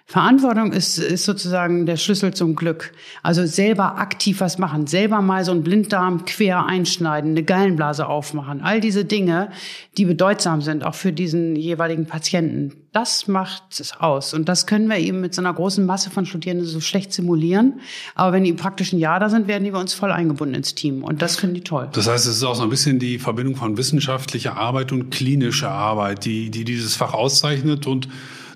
Verantwortung 0.10 0.72
ist, 0.72 0.98
ist 0.98 1.26
sozusagen 1.26 1.86
der 1.86 1.96
Schlüssel 1.96 2.34
zum 2.34 2.56
Glück. 2.56 2.94
Also 3.22 3.46
selber 3.46 4.00
aktiv 4.00 4.40
was 4.40 4.58
machen, 4.58 4.88
selber 4.88 5.22
mal 5.22 5.46
so 5.46 5.52
einen 5.52 5.62
Blinddarm 5.62 6.26
quer 6.26 6.66
einschneiden, 6.66 7.30
eine 7.30 7.44
Gallenblase 7.44 8.08
aufmachen. 8.08 8.62
All 8.62 8.82
diese 8.82 9.06
Dinge, 9.06 9.52
die 10.00 10.06
bedeutsam 10.06 10.64
sind, 10.64 10.84
auch 10.84 10.96
für 10.96 11.14
diesen 11.14 11.56
jeweiligen 11.56 12.08
Patienten. 12.08 12.74
Das 12.92 13.28
macht 13.28 13.80
es 13.80 14.00
aus. 14.00 14.34
Und 14.34 14.50
das 14.50 14.66
können 14.66 14.90
wir 14.90 14.98
eben 14.98 15.22
mit 15.22 15.36
so 15.36 15.44
einer 15.44 15.54
großen 15.54 15.86
Masse 15.86 16.10
von 16.10 16.26
Studierenden 16.26 16.66
so 16.66 16.80
schlecht 16.80 17.14
simulieren. 17.14 17.80
Aber 18.16 18.34
wenn 18.34 18.44
die 18.44 18.50
im 18.50 18.56
praktischen 18.56 18.98
Jahr 18.98 19.20
da 19.20 19.30
sind, 19.30 19.48
werden 19.48 19.64
die 19.64 19.70
bei 19.70 19.80
uns 19.80 19.94
voll 19.94 20.12
eingebunden 20.12 20.56
ins 20.56 20.74
Team. 20.74 21.04
Und 21.04 21.22
das 21.22 21.36
finden 21.36 21.54
die 21.54 21.62
toll. 21.62 21.88
Das 21.94 22.08
heißt, 22.08 22.26
es 22.26 22.38
ist 22.38 22.44
auch 22.44 22.56
so 22.56 22.64
ein 22.64 22.72
bisschen 22.72 22.98
die 22.98 23.20
Verbindung 23.20 23.56
von 23.56 23.78
wissenschaftlicher 23.78 24.58
Arbeit 24.58 24.92
und 24.92 25.12
klinischer 25.12 25.70
Arbeit, 25.70 26.26
die, 26.26 26.50
die 26.50 26.64
dieses 26.64 26.96
Fach 26.96 27.14
auszeichnet 27.14 27.86
und 27.86 28.08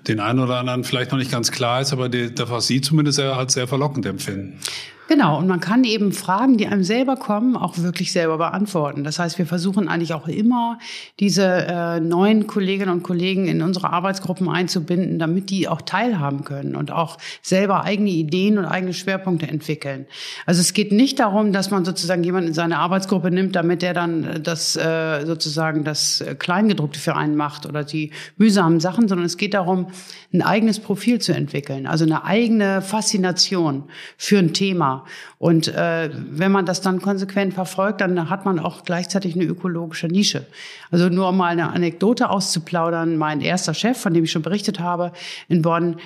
den 0.08 0.20
einen 0.20 0.40
oder 0.40 0.56
anderen 0.56 0.84
vielleicht 0.84 1.12
noch 1.12 1.18
nicht 1.18 1.30
ganz 1.30 1.50
klar 1.50 1.80
ist, 1.80 1.92
aber 1.92 2.08
der, 2.08 2.30
der 2.30 2.50
was 2.50 2.66
Sie 2.66 2.80
zumindest 2.80 3.20
als 3.20 3.54
sehr 3.54 3.66
verlockend 3.66 4.06
empfinden. 4.06 4.58
Genau, 5.06 5.38
und 5.38 5.46
man 5.46 5.60
kann 5.60 5.84
eben 5.84 6.12
Fragen, 6.12 6.56
die 6.56 6.66
einem 6.66 6.82
selber 6.82 7.16
kommen, 7.16 7.56
auch 7.56 7.76
wirklich 7.76 8.10
selber 8.10 8.38
beantworten. 8.38 9.04
Das 9.04 9.18
heißt, 9.18 9.36
wir 9.36 9.44
versuchen 9.44 9.86
eigentlich 9.86 10.14
auch 10.14 10.28
immer, 10.28 10.78
diese 11.20 11.44
äh, 11.44 12.00
neuen 12.00 12.46
Kolleginnen 12.46 12.90
und 12.90 13.02
Kollegen 13.02 13.46
in 13.46 13.60
unsere 13.60 13.92
Arbeitsgruppen 13.92 14.48
einzubinden, 14.48 15.18
damit 15.18 15.50
die 15.50 15.68
auch 15.68 15.82
teilhaben 15.82 16.44
können 16.44 16.74
und 16.74 16.90
auch 16.90 17.18
selber 17.42 17.84
eigene 17.84 18.08
Ideen 18.08 18.56
und 18.56 18.64
eigene 18.64 18.94
Schwerpunkte 18.94 19.46
entwickeln. 19.46 20.06
Also 20.46 20.62
es 20.62 20.72
geht 20.72 20.90
nicht 20.90 21.20
darum, 21.20 21.52
dass 21.52 21.70
man 21.70 21.84
sozusagen 21.84 22.24
jemanden 22.24 22.48
in 22.48 22.54
seine 22.54 22.78
Arbeitsgruppe 22.78 23.30
nimmt, 23.30 23.56
damit 23.56 23.82
der 23.82 23.92
dann 23.92 24.42
das 24.42 24.74
äh, 24.74 25.26
sozusagen 25.26 25.84
das 25.84 26.24
Kleingedruckte 26.38 26.98
für 26.98 27.14
einen 27.14 27.36
macht 27.36 27.66
oder 27.66 27.84
die 27.84 28.10
mühsamen 28.38 28.80
Sachen, 28.80 29.06
sondern 29.06 29.26
es 29.26 29.36
geht 29.36 29.52
darum, 29.52 29.88
ein 30.32 30.40
eigenes 30.40 30.80
Profil 30.80 31.20
zu 31.20 31.34
entwickeln, 31.34 31.86
also 31.86 32.06
eine 32.06 32.24
eigene 32.24 32.80
Faszination 32.80 33.84
für 34.16 34.38
ein 34.38 34.54
Thema. 34.54 34.93
Und 35.38 35.68
äh, 35.68 36.10
wenn 36.12 36.52
man 36.52 36.66
das 36.66 36.80
dann 36.80 37.00
konsequent 37.00 37.54
verfolgt, 37.54 38.00
dann 38.00 38.30
hat 38.30 38.44
man 38.44 38.58
auch 38.58 38.84
gleichzeitig 38.84 39.34
eine 39.34 39.44
ökologische 39.44 40.08
Nische. 40.08 40.46
Also 40.90 41.08
nur 41.08 41.28
um 41.28 41.36
mal 41.36 41.46
eine 41.46 41.70
Anekdote 41.70 42.30
auszuplaudern, 42.30 43.16
mein 43.16 43.40
erster 43.40 43.74
Chef, 43.74 43.98
von 43.98 44.14
dem 44.14 44.24
ich 44.24 44.32
schon 44.32 44.42
berichtet 44.42 44.80
habe, 44.80 45.12
in 45.48 45.62
Bonn, 45.62 45.96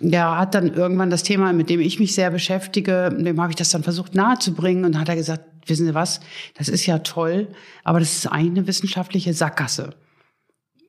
der 0.00 0.38
hat 0.38 0.54
dann 0.54 0.72
irgendwann 0.72 1.10
das 1.10 1.22
Thema, 1.22 1.52
mit 1.52 1.70
dem 1.70 1.80
ich 1.80 1.98
mich 1.98 2.14
sehr 2.14 2.30
beschäftige, 2.30 3.10
dem 3.10 3.40
habe 3.40 3.50
ich 3.50 3.56
das 3.56 3.70
dann 3.70 3.82
versucht 3.82 4.14
nahezubringen 4.14 4.84
und 4.84 4.98
hat 4.98 5.08
er 5.08 5.16
gesagt, 5.16 5.44
wissen 5.66 5.86
Sie 5.86 5.94
was, 5.94 6.20
das 6.56 6.68
ist 6.68 6.86
ja 6.86 6.98
toll, 7.00 7.48
aber 7.84 7.98
das 7.98 8.12
ist 8.12 8.26
eine 8.26 8.66
wissenschaftliche 8.66 9.34
Sackgasse. 9.34 9.94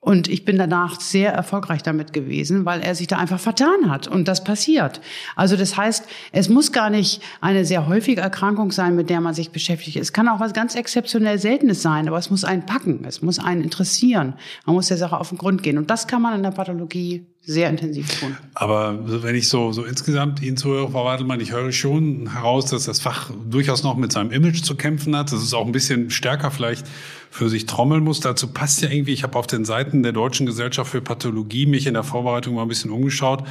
Und 0.01 0.29
ich 0.29 0.45
bin 0.45 0.57
danach 0.57 1.01
sehr 1.01 1.33
erfolgreich 1.33 1.83
damit 1.83 2.13
gewesen, 2.13 2.63
weil 2.63 2.79
er 2.79 2.95
sich 2.95 3.07
da 3.07 3.17
einfach 3.17 3.39
vertan 3.39 3.89
hat. 3.89 4.07
Und 4.07 4.29
das 4.29 4.45
passiert. 4.45 5.01
Also 5.35 5.57
das 5.57 5.75
heißt, 5.75 6.05
es 6.31 6.47
muss 6.47 6.71
gar 6.71 6.89
nicht 6.89 7.21
eine 7.41 7.65
sehr 7.65 7.85
häufige 7.85 8.21
Erkrankung 8.21 8.71
sein, 8.71 8.95
mit 8.95 9.09
der 9.09 9.19
man 9.19 9.33
sich 9.33 9.51
beschäftigt. 9.51 9.97
Es 9.97 10.13
kann 10.13 10.29
auch 10.29 10.39
was 10.39 10.53
ganz 10.53 10.75
exzeptionell 10.75 11.37
Seltenes 11.37 11.81
sein, 11.81 12.07
aber 12.07 12.17
es 12.17 12.29
muss 12.29 12.45
einen 12.45 12.65
packen. 12.65 13.03
Es 13.05 13.21
muss 13.21 13.39
einen 13.39 13.61
interessieren. 13.61 14.35
Man 14.65 14.75
muss 14.75 14.87
der 14.87 14.97
Sache 14.97 15.19
auf 15.19 15.29
den 15.29 15.37
Grund 15.37 15.63
gehen. 15.63 15.77
Und 15.77 15.89
das 15.89 16.07
kann 16.07 16.21
man 16.21 16.33
in 16.33 16.43
der 16.43 16.51
Pathologie 16.51 17.25
sehr 17.41 17.69
intensiv 17.69 18.19
tun. 18.19 18.37
Aber 18.53 19.23
wenn 19.23 19.35
ich 19.35 19.47
so, 19.47 19.71
so 19.71 19.83
insgesamt 19.83 20.41
Ihnen 20.41 20.57
zuhöre, 20.57 20.91
Frau 20.91 21.05
Wadelmann, 21.05 21.39
ich 21.39 21.51
höre 21.51 21.71
schon 21.71 22.31
heraus, 22.33 22.65
dass 22.65 22.85
das 22.85 22.99
Fach 22.99 23.31
durchaus 23.49 23.83
noch 23.83 23.95
mit 23.97 24.11
seinem 24.11 24.31
Image 24.31 24.61
zu 24.61 24.75
kämpfen 24.75 25.15
hat. 25.15 25.31
Das 25.31 25.41
ist 25.41 25.53
auch 25.53 25.65
ein 25.65 25.71
bisschen 25.71 26.11
stärker 26.11 26.51
vielleicht 26.51 26.85
für 27.31 27.49
sich 27.49 27.65
trommeln 27.65 28.03
muss. 28.03 28.19
Dazu 28.19 28.47
passt 28.47 28.81
ja 28.81 28.89
irgendwie, 28.89 29.13
ich 29.13 29.23
habe 29.23 29.37
auf 29.37 29.47
den 29.47 29.65
Seiten 29.65 30.03
der 30.03 30.11
Deutschen 30.11 30.45
Gesellschaft 30.45 30.91
für 30.91 31.01
Pathologie 31.01 31.65
mich 31.65 31.87
in 31.87 31.95
der 31.95 32.03
Vorbereitung 32.03 32.55
mal 32.55 32.63
ein 32.63 32.67
bisschen 32.67 32.91
umgeschaut. 32.91 33.43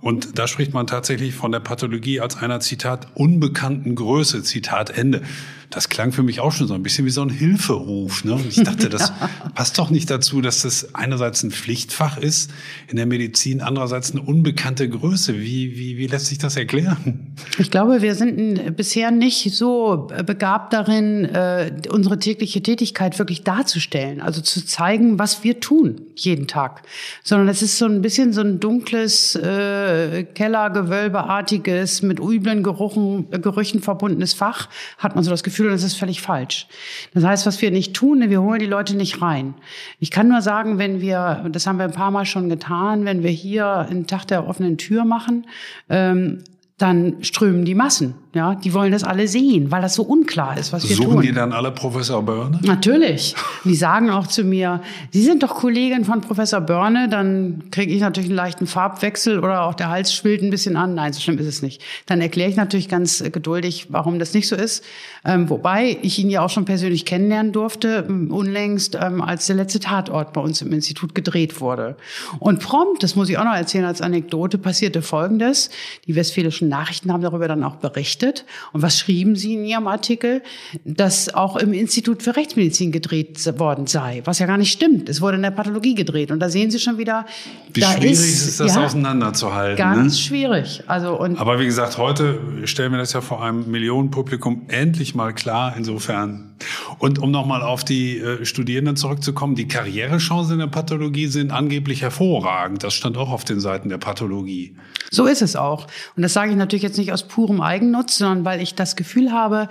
Und 0.00 0.36
da 0.36 0.48
spricht 0.48 0.74
man 0.74 0.86
tatsächlich 0.86 1.34
von 1.34 1.52
der 1.52 1.60
Pathologie 1.60 2.20
als 2.20 2.36
einer, 2.36 2.58
Zitat, 2.60 3.06
unbekannten 3.14 3.94
Größe, 3.94 4.42
Zitat 4.42 4.90
Ende 4.90 5.22
das 5.72 5.88
klang 5.88 6.12
für 6.12 6.22
mich 6.22 6.40
auch 6.40 6.52
schon 6.52 6.68
so 6.68 6.74
ein 6.74 6.82
bisschen 6.82 7.06
wie 7.06 7.10
so 7.10 7.22
ein 7.22 7.30
Hilferuf. 7.30 8.24
Ne? 8.24 8.34
Und 8.34 8.46
ich 8.46 8.62
dachte, 8.62 8.88
das 8.88 9.12
passt 9.54 9.78
doch 9.78 9.90
nicht 9.90 10.10
dazu, 10.10 10.40
dass 10.40 10.62
das 10.62 10.94
einerseits 10.94 11.42
ein 11.42 11.50
Pflichtfach 11.50 12.18
ist 12.18 12.50
in 12.88 12.96
der 12.96 13.06
Medizin, 13.06 13.60
andererseits 13.60 14.12
eine 14.12 14.22
unbekannte 14.22 14.88
Größe. 14.88 15.34
Wie, 15.34 15.76
wie, 15.76 15.96
wie 15.96 16.06
lässt 16.06 16.26
sich 16.26 16.38
das 16.38 16.56
erklären? 16.56 17.34
Ich 17.58 17.70
glaube, 17.70 18.02
wir 18.02 18.14
sind 18.14 18.76
bisher 18.76 19.10
nicht 19.10 19.54
so 19.54 20.08
begabt 20.26 20.72
darin, 20.72 21.24
äh, 21.24 21.72
unsere 21.90 22.18
tägliche 22.18 22.62
Tätigkeit 22.62 23.18
wirklich 23.18 23.42
darzustellen, 23.42 24.20
also 24.20 24.40
zu 24.40 24.64
zeigen, 24.64 25.18
was 25.18 25.42
wir 25.44 25.60
tun 25.60 26.02
jeden 26.16 26.46
Tag, 26.46 26.82
sondern 27.22 27.48
es 27.48 27.62
ist 27.62 27.78
so 27.78 27.86
ein 27.86 28.02
bisschen 28.02 28.32
so 28.32 28.42
ein 28.42 28.60
dunkles, 28.60 29.34
äh, 29.36 30.24
Kellergewölbeartiges, 30.24 32.02
mit 32.02 32.20
üblen 32.20 32.62
Geruchen, 32.62 33.30
Gerüchen 33.30 33.80
verbundenes 33.80 34.34
Fach, 34.34 34.68
hat 34.98 35.14
man 35.14 35.24
so 35.24 35.30
das 35.30 35.42
Gefühl, 35.42 35.61
Gefühl, 35.62 35.72
das 35.72 35.82
ist 35.82 35.96
völlig 35.96 36.20
falsch. 36.20 36.66
Das 37.14 37.24
heißt, 37.24 37.46
was 37.46 37.62
wir 37.62 37.70
nicht 37.70 37.94
tun, 37.94 38.28
wir 38.28 38.42
holen 38.42 38.58
die 38.58 38.66
Leute 38.66 38.96
nicht 38.96 39.22
rein. 39.22 39.54
Ich 40.00 40.10
kann 40.10 40.28
nur 40.28 40.42
sagen, 40.42 40.78
wenn 40.78 41.00
wir, 41.00 41.48
das 41.50 41.66
haben 41.66 41.78
wir 41.78 41.84
ein 41.84 41.92
paar 41.92 42.10
Mal 42.10 42.26
schon 42.26 42.48
getan, 42.48 43.04
wenn 43.04 43.22
wir 43.22 43.30
hier 43.30 43.66
einen 43.66 44.06
Tag 44.06 44.26
der 44.26 44.48
offenen 44.48 44.76
Tür 44.76 45.04
machen, 45.04 45.46
ähm, 45.88 46.44
dann 46.78 47.22
strömen 47.22 47.64
die 47.64 47.74
Massen. 47.74 48.14
Ja, 48.34 48.54
die 48.54 48.72
wollen 48.72 48.92
das 48.92 49.04
alle 49.04 49.28
sehen, 49.28 49.70
weil 49.70 49.82
das 49.82 49.92
so 49.92 50.04
unklar 50.04 50.56
ist, 50.56 50.72
was 50.72 50.88
wir 50.88 50.96
Suchen 50.96 51.04
tun. 51.04 51.12
Suchen 51.16 51.26
die 51.26 51.32
dann 51.32 51.52
alle 51.52 51.70
Professor 51.70 52.22
Börne? 52.22 52.58
Natürlich. 52.62 53.34
Die 53.64 53.74
sagen 53.74 54.08
auch 54.08 54.26
zu 54.26 54.42
mir, 54.42 54.80
Sie 55.10 55.22
sind 55.22 55.42
doch 55.42 55.54
Kollegin 55.54 56.06
von 56.06 56.22
Professor 56.22 56.62
Börne, 56.62 57.10
dann 57.10 57.64
kriege 57.70 57.92
ich 57.92 58.00
natürlich 58.00 58.30
einen 58.30 58.36
leichten 58.36 58.66
Farbwechsel 58.66 59.38
oder 59.38 59.64
auch 59.64 59.74
der 59.74 59.90
Hals 59.90 60.14
schwillt 60.14 60.42
ein 60.42 60.48
bisschen 60.48 60.78
an. 60.78 60.94
Nein, 60.94 61.12
so 61.12 61.20
schlimm 61.20 61.36
ist 61.36 61.46
es 61.46 61.60
nicht. 61.60 61.82
Dann 62.06 62.22
erkläre 62.22 62.48
ich 62.48 62.56
natürlich 62.56 62.88
ganz 62.88 63.22
geduldig, 63.22 63.88
warum 63.90 64.18
das 64.18 64.32
nicht 64.32 64.48
so 64.48 64.56
ist. 64.56 64.82
Ähm, 65.26 65.50
wobei 65.50 65.98
ich 66.00 66.18
ihn 66.18 66.30
ja 66.30 66.42
auch 66.42 66.50
schon 66.50 66.64
persönlich 66.64 67.04
kennenlernen 67.04 67.52
durfte, 67.52 68.06
ähm, 68.08 68.32
unlängst, 68.32 68.96
ähm, 68.98 69.20
als 69.20 69.46
der 69.46 69.56
letzte 69.56 69.78
Tatort 69.78 70.32
bei 70.32 70.40
uns 70.40 70.62
im 70.62 70.72
Institut 70.72 71.14
gedreht 71.14 71.60
wurde. 71.60 71.96
Und 72.38 72.60
prompt, 72.60 73.02
das 73.02 73.14
muss 73.14 73.28
ich 73.28 73.36
auch 73.36 73.44
noch 73.44 73.54
erzählen 73.54 73.84
als 73.84 74.00
Anekdote, 74.00 74.56
passierte 74.56 75.02
Folgendes. 75.02 75.68
Die 76.06 76.16
westfälischen 76.16 76.70
Nachrichten 76.70 77.12
haben 77.12 77.20
darüber 77.20 77.46
dann 77.46 77.62
auch 77.62 77.76
berichtet 77.76 78.21
berichtet. 78.22 78.44
Und 78.72 78.82
was 78.82 78.98
schrieben 78.98 79.36
Sie 79.36 79.54
in 79.54 79.64
Ihrem 79.64 79.86
Artikel? 79.86 80.42
Dass 80.84 81.32
auch 81.32 81.56
im 81.56 81.72
Institut 81.72 82.22
für 82.22 82.36
Rechtsmedizin 82.36 82.92
gedreht 82.92 83.58
worden 83.58 83.86
sei, 83.86 84.22
was 84.24 84.38
ja 84.38 84.46
gar 84.46 84.58
nicht 84.58 84.72
stimmt. 84.72 85.08
Es 85.08 85.20
wurde 85.20 85.36
in 85.36 85.42
der 85.42 85.50
Pathologie 85.50 85.94
gedreht. 85.94 86.30
Und 86.30 86.40
da 86.40 86.48
sehen 86.48 86.70
Sie 86.70 86.78
schon 86.78 86.98
wieder, 86.98 87.26
wie 87.72 87.80
da 87.80 87.92
schwierig 87.92 88.12
ist, 88.12 88.48
ist 88.48 88.60
das 88.60 88.74
ja, 88.74 88.84
auseinanderzuhalten. 88.84 89.76
Ganz 89.76 90.14
ne? 90.14 90.18
schwierig. 90.18 90.82
Also 90.86 91.18
und 91.18 91.38
Aber 91.38 91.58
wie 91.58 91.66
gesagt, 91.66 91.98
heute 91.98 92.38
stellen 92.64 92.92
wir 92.92 92.98
das 92.98 93.12
ja 93.12 93.20
vor 93.20 93.42
einem 93.44 93.70
Millionenpublikum 93.70 94.62
endlich 94.68 95.14
mal 95.14 95.32
klar. 95.34 95.74
Insofern. 95.76 96.51
Und 96.98 97.18
um 97.18 97.30
nochmal 97.30 97.62
auf 97.62 97.84
die 97.84 98.18
äh, 98.18 98.44
Studierenden 98.44 98.96
zurückzukommen, 98.96 99.54
die 99.54 99.68
Karrierechancen 99.68 100.54
in 100.54 100.58
der 100.60 100.66
Pathologie 100.66 101.26
sind 101.26 101.50
angeblich 101.50 102.02
hervorragend. 102.02 102.82
Das 102.82 102.94
stand 102.94 103.16
auch 103.16 103.30
auf 103.30 103.44
den 103.44 103.60
Seiten 103.60 103.88
der 103.88 103.98
Pathologie. 103.98 104.74
So 105.10 105.26
ist 105.26 105.42
es 105.42 105.56
auch. 105.56 105.86
Und 106.16 106.22
das 106.22 106.32
sage 106.32 106.52
ich 106.52 106.56
natürlich 106.56 106.82
jetzt 106.82 106.96
nicht 106.96 107.12
aus 107.12 107.24
purem 107.28 107.60
Eigennutz, 107.60 108.16
sondern 108.16 108.44
weil 108.46 108.62
ich 108.62 108.74
das 108.74 108.96
Gefühl 108.96 109.30
habe, 109.30 109.68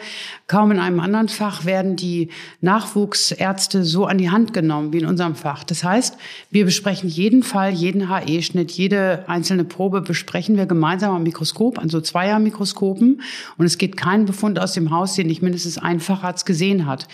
kaum 0.47 0.69
in 0.71 0.79
einem 0.79 0.99
anderen 0.99 1.29
Fach 1.29 1.65
werden 1.65 1.95
die 1.95 2.29
Nachwuchsärzte 2.61 3.83
so 3.83 4.05
an 4.05 4.19
die 4.19 4.29
Hand 4.29 4.53
genommen 4.53 4.93
wie 4.93 4.99
in 4.99 5.07
unserem 5.07 5.35
Fach. 5.35 5.63
Das 5.63 5.83
heißt, 5.83 6.17
wir 6.51 6.65
besprechen 6.65 7.09
jeden 7.09 7.41
Fall, 7.41 7.71
jeden 7.71 8.09
HE-Schnitt, 8.09 8.71
jede 8.71 9.27
einzelne 9.27 9.63
Probe 9.63 10.01
besprechen 10.01 10.57
wir 10.57 10.67
gemeinsam 10.67 11.15
am 11.15 11.23
Mikroskop, 11.23 11.79
an 11.79 11.89
so 11.89 12.01
Zweier-Mikroskopen. 12.01 13.21
Und 13.57 13.65
es 13.65 13.79
geht 13.79 13.97
kein 13.97 14.25
Befund 14.25 14.59
aus 14.59 14.73
dem 14.73 14.91
Haus, 14.91 15.15
den 15.15 15.27
nicht 15.27 15.41
mindestens 15.41 15.77
ein 15.77 15.99
Facharzt 15.99 16.45
gesehen 16.45 16.80
hat. 16.85 17.07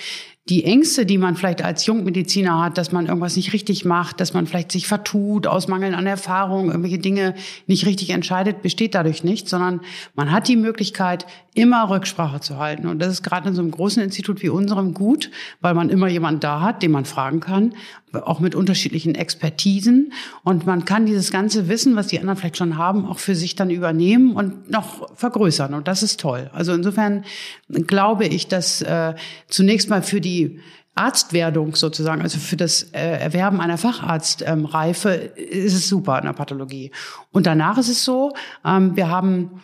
Die 0.50 0.64
Ängste, 0.64 1.06
die 1.06 1.18
man 1.18 1.36
vielleicht 1.36 1.62
als 1.62 1.86
Jungmediziner 1.86 2.64
hat, 2.64 2.78
dass 2.78 2.94
man 2.94 3.08
irgendwas 3.08 3.36
nicht 3.36 3.52
richtig 3.52 3.84
macht, 3.84 4.22
dass 4.22 4.34
man 4.34 4.48
vielleicht 4.48 4.72
sich 4.72 4.88
vertut, 4.88 5.46
aus 5.46 5.68
Mangel 5.68 5.94
an 5.94 6.08
Erfahrung, 6.08 6.68
irgendwelche 6.68 7.00
Dinge 7.00 7.36
nicht 7.66 7.86
richtig 7.86 8.12
entscheidet, 8.12 8.62
besteht 8.62 8.96
dadurch 8.96 9.26
nicht, 9.26 9.50
sondern 9.50 9.82
man 10.16 10.32
hat 10.32 10.48
die 10.48 10.56
Möglichkeit, 10.56 11.26
immer 11.58 11.90
Rücksprache 11.90 12.40
zu 12.40 12.58
halten. 12.58 12.88
Und 12.88 13.00
das 13.00 13.12
ist 13.12 13.24
gerade 13.24 13.50
in 13.50 13.56
so 13.56 13.62
einem 13.62 13.72
großen 13.72 14.02
Institut 14.02 14.44
wie 14.44 14.50
unserem 14.50 14.94
gut, 14.94 15.32
weil 15.60 15.74
man 15.74 15.90
immer 15.90 16.08
jemanden 16.08 16.40
da 16.40 16.62
hat, 16.62 16.84
den 16.84 16.92
man 16.92 17.06
fragen 17.06 17.40
kann, 17.40 17.74
auch 18.14 18.40
mit 18.40 18.54
unterschiedlichen 18.54 19.16
Expertisen. 19.16 20.14
Und 20.44 20.68
man 20.68 20.86
kann 20.86 21.08
dieses 21.08 21.32
ganze 21.32 21.68
Wissen, 21.68 21.96
was 21.96 22.08
die 22.08 22.20
anderen 22.20 22.38
vielleicht 22.38 22.58
schon 22.58 22.78
haben, 22.78 23.08
auch 23.08 23.18
für 23.18 23.36
sich 23.36 23.56
dann 23.56 23.72
übernehmen 23.72 24.34
und 24.34 24.70
noch 24.70 25.16
vergrößern. 25.16 25.74
Und 25.74 25.88
das 25.88 26.04
ist 26.04 26.20
toll. 26.20 26.52
Also 26.54 26.74
insofern 26.74 27.26
glaube 27.70 28.26
ich, 28.26 28.48
dass 28.48 28.84
äh, 28.84 29.16
zunächst 29.48 29.90
mal 29.90 30.04
für 30.04 30.22
die 30.22 30.60
Arztwerdung 30.94 31.76
sozusagen, 31.76 32.22
also 32.22 32.38
für 32.38 32.58
das 32.58 32.84
äh, 32.94 33.00
Erwerben 33.00 33.62
einer 33.62 33.78
Facharztreife, 33.80 35.10
ist 35.10 35.74
es 35.74 35.88
super 35.88 36.20
in 36.20 36.26
der 36.26 36.34
Pathologie. 36.34 36.92
Und 37.32 37.48
danach 37.48 37.80
ist 37.80 37.90
es 37.90 38.06
so, 38.06 38.34
ähm, 38.64 38.96
wir 38.96 39.10
haben 39.10 39.62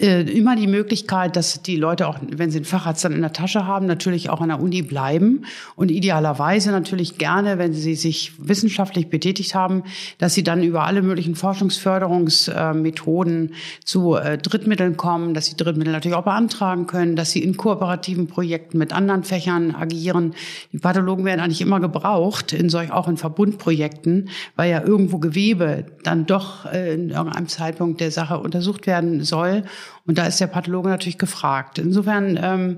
äh, 0.00 0.22
immer 0.22 0.56
die 0.56 0.66
Möglichkeit, 0.66 1.36
dass 1.36 1.62
die 1.62 1.76
Leute 1.76 2.08
auch, 2.08 2.18
wenn 2.30 2.50
sie 2.50 2.56
einen 2.58 2.64
Facharzt 2.64 3.04
dann 3.04 3.12
in 3.12 3.20
der 3.20 3.34
Tasche 3.34 3.66
haben, 3.66 3.84
natürlich 3.86 4.30
auch 4.30 4.40
an 4.40 4.48
der 4.48 4.60
Uni 4.60 4.82
bleiben 4.82 5.44
und 5.76 5.90
idealerweise 5.90 6.70
natürlich 6.70 7.18
gerne, 7.18 7.58
wenn 7.58 7.74
sie 7.74 7.94
sich 7.94 8.32
wissenschaftlich 8.38 9.08
betätigt 9.08 9.54
haben, 9.54 9.82
dass 10.18 10.34
sie 10.34 10.42
dann 10.42 10.62
über 10.62 10.84
alle 10.84 11.02
möglichen 11.02 11.34
Forschungsförderungsmethoden 11.34 13.52
zu 13.84 14.16
äh, 14.16 14.38
Drittmitteln 14.38 14.96
kommen, 14.96 15.34
dass 15.34 15.44
sie 15.46 15.56
Drittmittel 15.56 15.92
natürlich 15.92 16.16
auch 16.16 16.24
beantragen 16.24 16.86
können, 16.86 17.14
dass 17.14 17.32
sie 17.32 17.42
in 17.42 17.58
kooperativen 17.58 18.26
Projekten 18.26 18.78
mit 18.78 18.94
anderen 18.94 19.24
Fächern 19.24 19.74
agieren. 19.74 20.34
Die 20.72 20.78
Pathologen 20.78 21.26
werden 21.26 21.40
eigentlich 21.40 21.60
immer 21.60 21.80
gebraucht, 21.80 22.54
in 22.54 22.70
solch, 22.70 22.90
auch 22.90 23.08
in 23.08 23.18
Verbundprojekten, 23.18 24.30
weil 24.56 24.70
ja 24.70 24.82
irgendwo 24.82 25.18
Gewebe 25.18 25.84
dann 26.04 26.24
doch 26.24 26.64
äh, 26.64 26.94
in 26.94 27.10
irgendeinem 27.10 27.48
Zeitpunkt 27.48 28.00
der 28.00 28.10
Sache 28.10 28.38
untersucht 28.38 28.86
werden 28.86 29.24
soll. 29.24 29.64
Und 30.06 30.18
da 30.18 30.26
ist 30.26 30.40
der 30.40 30.46
Pathologe 30.46 30.88
natürlich 30.88 31.18
gefragt. 31.18 31.78
Insofern 31.78 32.38
ähm, 32.42 32.76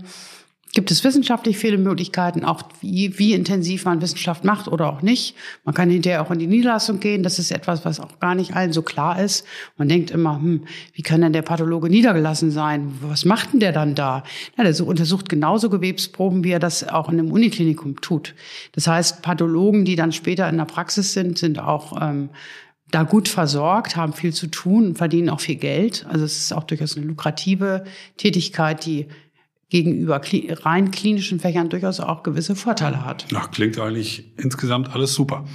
gibt 0.72 0.90
es 0.90 1.04
wissenschaftlich 1.04 1.58
viele 1.58 1.76
Möglichkeiten, 1.76 2.44
auch 2.44 2.62
wie, 2.80 3.18
wie 3.18 3.34
intensiv 3.34 3.84
man 3.84 4.00
Wissenschaft 4.00 4.42
macht 4.44 4.68
oder 4.68 4.88
auch 4.88 5.02
nicht. 5.02 5.36
Man 5.64 5.74
kann 5.74 5.90
hinterher 5.90 6.22
auch 6.22 6.30
in 6.30 6.38
die 6.38 6.46
Niederlassung 6.46 6.98
gehen. 6.98 7.22
Das 7.22 7.38
ist 7.38 7.52
etwas, 7.52 7.84
was 7.84 8.00
auch 8.00 8.18
gar 8.20 8.34
nicht 8.34 8.56
allen 8.56 8.72
so 8.72 8.80
klar 8.80 9.20
ist. 9.20 9.46
Man 9.76 9.88
denkt 9.88 10.10
immer, 10.10 10.36
hm, 10.36 10.64
wie 10.94 11.02
kann 11.02 11.20
denn 11.20 11.34
der 11.34 11.42
Pathologe 11.42 11.90
niedergelassen 11.90 12.50
sein? 12.50 12.94
Was 13.02 13.26
macht 13.26 13.52
denn 13.52 13.60
der 13.60 13.72
dann 13.72 13.94
da? 13.94 14.24
Ja, 14.56 14.64
der 14.64 14.86
untersucht 14.86 15.28
genauso 15.28 15.68
Gewebsproben, 15.68 16.42
wie 16.42 16.52
er 16.52 16.58
das 16.58 16.88
auch 16.88 17.10
in 17.10 17.18
einem 17.18 17.32
Uniklinikum 17.32 18.00
tut. 18.00 18.34
Das 18.72 18.86
heißt, 18.86 19.20
Pathologen, 19.20 19.84
die 19.84 19.96
dann 19.96 20.12
später 20.12 20.48
in 20.48 20.56
der 20.56 20.64
Praxis 20.64 21.12
sind, 21.12 21.36
sind 21.36 21.58
auch 21.58 22.00
ähm, 22.00 22.30
da 22.92 23.02
gut 23.02 23.28
versorgt, 23.28 23.96
haben 23.96 24.12
viel 24.12 24.32
zu 24.32 24.46
tun, 24.46 24.94
verdienen 24.94 25.30
auch 25.30 25.40
viel 25.40 25.56
Geld. 25.56 26.06
Also 26.08 26.24
es 26.24 26.38
ist 26.38 26.52
auch 26.52 26.64
durchaus 26.64 26.96
eine 26.96 27.06
lukrative 27.06 27.84
Tätigkeit, 28.18 28.86
die 28.86 29.08
gegenüber 29.72 30.20
rein 30.64 30.90
klinischen 30.90 31.40
Fächern 31.40 31.70
durchaus 31.70 31.98
auch 31.98 32.22
gewisse 32.22 32.54
Vorteile 32.54 33.06
hat. 33.06 33.24
Ach, 33.34 33.50
klingt 33.50 33.78
eigentlich 33.78 34.30
insgesamt 34.36 34.94
alles 34.94 35.14
super. 35.14 35.46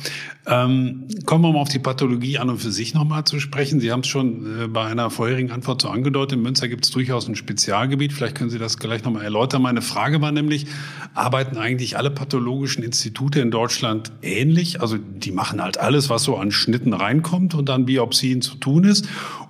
Ähm, 0.47 1.07
kommen 1.28 1.43
wir 1.43 1.53
mal 1.53 1.59
auf 1.59 1.70
die 1.70 1.78
Pathologie 1.78 2.39
an 2.39 2.49
und 2.49 2.57
für 2.57 2.72
sich 2.72 2.95
nochmal 2.95 3.26
zu 3.26 3.39
sprechen. 3.39 3.80
Sie 3.80 3.91
haben 3.91 3.99
es 3.99 4.07
schon 4.07 4.63
äh, 4.63 4.68
bei 4.70 4.86
einer 4.86 5.11
vorherigen 5.11 5.51
Antwort 5.51 5.84
so 5.84 5.89
angedeutet. 5.89 6.39
In 6.39 6.41
Münster 6.41 6.68
gibt 6.68 6.86
es 6.86 6.89
durchaus 6.89 7.28
ein 7.28 7.36
Spezialgebiet. 7.36 8.11
Vielleicht 8.11 8.34
können 8.34 8.49
Sie 8.49 8.57
das 8.57 8.80
gleich 8.80 9.03
nochmal 9.03 9.24
erläutern. 9.24 9.61
Meine 9.61 9.84
Frage 9.84 10.20
war 10.20 10.32
nämlich, 10.32 10.65
arbeiten 11.13 11.57
eigentlich 11.57 11.95
alle 11.95 12.09
pathologischen 12.09 12.84
Institute 12.84 13.39
in 13.39 13.51
Deutschland 13.51 14.11
ähnlich? 14.24 14.82
Also 14.82 14.97
die 14.97 15.32
machen 15.32 15.61
halt 15.61 15.78
alles, 15.78 16.09
was 16.09 16.24
so 16.24 16.38
an 16.38 16.49
Schnitten 16.49 16.93
reinkommt 16.93 17.53
und 17.53 17.70
an 17.70 17.86
Biopsien 17.86 18.41
zu 18.41 18.55
tun 18.55 18.84
ist. 18.84 19.07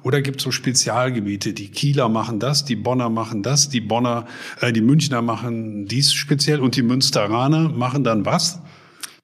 Oder 0.08 0.22
gibt 0.22 0.38
es 0.38 0.45
so 0.45 0.51
Spezialgebiete? 0.51 1.51
Die 1.51 1.68
Kieler 1.68 2.08
machen 2.08 2.39
das, 2.39 2.64
die 2.64 2.78
Bonner 2.78 3.10
machen 3.10 3.43
das, 3.43 3.68
die 3.68 3.82
Bonner, 3.82 4.26
äh, 4.62 4.72
die 4.72 4.80
Münchner 4.80 5.22
machen 5.22 5.86
dies 5.86 6.14
speziell 6.14 6.62
und 6.62 6.78
die 6.78 6.82
Münsteraner 6.82 7.68
machen 7.68 8.05
dann 8.05 8.26
was? 8.26 8.62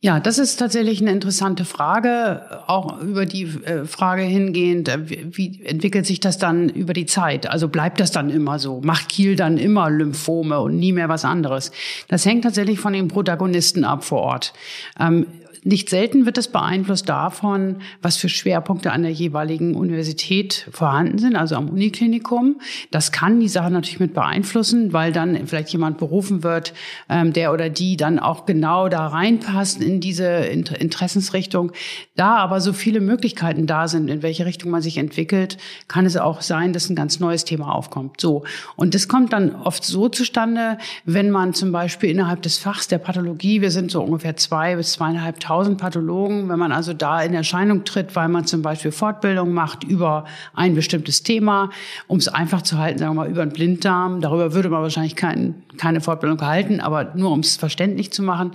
Ja, 0.01 0.19
das 0.19 0.39
ist 0.39 0.57
tatsächlich 0.57 0.99
eine 0.99 1.11
interessante 1.11 1.63
Frage, 1.63 2.41
auch 2.67 2.99
über 2.99 3.25
die 3.25 3.43
äh, 3.43 3.85
Frage 3.85 4.23
hingehend, 4.23 4.89
äh, 4.89 5.37
wie 5.37 5.63
entwickelt 5.63 6.05
sich 6.05 6.19
das 6.19 6.37
dann 6.37 6.67
über 6.67 6.91
die 6.91 7.05
Zeit? 7.05 7.49
Also 7.49 7.69
bleibt 7.69 8.01
das 8.01 8.11
dann 8.11 8.29
immer 8.29 8.59
so? 8.59 8.81
Macht 8.83 9.07
Kiel 9.07 9.37
dann 9.37 9.57
immer 9.57 9.89
Lymphome 9.89 10.59
und 10.59 10.75
nie 10.75 10.91
mehr 10.91 11.07
was 11.07 11.23
anderes? 11.23 11.71
Das 12.09 12.25
hängt 12.25 12.43
tatsächlich 12.43 12.81
von 12.81 12.91
den 12.91 13.07
Protagonisten 13.07 13.85
ab 13.85 14.03
vor 14.03 14.19
Ort. 14.19 14.51
Ähm, 14.99 15.27
nicht 15.65 15.89
selten 15.89 16.25
wird 16.25 16.37
es 16.37 16.49
beeinflusst 16.49 17.07
davon, 17.07 17.77
was 18.01 18.17
für 18.17 18.27
Schwerpunkte 18.27 18.91
an 18.91 19.03
der 19.03 19.11
jeweiligen 19.11 19.75
Universität 19.75 20.67
vorhanden 20.71 21.19
sind, 21.19 21.35
also 21.37 21.55
am 21.55 21.69
Uniklinikum. 21.69 22.59
Das 22.91 23.11
kann 23.13 23.39
die 23.39 23.47
Sache 23.47 23.71
natürlich 23.71 23.99
mit 23.99 24.13
beeinflussen, 24.13 24.91
weil 24.91 25.13
dann 25.13 25.47
vielleicht 25.47 25.69
jemand 25.69 25.97
berufen 25.97 26.43
wird, 26.43 26.73
ähm, 27.09 27.31
der 27.31 27.53
oder 27.53 27.69
die 27.69 27.95
dann 27.95 28.19
auch 28.19 28.45
genau 28.45 28.89
da 28.89 29.07
reinpasst 29.07 29.81
in 29.81 30.01
diese 30.01 30.25
Interessensrichtung. 30.25 31.71
Da 32.15 32.35
aber 32.35 32.59
so 32.59 32.73
viele 32.73 32.99
Möglichkeiten 32.99 33.65
da 33.65 33.87
sind, 33.87 34.09
in 34.09 34.21
welche 34.21 34.45
Richtung 34.45 34.69
man 34.69 34.81
sich 34.81 34.97
entwickelt, 34.97 35.57
kann 35.87 36.05
es 36.05 36.17
auch 36.17 36.41
sein, 36.41 36.73
dass 36.73 36.89
ein 36.89 36.95
ganz 36.95 37.21
neues 37.21 37.45
Thema 37.45 37.73
aufkommt. 37.73 38.19
So. 38.19 38.43
Und 38.75 38.95
das 38.95 39.07
kommt 39.07 39.31
dann 39.31 39.55
oft 39.55 39.85
so 39.85 40.09
zustande, 40.09 40.77
wenn 41.05 41.31
man 41.31 41.53
zum 41.53 41.71
Beispiel 41.71 42.09
innerhalb 42.09 42.41
des 42.41 42.57
Fachs 42.57 42.89
der 42.89 42.97
Pathologie, 42.97 43.61
wir 43.61 43.71
sind 43.71 43.91
so 43.91 44.03
ungefähr 44.03 44.35
zwei 44.35 44.75
bis 44.75 44.91
zweieinhalbtausend 44.93 45.52
1000 45.53 45.77
Pathologen, 45.79 46.49
wenn 46.49 46.59
man 46.59 46.71
also 46.71 46.93
da 46.93 47.21
in 47.21 47.33
Erscheinung 47.33 47.83
tritt, 47.83 48.15
weil 48.15 48.27
man 48.27 48.45
zum 48.45 48.61
Beispiel 48.61 48.91
Fortbildung 48.91 49.53
macht 49.53 49.83
über 49.83 50.25
ein 50.53 50.75
bestimmtes 50.75 51.23
Thema, 51.23 51.69
um 52.07 52.17
es 52.17 52.27
einfach 52.27 52.61
zu 52.61 52.77
halten, 52.77 52.99
sagen 52.99 53.11
wir 53.11 53.23
mal 53.23 53.29
über 53.29 53.43
einen 53.43 53.51
Blinddarm, 53.51 54.21
darüber 54.21 54.53
würde 54.53 54.69
man 54.69 54.81
wahrscheinlich 54.81 55.15
kein, 55.15 55.55
keine 55.77 56.01
Fortbildung 56.01 56.41
halten, 56.41 56.79
aber 56.79 57.11
nur 57.15 57.31
um 57.31 57.41
es 57.41 57.57
verständlich 57.57 58.11
zu 58.11 58.23
machen, 58.23 58.51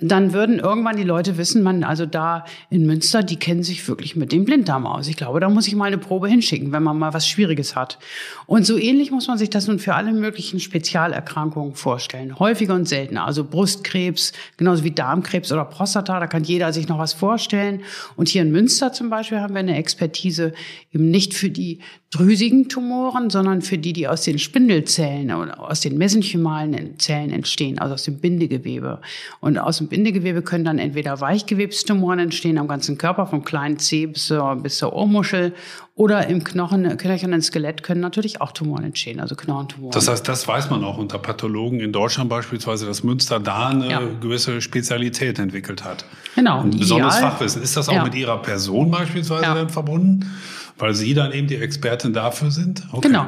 dann 0.00 0.32
würden 0.32 0.58
irgendwann 0.58 0.96
die 0.96 1.04
Leute 1.04 1.38
wissen, 1.38 1.62
man 1.62 1.84
also 1.84 2.06
da 2.06 2.44
in 2.70 2.86
Münster, 2.86 3.22
die 3.22 3.36
kennen 3.36 3.62
sich 3.62 3.86
wirklich 3.88 4.16
mit 4.16 4.32
dem 4.32 4.44
Blinddarm 4.44 4.86
aus. 4.86 5.08
Ich 5.08 5.16
glaube, 5.16 5.40
da 5.40 5.48
muss 5.48 5.68
ich 5.68 5.74
mal 5.74 5.86
eine 5.86 5.98
Probe 5.98 6.28
hinschicken, 6.28 6.72
wenn 6.72 6.82
man 6.82 6.98
mal 6.98 7.14
was 7.14 7.28
Schwieriges 7.28 7.76
hat. 7.76 7.98
Und 8.46 8.64
so 8.66 8.78
ähnlich 8.78 9.10
muss 9.10 9.28
man 9.28 9.38
sich 9.38 9.50
das 9.50 9.66
nun 9.66 9.78
für 9.78 9.94
alle 9.94 10.12
möglichen 10.12 10.60
Spezialerkrankungen 10.60 11.74
vorstellen. 11.74 12.38
Häufiger 12.38 12.74
und 12.74 12.88
seltener. 12.88 13.26
Also 13.26 13.44
Brustkrebs, 13.44 14.32
genauso 14.56 14.84
wie 14.84 14.90
Darmkrebs 14.90 15.52
oder 15.52 15.64
Prostata, 15.64 16.20
da 16.20 16.26
kann 16.26 16.37
kann 16.38 16.44
jeder 16.44 16.72
sich 16.72 16.86
noch 16.86 16.98
was 16.98 17.14
vorstellen. 17.14 17.82
Und 18.14 18.28
hier 18.28 18.42
in 18.42 18.52
Münster 18.52 18.92
zum 18.92 19.10
Beispiel 19.10 19.40
haben 19.40 19.54
wir 19.54 19.58
eine 19.58 19.76
Expertise 19.76 20.52
eben 20.92 21.10
nicht 21.10 21.34
für 21.34 21.50
die 21.50 21.80
drüsigen 22.10 22.68
Tumoren, 22.68 23.28
sondern 23.28 23.60
für 23.60 23.76
die, 23.76 23.92
die 23.92 24.06
aus 24.06 24.22
den 24.22 24.38
Spindelzellen 24.38 25.32
oder 25.32 25.60
aus 25.60 25.80
den 25.80 25.98
mesenchymalen 25.98 26.96
Zellen 26.98 27.32
entstehen, 27.32 27.80
also 27.80 27.94
aus 27.94 28.04
dem 28.04 28.20
Bindegewebe. 28.20 29.00
Und 29.40 29.58
aus 29.58 29.78
dem 29.78 29.88
Bindegewebe 29.88 30.42
können 30.42 30.64
dann 30.64 30.78
entweder 30.78 31.20
Weichgewebstumoren 31.20 32.20
entstehen 32.20 32.56
am 32.58 32.68
ganzen 32.68 32.98
Körper, 32.98 33.26
vom 33.26 33.42
kleinen 33.42 33.80
Zeh 33.80 34.06
bis 34.06 34.26
zur, 34.26 34.54
bis 34.56 34.78
zur 34.78 34.92
Ohrmuschel 34.92 35.54
oder 35.98 36.28
im 36.28 36.44
Knochen, 36.44 36.96
knöchernen 36.96 37.42
Skelett 37.42 37.82
können 37.82 38.00
natürlich 38.00 38.40
auch 38.40 38.52
Tumoren 38.52 38.84
entstehen, 38.84 39.18
also 39.18 39.34
Knochentumoren. 39.34 39.90
Das 39.90 40.06
heißt, 40.06 40.26
das 40.28 40.46
weiß 40.46 40.70
man 40.70 40.84
auch 40.84 40.96
unter 40.96 41.18
Pathologen 41.18 41.80
in 41.80 41.90
Deutschland 41.90 42.30
beispielsweise, 42.30 42.86
dass 42.86 43.02
Münster 43.02 43.40
da 43.40 43.70
eine 43.70 43.90
ja. 43.90 44.00
gewisse 44.20 44.60
Spezialität 44.60 45.40
entwickelt 45.40 45.82
hat. 45.82 46.04
Genau. 46.36 46.60
Ein 46.60 46.70
besonderes 46.70 47.16
Fachwissen. 47.16 47.62
Ist 47.62 47.76
das 47.76 47.88
auch 47.88 47.94
ja. 47.94 48.04
mit 48.04 48.14
Ihrer 48.14 48.40
Person 48.40 48.92
beispielsweise 48.92 49.42
ja. 49.42 49.68
verbunden? 49.68 50.30
Weil 50.78 50.94
Sie 50.94 51.14
dann 51.14 51.32
eben 51.32 51.48
die 51.48 51.56
Expertin 51.56 52.12
dafür 52.12 52.52
sind? 52.52 52.84
Okay. 52.92 53.08
Genau. 53.08 53.26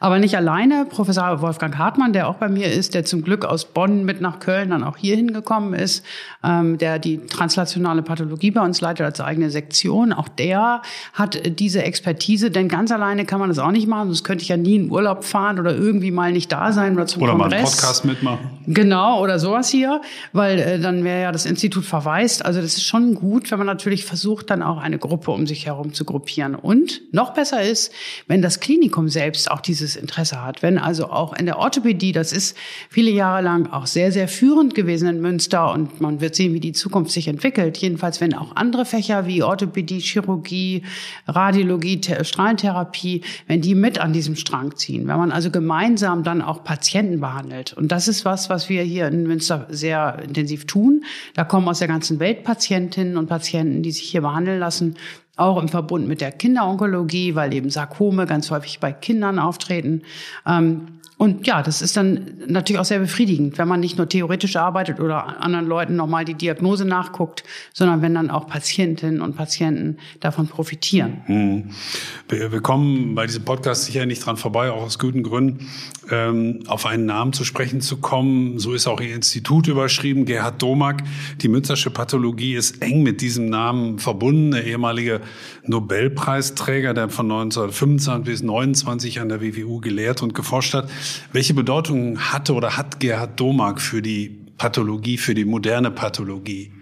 Aber 0.00 0.18
nicht 0.18 0.36
alleine. 0.36 0.84
Professor 0.88 1.40
Wolfgang 1.40 1.78
Hartmann, 1.78 2.12
der 2.12 2.28
auch 2.28 2.36
bei 2.36 2.48
mir 2.48 2.70
ist, 2.70 2.94
der 2.94 3.04
zum 3.04 3.22
Glück 3.22 3.44
aus 3.44 3.64
Bonn 3.64 4.04
mit 4.04 4.20
nach 4.20 4.40
Köln 4.40 4.70
dann 4.70 4.84
auch 4.84 4.96
hier 4.96 5.16
hingekommen 5.16 5.72
ist, 5.74 6.04
ähm, 6.44 6.76
der 6.78 6.98
die 6.98 7.18
translationale 7.26 8.02
Pathologie 8.02 8.50
bei 8.50 8.60
uns 8.60 8.80
leitet 8.80 9.06
als 9.06 9.20
eigene 9.20 9.50
Sektion. 9.50 10.12
Auch 10.12 10.28
der 10.28 10.82
hat 11.12 11.58
diese 11.58 11.82
Expertise, 11.82 12.50
denn 12.50 12.68
ganz 12.68 12.90
alleine 12.90 13.24
kann 13.24 13.40
man 13.40 13.48
das 13.48 13.58
auch 13.58 13.70
nicht 13.70 13.86
machen. 13.86 14.08
Sonst 14.08 14.24
könnte 14.24 14.42
ich 14.42 14.48
ja 14.48 14.56
nie 14.56 14.76
in 14.76 14.90
Urlaub 14.90 15.24
fahren 15.24 15.58
oder 15.58 15.74
irgendwie 15.74 16.10
mal 16.10 16.32
nicht 16.32 16.50
da 16.52 16.72
sein 16.72 16.94
oder 16.94 17.06
zum 17.06 17.22
oder 17.22 17.32
Kongress. 17.32 17.46
Oder 17.46 17.56
mal 17.56 17.64
einen 17.64 17.66
Podcast 17.66 18.04
mitmachen. 18.04 18.50
Genau, 18.66 19.22
oder 19.22 19.38
sowas 19.38 19.68
hier, 19.68 20.00
weil 20.32 20.58
äh, 20.58 20.80
dann 20.80 21.04
wäre 21.04 21.22
ja 21.22 21.32
das 21.32 21.46
Institut 21.46 21.84
verwaist. 21.84 22.44
Also 22.44 22.60
das 22.60 22.74
ist 22.74 22.84
schon 22.84 23.14
gut, 23.14 23.50
wenn 23.50 23.58
man 23.58 23.66
natürlich 23.66 24.04
versucht, 24.04 24.50
dann 24.50 24.62
auch 24.62 24.78
eine 24.78 24.98
Gruppe 24.98 25.30
um 25.30 25.46
sich 25.46 25.66
herum 25.66 25.94
zu 25.94 26.04
gruppieren. 26.04 26.54
Und 26.54 26.82
Und 26.82 27.12
noch 27.12 27.34
besser 27.34 27.62
ist, 27.62 27.92
wenn 28.26 28.42
das 28.42 28.58
Klinikum 28.58 29.08
selbst 29.08 29.50
auch 29.50 29.60
dieses 29.62 29.96
Interesse 29.96 30.42
hat. 30.42 30.62
Wenn 30.62 30.78
also 30.78 31.10
auch 31.10 31.32
in 31.32 31.46
der 31.46 31.58
Orthopädie, 31.58 32.12
das 32.12 32.32
ist 32.32 32.56
viele 32.90 33.10
Jahre 33.10 33.42
lang 33.42 33.66
auch 33.72 33.86
sehr, 33.86 34.12
sehr 34.12 34.28
führend 34.28 34.74
gewesen 34.74 35.08
in 35.08 35.20
Münster 35.20 35.72
und 35.72 36.00
man 36.00 36.20
wird 36.20 36.34
sehen, 36.34 36.54
wie 36.54 36.60
die 36.60 36.72
Zukunft 36.72 37.12
sich 37.12 37.28
entwickelt. 37.28 37.78
Jedenfalls, 37.78 38.20
wenn 38.20 38.34
auch 38.34 38.56
andere 38.56 38.84
Fächer 38.84 39.26
wie 39.26 39.42
Orthopädie, 39.42 40.00
Chirurgie, 40.00 40.82
Radiologie, 41.26 42.00
Strahlentherapie, 42.22 43.22
wenn 43.46 43.60
die 43.60 43.74
mit 43.74 43.98
an 43.98 44.12
diesem 44.12 44.36
Strang 44.36 44.76
ziehen. 44.76 45.06
Wenn 45.08 45.16
man 45.16 45.32
also 45.32 45.50
gemeinsam 45.50 46.22
dann 46.22 46.42
auch 46.42 46.64
Patienten 46.64 47.20
behandelt. 47.20 47.72
Und 47.72 47.92
das 47.92 48.08
ist 48.08 48.24
was, 48.24 48.50
was 48.50 48.68
wir 48.68 48.82
hier 48.82 49.08
in 49.08 49.26
Münster 49.26 49.66
sehr 49.70 50.18
intensiv 50.24 50.66
tun. 50.66 51.04
Da 51.34 51.44
kommen 51.44 51.68
aus 51.68 51.78
der 51.78 51.88
ganzen 51.88 52.20
Welt 52.20 52.44
Patientinnen 52.44 53.16
und 53.16 53.26
Patienten, 53.28 53.82
die 53.82 53.92
sich 53.92 54.04
hier 54.04 54.22
behandeln 54.22 54.58
lassen 54.58 54.96
auch 55.36 55.60
im 55.60 55.68
Verbund 55.68 56.06
mit 56.06 56.20
der 56.20 56.32
Kinderonkologie, 56.32 57.34
weil 57.34 57.54
eben 57.54 57.70
Sarkome 57.70 58.26
ganz 58.26 58.50
häufig 58.50 58.80
bei 58.80 58.92
Kindern 58.92 59.38
auftreten. 59.38 60.02
Ähm, 60.46 61.00
und 61.22 61.46
ja, 61.46 61.62
das 61.62 61.82
ist 61.82 61.96
dann 61.96 62.32
natürlich 62.48 62.80
auch 62.80 62.84
sehr 62.84 62.98
befriedigend, 62.98 63.56
wenn 63.56 63.68
man 63.68 63.78
nicht 63.78 63.96
nur 63.96 64.08
theoretisch 64.08 64.56
arbeitet 64.56 64.98
oder 64.98 65.40
anderen 65.40 65.66
Leuten 65.66 65.94
nochmal 65.94 66.24
die 66.24 66.34
Diagnose 66.34 66.84
nachguckt, 66.84 67.44
sondern 67.72 68.02
wenn 68.02 68.12
dann 68.12 68.28
auch 68.28 68.48
Patientinnen 68.48 69.20
und 69.20 69.36
Patienten 69.36 69.98
davon 70.18 70.48
profitieren. 70.48 71.22
Hm. 71.26 71.70
Wir, 72.28 72.60
kommen 72.60 73.14
bei 73.14 73.28
diesem 73.28 73.44
Podcast 73.44 73.84
sicher 73.84 74.04
nicht 74.04 74.26
dran 74.26 74.36
vorbei, 74.36 74.72
auch 74.72 74.82
aus 74.82 74.98
guten 74.98 75.22
Gründen, 75.22 75.68
ähm, 76.10 76.64
auf 76.66 76.86
einen 76.86 77.06
Namen 77.06 77.32
zu 77.32 77.44
sprechen 77.44 77.80
zu 77.80 77.98
kommen. 77.98 78.58
So 78.58 78.74
ist 78.74 78.88
auch 78.88 79.00
Ihr 79.00 79.14
Institut 79.14 79.68
überschrieben, 79.68 80.24
Gerhard 80.24 80.60
Domak. 80.60 81.04
Die 81.40 81.46
Münzersche 81.46 81.90
Pathologie 81.90 82.56
ist 82.56 82.82
eng 82.82 83.04
mit 83.04 83.20
diesem 83.20 83.46
Namen 83.46 84.00
verbunden. 84.00 84.50
Der 84.50 84.64
ehemalige 84.64 85.20
Nobelpreisträger, 85.66 86.94
der 86.94 87.10
von 87.10 87.30
1925 87.30 88.24
bis 88.24 88.40
1929 88.40 89.20
an 89.20 89.28
der 89.28 89.40
WWU 89.40 89.78
gelehrt 89.78 90.20
und 90.20 90.34
geforscht 90.34 90.74
hat. 90.74 90.90
Welche 91.32 91.54
Bedeutung 91.54 92.18
hatte 92.18 92.54
oder 92.54 92.76
hat 92.76 93.00
Gerhard 93.00 93.38
Domark 93.38 93.80
für 93.80 94.02
die 94.02 94.38
Pathologie, 94.58 95.18
für 95.18 95.34
die 95.34 95.44
moderne 95.44 95.90
Pathologie? 95.90 96.72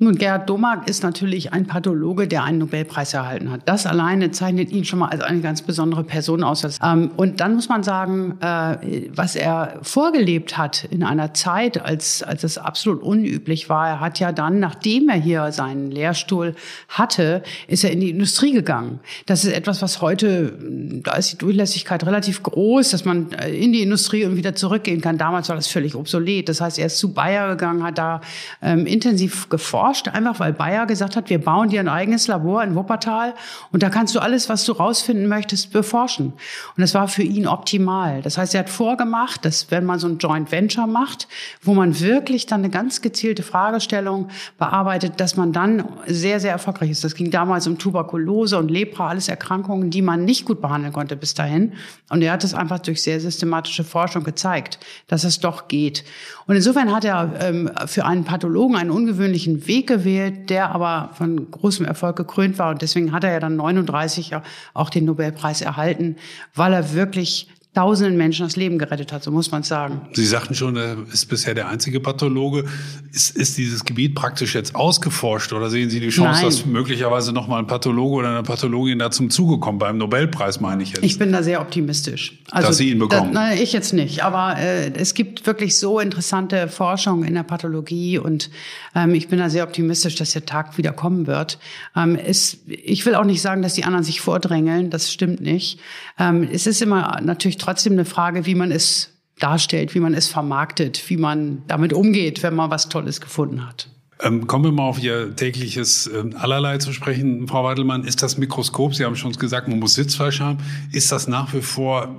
Nun, 0.00 0.16
Gerhard 0.16 0.50
Domark 0.50 0.88
ist 0.90 1.04
natürlich 1.04 1.52
ein 1.52 1.68
Pathologe, 1.68 2.26
der 2.26 2.42
einen 2.42 2.58
Nobelpreis 2.58 3.14
erhalten 3.14 3.52
hat. 3.52 3.60
Das 3.66 3.86
alleine 3.86 4.32
zeichnet 4.32 4.72
ihn 4.72 4.84
schon 4.84 4.98
mal 4.98 5.10
als 5.10 5.20
eine 5.20 5.40
ganz 5.40 5.62
besondere 5.62 6.02
Person 6.02 6.42
aus. 6.42 6.64
Ähm, 6.82 7.12
und 7.16 7.38
dann 7.38 7.54
muss 7.54 7.68
man 7.68 7.84
sagen, 7.84 8.36
äh, 8.40 9.08
was 9.14 9.36
er 9.36 9.78
vorgelebt 9.82 10.58
hat 10.58 10.82
in 10.90 11.04
einer 11.04 11.32
Zeit, 11.32 11.80
als, 11.80 12.24
als 12.24 12.42
es 12.42 12.58
absolut 12.58 13.04
unüblich 13.04 13.68
war. 13.68 13.88
Er 13.88 14.00
hat 14.00 14.18
ja 14.18 14.32
dann, 14.32 14.58
nachdem 14.58 15.08
er 15.08 15.14
hier 15.14 15.52
seinen 15.52 15.92
Lehrstuhl 15.92 16.56
hatte, 16.88 17.44
ist 17.68 17.84
er 17.84 17.92
in 17.92 18.00
die 18.00 18.10
Industrie 18.10 18.50
gegangen. 18.50 18.98
Das 19.26 19.44
ist 19.44 19.52
etwas, 19.52 19.80
was 19.80 20.00
heute, 20.02 20.58
da 21.04 21.14
ist 21.14 21.34
die 21.34 21.38
Durchlässigkeit 21.38 22.04
relativ 22.04 22.42
groß, 22.42 22.90
dass 22.90 23.04
man 23.04 23.30
äh, 23.30 23.54
in 23.54 23.72
die 23.72 23.82
Industrie 23.82 24.24
und 24.24 24.34
wieder 24.34 24.56
zurückgehen 24.56 25.00
kann. 25.00 25.18
Damals 25.18 25.48
war 25.50 25.54
das 25.54 25.68
völlig 25.68 25.94
obsolet. 25.94 26.48
Das 26.48 26.60
heißt, 26.60 26.80
er 26.80 26.86
ist 26.86 26.98
zu 26.98 27.14
Bayer 27.14 27.50
gegangen, 27.50 27.84
hat 27.84 27.96
da 27.96 28.20
ähm, 28.60 28.86
intensiv 28.86 29.48
geforscht 29.48 29.83
geforscht, 29.84 30.08
einfach 30.08 30.40
weil 30.40 30.52
Bayer 30.52 30.86
gesagt 30.86 31.16
hat, 31.16 31.28
wir 31.28 31.38
bauen 31.38 31.68
dir 31.68 31.80
ein 31.80 31.88
eigenes 31.88 32.26
Labor 32.26 32.62
in 32.62 32.74
Wuppertal 32.74 33.34
und 33.70 33.82
da 33.82 33.90
kannst 33.90 34.14
du 34.14 34.20
alles, 34.20 34.48
was 34.48 34.64
du 34.64 34.72
rausfinden 34.72 35.28
möchtest, 35.28 35.72
beforschen. 35.72 36.26
Und 36.26 36.80
das 36.80 36.94
war 36.94 37.06
für 37.08 37.22
ihn 37.22 37.46
optimal. 37.46 38.22
Das 38.22 38.38
heißt, 38.38 38.54
er 38.54 38.60
hat 38.60 38.70
vorgemacht, 38.70 39.44
dass 39.44 39.70
wenn 39.70 39.84
man 39.84 39.98
so 39.98 40.08
ein 40.08 40.18
Joint 40.18 40.50
Venture 40.50 40.86
macht, 40.86 41.28
wo 41.62 41.74
man 41.74 42.00
wirklich 42.00 42.46
dann 42.46 42.60
eine 42.60 42.70
ganz 42.70 43.02
gezielte 43.02 43.42
Fragestellung 43.42 44.28
bearbeitet, 44.58 45.20
dass 45.20 45.36
man 45.36 45.52
dann 45.52 45.84
sehr, 46.06 46.40
sehr 46.40 46.52
erfolgreich 46.52 46.90
ist. 46.90 47.04
Das 47.04 47.14
ging 47.14 47.30
damals 47.30 47.66
um 47.66 47.76
Tuberkulose 47.76 48.58
und 48.58 48.70
Lepra, 48.70 49.08
alles 49.08 49.28
Erkrankungen, 49.28 49.90
die 49.90 50.02
man 50.02 50.24
nicht 50.24 50.46
gut 50.46 50.62
behandeln 50.62 50.92
konnte 50.92 51.16
bis 51.16 51.34
dahin. 51.34 51.74
Und 52.08 52.22
er 52.22 52.32
hat 52.32 52.44
es 52.44 52.54
einfach 52.54 52.78
durch 52.78 53.02
sehr 53.02 53.20
systematische 53.20 53.84
Forschung 53.84 54.24
gezeigt, 54.24 54.78
dass 55.08 55.24
es 55.24 55.40
doch 55.40 55.68
geht. 55.68 56.04
Und 56.46 56.56
insofern 56.56 56.94
hat 56.94 57.04
er 57.04 57.32
ähm, 57.40 57.70
für 57.86 58.04
einen 58.04 58.24
Pathologen 58.24 58.76
einen 58.76 58.90
ungewöhnlichen 58.90 59.66
Weg 59.66 59.73
Weg 59.74 59.88
gewählt, 59.88 60.50
der 60.50 60.70
aber 60.70 61.10
von 61.14 61.50
großem 61.50 61.84
Erfolg 61.84 62.16
gekrönt 62.16 62.58
war. 62.58 62.70
Und 62.70 62.82
deswegen 62.82 63.12
hat 63.12 63.24
er 63.24 63.32
ja 63.32 63.40
dann 63.40 63.56
39 63.56 64.36
auch 64.72 64.90
den 64.90 65.04
Nobelpreis 65.04 65.62
erhalten, 65.62 66.16
weil 66.54 66.72
er 66.72 66.92
wirklich 66.92 67.48
tausenden 67.74 68.16
Menschen 68.16 68.46
das 68.46 68.56
Leben 68.56 68.78
gerettet 68.78 69.12
hat, 69.12 69.24
so 69.24 69.30
muss 69.30 69.50
man 69.50 69.64
sagen. 69.64 70.02
Sie 70.12 70.24
sagten 70.24 70.54
schon, 70.54 70.76
er 70.76 70.96
ist 71.12 71.26
bisher 71.26 71.54
der 71.54 71.68
einzige 71.68 71.98
Pathologe. 71.98 72.64
Ist, 73.12 73.36
ist 73.36 73.58
dieses 73.58 73.84
Gebiet 73.84 74.14
praktisch 74.14 74.54
jetzt 74.54 74.74
ausgeforscht 74.74 75.52
oder 75.52 75.70
sehen 75.70 75.90
Sie 75.90 76.00
die 76.00 76.10
Chance, 76.10 76.40
Nein. 76.40 76.44
dass 76.44 76.66
möglicherweise 76.66 77.32
noch 77.32 77.48
mal 77.48 77.58
ein 77.58 77.66
Pathologe 77.66 78.14
oder 78.16 78.30
eine 78.30 78.42
Pathologin 78.42 78.98
da 79.00 79.10
zum 79.10 79.30
Zuge 79.30 79.58
kommt? 79.58 79.80
Beim 79.80 79.98
Nobelpreis 79.98 80.60
meine 80.60 80.84
ich 80.84 80.90
jetzt. 80.90 81.02
Ich 81.02 81.18
bin 81.18 81.32
da 81.32 81.42
sehr 81.42 81.60
optimistisch. 81.60 82.38
Also, 82.50 82.68
dass 82.68 82.76
Sie 82.76 82.90
ihn 82.90 82.98
bekommen? 83.00 83.32
Da, 83.34 83.40
nein, 83.40 83.58
ich 83.60 83.72
jetzt 83.72 83.92
nicht. 83.92 84.22
Aber 84.22 84.56
äh, 84.58 84.92
es 84.92 85.14
gibt 85.14 85.46
wirklich 85.46 85.76
so 85.76 85.98
interessante 85.98 86.68
Forschung 86.68 87.24
in 87.24 87.34
der 87.34 87.42
Pathologie 87.42 88.18
und 88.18 88.50
ähm, 88.94 89.14
ich 89.14 89.28
bin 89.28 89.40
da 89.40 89.50
sehr 89.50 89.64
optimistisch, 89.64 90.14
dass 90.14 90.32
der 90.32 90.46
Tag 90.46 90.78
wieder 90.78 90.92
kommen 90.92 91.26
wird. 91.26 91.58
Ähm, 91.96 92.16
es, 92.16 92.58
ich 92.68 93.04
will 93.04 93.16
auch 93.16 93.24
nicht 93.24 93.42
sagen, 93.42 93.62
dass 93.62 93.74
die 93.74 93.84
anderen 93.84 94.04
sich 94.04 94.20
vordrängeln. 94.20 94.90
Das 94.90 95.12
stimmt 95.12 95.40
nicht. 95.40 95.80
Ähm, 96.18 96.48
es 96.52 96.68
ist 96.68 96.80
immer 96.80 97.20
natürlich 97.20 97.58
trotzdem 97.64 97.94
eine 97.94 98.04
Frage, 98.04 98.46
wie 98.46 98.54
man 98.54 98.70
es 98.70 99.10
darstellt, 99.38 99.94
wie 99.94 100.00
man 100.00 100.14
es 100.14 100.28
vermarktet, 100.28 101.02
wie 101.08 101.16
man 101.16 101.62
damit 101.66 101.92
umgeht, 101.92 102.42
wenn 102.42 102.54
man 102.54 102.70
was 102.70 102.88
Tolles 102.88 103.20
gefunden 103.20 103.66
hat. 103.66 103.88
Ähm, 104.22 104.46
kommen 104.46 104.64
wir 104.64 104.72
mal 104.72 104.84
auf 104.84 105.02
Ihr 105.02 105.34
tägliches 105.34 106.06
äh, 106.06 106.24
Allerlei 106.36 106.78
zu 106.78 106.92
sprechen, 106.92 107.48
Frau 107.48 107.64
Weidelmann. 107.64 108.04
Ist 108.04 108.22
das 108.22 108.38
Mikroskop, 108.38 108.94
Sie 108.94 109.04
haben 109.04 109.16
schon 109.16 109.32
gesagt, 109.32 109.66
man 109.68 109.80
muss 109.80 109.94
Sitzfleisch 109.94 110.40
haben, 110.40 110.58
ist 110.92 111.10
das 111.10 111.26
nach 111.26 111.52
wie 111.52 111.62
vor 111.62 112.14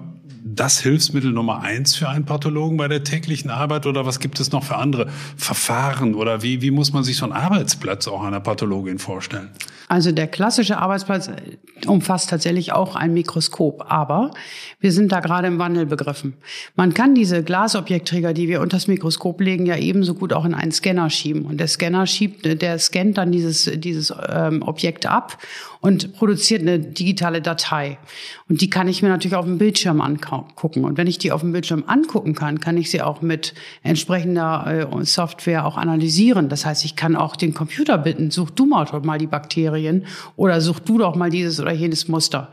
das 0.47 0.79
Hilfsmittel 0.79 1.31
Nummer 1.31 1.61
eins 1.61 1.95
für 1.95 2.07
einen 2.07 2.25
Pathologen 2.25 2.77
bei 2.77 2.87
der 2.87 3.03
täglichen 3.03 3.49
Arbeit 3.49 3.87
oder 3.87 4.05
was 4.05 4.19
gibt 4.19 4.39
es 4.39 4.51
noch 4.51 4.63
für 4.63 4.75
andere 4.75 5.07
Verfahren 5.35 6.13
oder 6.13 6.43
wie, 6.43 6.61
wie 6.61 6.69
muss 6.69 6.93
man 6.93 7.03
sich 7.03 7.17
so 7.17 7.25
einen 7.25 7.33
Arbeitsplatz 7.33 8.07
auch 8.07 8.23
einer 8.23 8.39
Pathologin 8.39 8.99
vorstellen? 8.99 9.49
Also 9.87 10.11
der 10.11 10.27
klassische 10.27 10.77
Arbeitsplatz 10.77 11.31
umfasst 11.87 12.29
tatsächlich 12.29 12.73
auch 12.73 12.95
ein 12.95 13.13
Mikroskop, 13.13 13.85
aber 13.87 14.31
wir 14.79 14.91
sind 14.91 15.11
da 15.11 15.19
gerade 15.19 15.47
im 15.47 15.57
Wandel 15.57 15.87
begriffen. 15.87 16.35
Man 16.75 16.93
kann 16.93 17.15
diese 17.15 17.43
Glasobjektträger, 17.43 18.33
die 18.33 18.47
wir 18.47 18.61
unter 18.61 18.77
das 18.77 18.87
Mikroskop 18.87 19.41
legen, 19.41 19.65
ja 19.65 19.77
ebenso 19.77 20.13
gut 20.13 20.31
auch 20.31 20.45
in 20.45 20.53
einen 20.53 20.71
Scanner 20.71 21.09
schieben. 21.09 21.45
Und 21.45 21.59
der 21.59 21.67
Scanner 21.67 22.05
schiebt, 22.05 22.61
der 22.61 22.77
scannt 22.79 23.17
dann 23.17 23.31
dieses, 23.31 23.71
dieses 23.75 24.13
ähm, 24.27 24.61
Objekt 24.63 25.05
ab 25.05 25.37
und 25.81 26.13
produziert 26.13 26.61
eine 26.61 26.79
digitale 26.79 27.41
Datei. 27.41 27.97
Und 28.49 28.61
die 28.61 28.69
kann 28.69 28.87
ich 28.87 29.01
mir 29.01 29.09
natürlich 29.09 29.35
auf 29.35 29.45
dem 29.45 29.57
Bildschirm 29.57 30.01
angucken. 30.01 30.83
Und 30.83 30.97
wenn 30.97 31.07
ich 31.07 31.17
die 31.17 31.31
auf 31.31 31.41
dem 31.41 31.51
Bildschirm 31.51 31.83
angucken 31.87 32.35
kann, 32.35 32.59
kann 32.59 32.77
ich 32.77 32.91
sie 32.91 33.01
auch 33.01 33.21
mit 33.21 33.53
entsprechender 33.83 34.89
äh, 34.91 35.05
Software 35.05 35.65
auch 35.65 35.77
analysieren. 35.77 36.49
Das 36.49 36.65
heißt, 36.65 36.85
ich 36.85 36.95
kann 36.95 37.15
auch 37.15 37.35
den 37.35 37.53
Computer 37.53 37.97
bitten, 37.97 38.31
such 38.31 38.51
du 38.51 38.65
mal, 38.65 38.85
mal 39.03 39.17
die 39.17 39.27
Bakterien 39.27 40.05
oder 40.35 40.61
such 40.61 40.79
du 40.79 40.97
doch 40.97 41.15
mal 41.15 41.29
dieses 41.29 41.59
oder 41.59 41.73
jenes 41.73 42.07
Muster. 42.07 42.51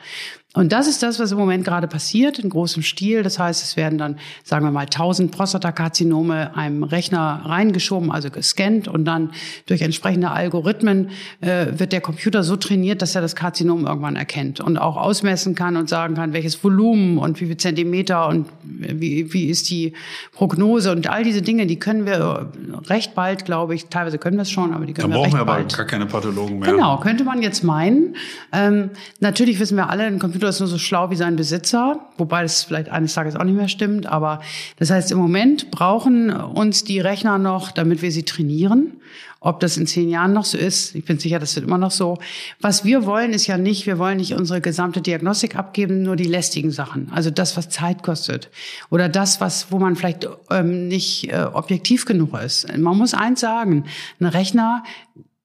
Und 0.55 0.72
das 0.72 0.86
ist 0.86 1.03
das, 1.03 1.18
was 1.18 1.32
im 1.32 1.38
Moment 1.38 1.64
gerade 1.64 1.86
passiert, 1.88 2.38
in 2.38 2.50
großem 2.50 2.82
Stil. 2.82 3.22
Das 3.22 3.38
heißt, 3.38 3.62
es 3.62 3.76
werden 3.76 3.96
dann, 3.96 4.18
sagen 4.44 4.66
wir 4.66 4.70
mal, 4.70 4.82
1000 4.82 5.32
Prostatakarzinome 5.32 6.55
einem 6.55 6.82
Rechner 6.82 7.42
reingeschoben, 7.46 8.11
also 8.11 8.28
gescannt 8.28 8.86
und 8.86 9.07
dann 9.07 9.30
durch 9.66 9.80
entsprechende 9.80 10.30
Algorithmen 10.30 11.11
äh, 11.40 11.66
wird 11.72 11.92
der 11.92 12.03
Computer 12.03 12.42
so 12.42 12.57
trainiert, 12.57 13.00
dass 13.00 13.14
er 13.14 13.22
das 13.22 13.34
Karzinom 13.34 13.86
irgendwann 13.86 14.16
erkennt 14.16 14.61
und 14.61 14.76
auch 14.76 14.96
ausmessen 14.96 15.55
kann 15.55 15.76
und 15.78 15.88
sagen 15.88 16.16
kann, 16.16 16.34
welches 16.34 16.62
Volumen 16.62 17.16
und 17.16 17.40
wie 17.40 17.46
viel 17.46 17.57
Zentimeter 17.57 18.28
und 18.28 18.46
wie, 18.62 19.32
wie 19.32 19.46
ist 19.46 19.70
die 19.70 19.94
Prognose 20.32 20.92
und 20.92 21.09
all 21.09 21.24
diese 21.24 21.40
Dinge, 21.40 21.66
die 21.66 21.78
können 21.78 22.05
wir 22.05 22.53
recht 22.88 23.14
bald, 23.14 23.46
glaube 23.46 23.74
ich, 23.74 23.86
teilweise 23.86 24.18
können 24.18 24.36
wir 24.36 24.42
es 24.42 24.50
schon, 24.50 24.74
aber 24.74 24.84
die 24.84 24.92
können 24.92 25.12
Dann 25.12 25.18
wir 25.18 25.24
recht 25.24 25.32
bald. 25.32 25.40
Dann 25.40 25.46
brauchen 25.46 25.57
wir 25.57 25.62
aber 25.62 25.76
gar 25.76 25.86
keine 25.86 26.07
Pathologen 26.07 26.59
mehr. 26.59 26.70
Genau, 26.70 26.98
könnte 26.98 27.24
man 27.24 27.40
jetzt 27.40 27.64
meinen. 27.64 28.16
Ähm, 28.53 28.90
natürlich 29.20 29.59
wissen 29.59 29.76
wir 29.76 29.88
alle, 29.88 30.05
ein 30.05 30.18
Computer 30.18 30.41
Computer 30.43 30.57
ist 30.57 30.59
nur 30.59 30.68
so 30.68 30.78
schlau 30.78 31.09
wie 31.11 31.14
sein 31.14 31.36
Besitzer, 31.36 32.01
wobei 32.18 32.43
das 32.43 32.64
vielleicht 32.64 32.88
eines 32.88 33.14
Tages 33.14 33.36
auch 33.36 33.45
nicht 33.45 33.55
mehr 33.55 33.68
stimmt. 33.68 34.07
Aber 34.07 34.40
das 34.76 34.90
heißt, 34.90 35.12
im 35.12 35.18
Moment 35.18 35.70
brauchen 35.70 36.30
uns 36.30 36.82
die 36.82 36.99
Rechner 36.99 37.38
noch, 37.38 37.70
damit 37.70 38.03
wir 38.03 38.11
sie 38.11 38.24
trainieren. 38.24 38.95
Ob 39.38 39.61
das 39.61 39.76
in 39.76 39.86
zehn 39.86 40.09
Jahren 40.09 40.32
noch 40.32 40.45
so 40.45 40.59
ist, 40.59 40.97
ich 40.97 41.05
bin 41.05 41.20
sicher, 41.20 41.38
das 41.38 41.55
wird 41.55 41.64
immer 41.64 41.78
noch 41.78 41.93
so. 41.93 42.18
Was 42.61 42.84
wir 42.84 43.07
wollen, 43.07 43.32
ist 43.32 43.47
ja 43.47 43.57
nicht, 43.57 43.86
wir 43.86 44.01
wollen 44.01 44.16
nicht 44.16 44.34
unsere 44.34 44.61
gesamte 44.61 45.01
Diagnostik 45.01 45.55
abgeben, 45.55 46.03
nur 46.03 46.16
die 46.16 46.24
lästigen 46.24 46.72
Sachen. 46.72 47.09
Also 47.12 47.30
das, 47.30 47.57
was 47.57 47.68
Zeit 47.68 48.03
kostet. 48.03 48.51
Oder 48.90 49.09
das, 49.09 49.40
was, 49.40 49.70
wo 49.70 49.78
man 49.78 49.95
vielleicht 49.95 50.28
ähm, 50.51 50.88
nicht 50.88 51.30
äh, 51.30 51.45
objektiv 51.53 52.05
genug 52.05 52.36
ist. 52.40 52.66
Man 52.76 52.99
muss 52.99 53.14
eins 53.14 53.38
sagen, 53.38 53.84
ein 54.18 54.26
Rechner 54.26 54.82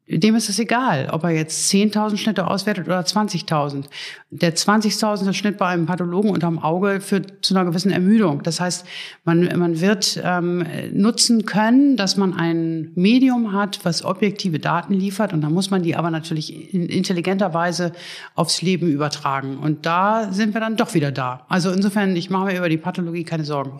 dem 0.09 0.35
ist 0.35 0.47
es 0.47 0.57
egal, 0.57 1.09
ob 1.11 1.25
er 1.25 1.31
jetzt 1.31 1.69
10.000 1.71 2.17
Schnitte 2.17 2.47
auswertet 2.47 2.87
oder 2.87 3.01
20.000. 3.01 3.85
Der 4.29 4.55
20.000er 4.55 5.33
Schnitt 5.33 5.57
bei 5.57 5.67
einem 5.67 5.85
Pathologen 5.85 6.29
unterm 6.29 6.59
Auge 6.59 7.01
führt 7.01 7.45
zu 7.45 7.53
einer 7.53 7.65
gewissen 7.65 7.91
Ermüdung. 7.91 8.41
Das 8.43 8.61
heißt, 8.61 8.85
man, 9.25 9.49
man 9.57 9.81
wird 9.81 10.21
ähm, 10.23 10.65
nutzen 10.93 11.45
können, 11.45 11.97
dass 11.97 12.15
man 12.15 12.33
ein 12.33 12.91
Medium 12.95 13.51
hat, 13.51 13.81
was 13.83 14.05
objektive 14.05 14.59
Daten 14.59 14.93
liefert 14.93 15.33
und 15.33 15.41
dann 15.41 15.53
muss 15.53 15.71
man 15.71 15.83
die 15.83 15.95
aber 15.95 16.09
natürlich 16.09 16.73
in 16.73 16.87
intelligenter 16.87 17.53
Weise 17.53 17.91
aufs 18.35 18.61
Leben 18.61 18.87
übertragen. 18.87 19.57
Und 19.57 19.85
da 19.85 20.31
sind 20.31 20.53
wir 20.53 20.61
dann 20.61 20.77
doch 20.77 20.93
wieder 20.93 21.11
da. 21.11 21.45
Also 21.49 21.69
insofern, 21.71 22.15
ich 22.15 22.29
mache 22.29 22.45
mir 22.45 22.57
über 22.57 22.69
die 22.69 22.77
Pathologie 22.77 23.25
keine 23.25 23.43
Sorgen. 23.43 23.79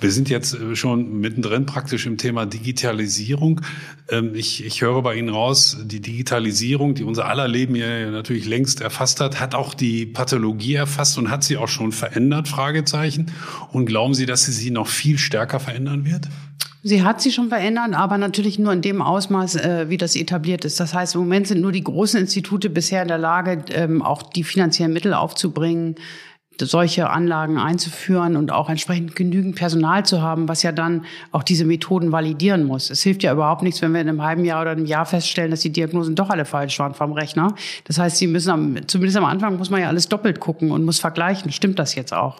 Wir 0.00 0.12
sind 0.12 0.28
jetzt 0.28 0.54
äh, 0.54 0.76
schon 0.76 1.20
mittendrin 1.20 1.64
praktisch 1.64 2.06
im 2.06 2.18
Thema 2.18 2.44
Digitalisierung. 2.44 3.62
Ähm, 4.10 4.34
ich, 4.34 4.64
ich 4.64 4.82
höre 4.82 5.00
bei 5.02 5.14
Ihnen 5.14 5.30
raus, 5.30 5.78
die 5.84 6.00
Digitalisierung, 6.00 6.94
die 6.94 7.04
unser 7.04 7.26
aller 7.26 7.48
Leben 7.48 7.74
ja 7.76 8.10
natürlich 8.10 8.46
längst 8.46 8.80
erfasst 8.80 9.20
hat, 9.20 9.40
hat 9.40 9.54
auch 9.54 9.72
die 9.74 10.04
Pathologie 10.04 10.74
erfasst 10.74 11.16
und 11.16 11.30
hat 11.30 11.44
sie 11.44 11.56
auch 11.56 11.68
schon 11.68 11.92
verändert, 11.92 12.48
Fragezeichen. 12.48 13.32
Und 13.72 13.86
glauben 13.86 14.14
Sie, 14.14 14.26
dass 14.26 14.44
sie 14.44 14.52
sie 14.52 14.70
noch 14.70 14.88
viel 14.88 15.18
stärker 15.18 15.60
verändern 15.60 16.04
wird? 16.04 16.28
Sie 16.82 17.02
hat 17.02 17.20
sie 17.20 17.32
schon 17.32 17.48
verändert, 17.48 17.94
aber 17.94 18.16
natürlich 18.16 18.60
nur 18.60 18.72
in 18.72 18.80
dem 18.80 19.02
Ausmaß, 19.02 19.56
äh, 19.56 19.86
wie 19.88 19.96
das 19.96 20.14
etabliert 20.14 20.64
ist. 20.64 20.78
Das 20.78 20.94
heißt, 20.94 21.16
im 21.16 21.22
Moment 21.22 21.48
sind 21.48 21.60
nur 21.60 21.72
die 21.72 21.82
großen 21.82 22.20
Institute 22.20 22.70
bisher 22.70 23.02
in 23.02 23.08
der 23.08 23.18
Lage, 23.18 23.64
ähm, 23.70 24.02
auch 24.02 24.22
die 24.22 24.44
finanziellen 24.44 24.92
Mittel 24.92 25.12
aufzubringen, 25.12 25.96
solche 26.60 27.10
Anlagen 27.10 27.58
einzuführen 27.58 28.36
und 28.36 28.52
auch 28.52 28.70
entsprechend 28.70 29.16
genügend 29.16 29.56
Personal 29.56 30.04
zu 30.04 30.22
haben, 30.22 30.48
was 30.48 30.62
ja 30.62 30.72
dann 30.72 31.04
auch 31.32 31.42
diese 31.42 31.64
Methoden 31.64 32.12
validieren 32.12 32.64
muss. 32.64 32.90
Es 32.90 33.02
hilft 33.02 33.22
ja 33.22 33.32
überhaupt 33.32 33.62
nichts, 33.62 33.82
wenn 33.82 33.92
wir 33.92 34.00
in 34.00 34.08
einem 34.08 34.22
halben 34.22 34.44
Jahr 34.44 34.62
oder 34.62 34.70
einem 34.70 34.86
Jahr 34.86 35.06
feststellen, 35.06 35.50
dass 35.50 35.60
die 35.60 35.72
Diagnosen 35.72 36.14
doch 36.14 36.30
alle 36.30 36.44
falsch 36.44 36.78
waren 36.78 36.94
vom 36.94 37.12
Rechner. 37.12 37.54
Das 37.84 37.98
heißt, 37.98 38.16
sie 38.16 38.26
müssen 38.26 38.50
am, 38.50 38.88
zumindest 38.88 39.16
am 39.18 39.24
Anfang 39.24 39.56
muss 39.56 39.70
man 39.70 39.80
ja 39.80 39.88
alles 39.88 40.08
doppelt 40.08 40.40
gucken 40.40 40.70
und 40.70 40.84
muss 40.84 41.00
vergleichen. 41.00 41.52
Stimmt 41.52 41.78
das 41.78 41.94
jetzt 41.94 42.12
auch? 42.12 42.38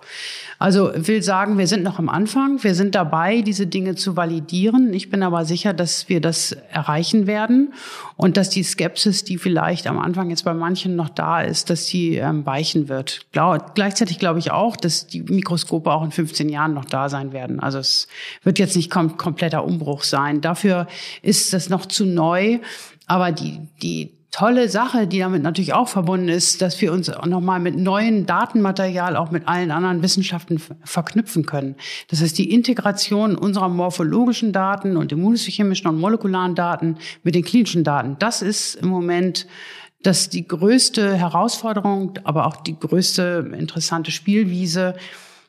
Also 0.59 0.91
will 0.95 1.23
sagen, 1.23 1.59
wir 1.59 1.67
sind 1.67 1.83
noch 1.83 1.99
am 1.99 2.09
Anfang. 2.09 2.63
Wir 2.63 2.75
sind 2.75 2.95
dabei, 2.95 3.43
diese 3.43 3.67
Dinge 3.67 3.95
zu 3.95 4.17
validieren. 4.17 4.95
Ich 4.95 5.11
bin 5.11 5.23
aber 5.23 5.45
sicher, 5.45 5.75
dass 5.75 6.09
wir 6.09 6.21
das 6.21 6.53
erreichen 6.71 7.27
werden 7.27 7.75
und 8.17 8.37
dass 8.37 8.49
die 8.49 8.63
Skepsis, 8.63 9.25
die 9.25 9.37
vielleicht 9.37 9.87
am 9.87 9.99
Anfang 9.99 10.31
jetzt 10.31 10.45
bei 10.45 10.55
manchen 10.55 10.97
noch 10.97 11.11
da 11.11 11.43
ist, 11.43 11.69
dass 11.69 11.87
sie 11.87 12.17
ähm, 12.17 12.47
weichen 12.47 12.89
wird. 12.89 13.27
Glau 13.33 13.59
gleichzeitig 13.75 14.19
glaube 14.19 14.39
ich 14.39 14.51
auch, 14.51 14.77
dass 14.77 15.07
die 15.07 15.23
Mikroskope 15.23 15.93
auch 15.93 16.03
in 16.03 16.11
15 16.11 16.49
Jahren 16.49 16.73
noch 16.73 16.87
da 16.87 17.09
sein 17.09 17.33
werden. 17.33 17.61
Also 17.61 17.79
es 17.79 18.09
wird 18.43 18.59
jetzt 18.59 18.77
nicht 18.77 18.91
kom 18.91 19.19
kompletter 19.19 19.65
Umbruch 19.65 20.05
sein. 20.05 20.41
Dafür 20.41 20.87
ist 21.21 21.53
das 21.53 21.69
noch 21.69 21.87
zu 21.87 22.07
neu. 22.07 22.61
Aber 23.07 23.31
die, 23.31 23.61
die 23.83 24.16
tolle 24.31 24.69
Sache, 24.69 25.07
die 25.07 25.21
damit 25.21 25.43
natürlich 25.43 25.73
auch 25.73 25.89
verbunden 25.89 26.29
ist, 26.29 26.61
dass 26.61 26.81
wir 26.81 26.93
uns 26.93 27.11
nochmal 27.27 27.61
mit 27.61 27.77
neuen 27.77 28.27
Datenmaterial 28.27 29.17
auch 29.17 29.31
mit 29.31 29.49
allen 29.49 29.71
anderen 29.71 30.03
Wissenschaften 30.03 30.61
verknüpfen 30.85 31.47
können. 31.47 31.77
Das 32.09 32.21
heißt, 32.21 32.37
die 32.37 32.53
Integration 32.53 33.37
unserer 33.37 33.69
morphologischen 33.69 34.53
Daten 34.53 34.97
und 34.97 35.13
immunochemischen 35.13 35.89
und 35.89 35.99
molekularen 35.99 36.55
Daten 36.55 36.99
mit 37.23 37.35
den 37.35 37.45
klinischen 37.45 37.85
Daten, 37.85 38.17
das 38.19 38.43
ist 38.43 38.75
im 38.77 38.89
Moment 38.89 39.47
das 40.03 40.29
die 40.29 40.47
größte 40.47 41.17
Herausforderung, 41.17 42.19
aber 42.25 42.47
auch 42.47 42.57
die 42.57 42.79
größte 42.79 43.53
interessante 43.57 44.11
Spielwiese, 44.11 44.95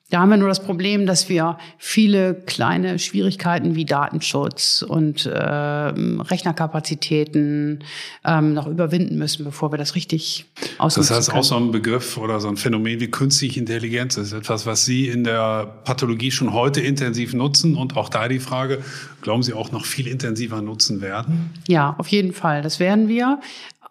da 0.10 0.22
haben 0.22 0.30
wir 0.30 0.38
nur 0.38 0.48
das 0.48 0.64
Problem, 0.64 1.06
dass 1.06 1.28
wir 1.28 1.58
viele 1.78 2.34
kleine 2.34 2.98
Schwierigkeiten 2.98 3.76
wie 3.76 3.84
Datenschutz 3.84 4.82
und 4.88 5.26
äh, 5.26 5.38
Rechnerkapazitäten 5.38 7.84
ähm, 8.24 8.54
noch 8.54 8.68
überwinden 8.68 9.18
müssen, 9.18 9.44
bevor 9.44 9.74
wir 9.74 9.78
das 9.78 9.96
richtig 9.96 10.46
ausnutzen 10.78 11.10
Das 11.10 11.18
heißt 11.18 11.28
können. 11.30 11.40
auch 11.40 11.44
so 11.44 11.58
ein 11.58 11.72
Begriff 11.72 12.18
oder 12.18 12.40
so 12.40 12.48
ein 12.48 12.56
Phänomen 12.56 13.02
wie 13.02 13.12
künstliche 13.12 13.60
Intelligenz 13.60 14.16
ist 14.16 14.32
etwas, 14.32 14.66
was 14.66 14.86
Sie 14.86 15.10
in 15.10 15.26
der 15.26 15.66
Pathologie 15.84 16.32
schon 16.32 16.54
heute 16.54 16.80
intensiv 16.80 17.34
nutzen 17.34 17.76
und 17.76 17.98
auch 17.98 18.08
da 18.08 18.30
die 18.30 18.40
Frage, 18.40 18.82
glauben 19.22 19.44
Sie 19.44 19.52
auch 19.54 19.74
noch 19.74 19.84
viel 19.86 20.08
intensiver 20.08 20.62
nutzen 20.62 21.02
werden? 21.02 21.50
Ja, 21.68 21.96
auf 21.98 22.08
jeden 22.08 22.32
Fall. 22.32 22.62
Das 22.62 22.80
werden 22.80 23.10
wir. 23.10 23.42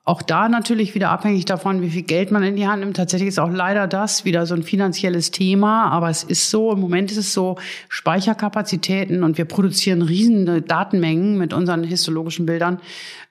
Auch 0.08 0.22
da 0.22 0.48
natürlich 0.48 0.94
wieder 0.94 1.10
abhängig 1.10 1.46
davon, 1.46 1.82
wie 1.82 1.90
viel 1.90 2.04
Geld 2.04 2.30
man 2.30 2.44
in 2.44 2.54
die 2.54 2.68
Hand 2.68 2.78
nimmt. 2.78 2.96
Tatsächlich 2.96 3.26
ist 3.26 3.40
auch 3.40 3.50
leider 3.50 3.88
das 3.88 4.24
wieder 4.24 4.46
so 4.46 4.54
ein 4.54 4.62
finanzielles 4.62 5.32
Thema. 5.32 5.90
Aber 5.90 6.08
es 6.08 6.22
ist 6.22 6.48
so, 6.48 6.70
im 6.70 6.78
Moment 6.78 7.10
ist 7.10 7.16
es 7.16 7.32
so, 7.32 7.56
Speicherkapazitäten 7.88 9.24
und 9.24 9.36
wir 9.36 9.46
produzieren 9.46 10.02
riesige 10.02 10.62
Datenmengen 10.62 11.36
mit 11.36 11.52
unseren 11.52 11.82
histologischen 11.82 12.46
Bildern. 12.46 12.78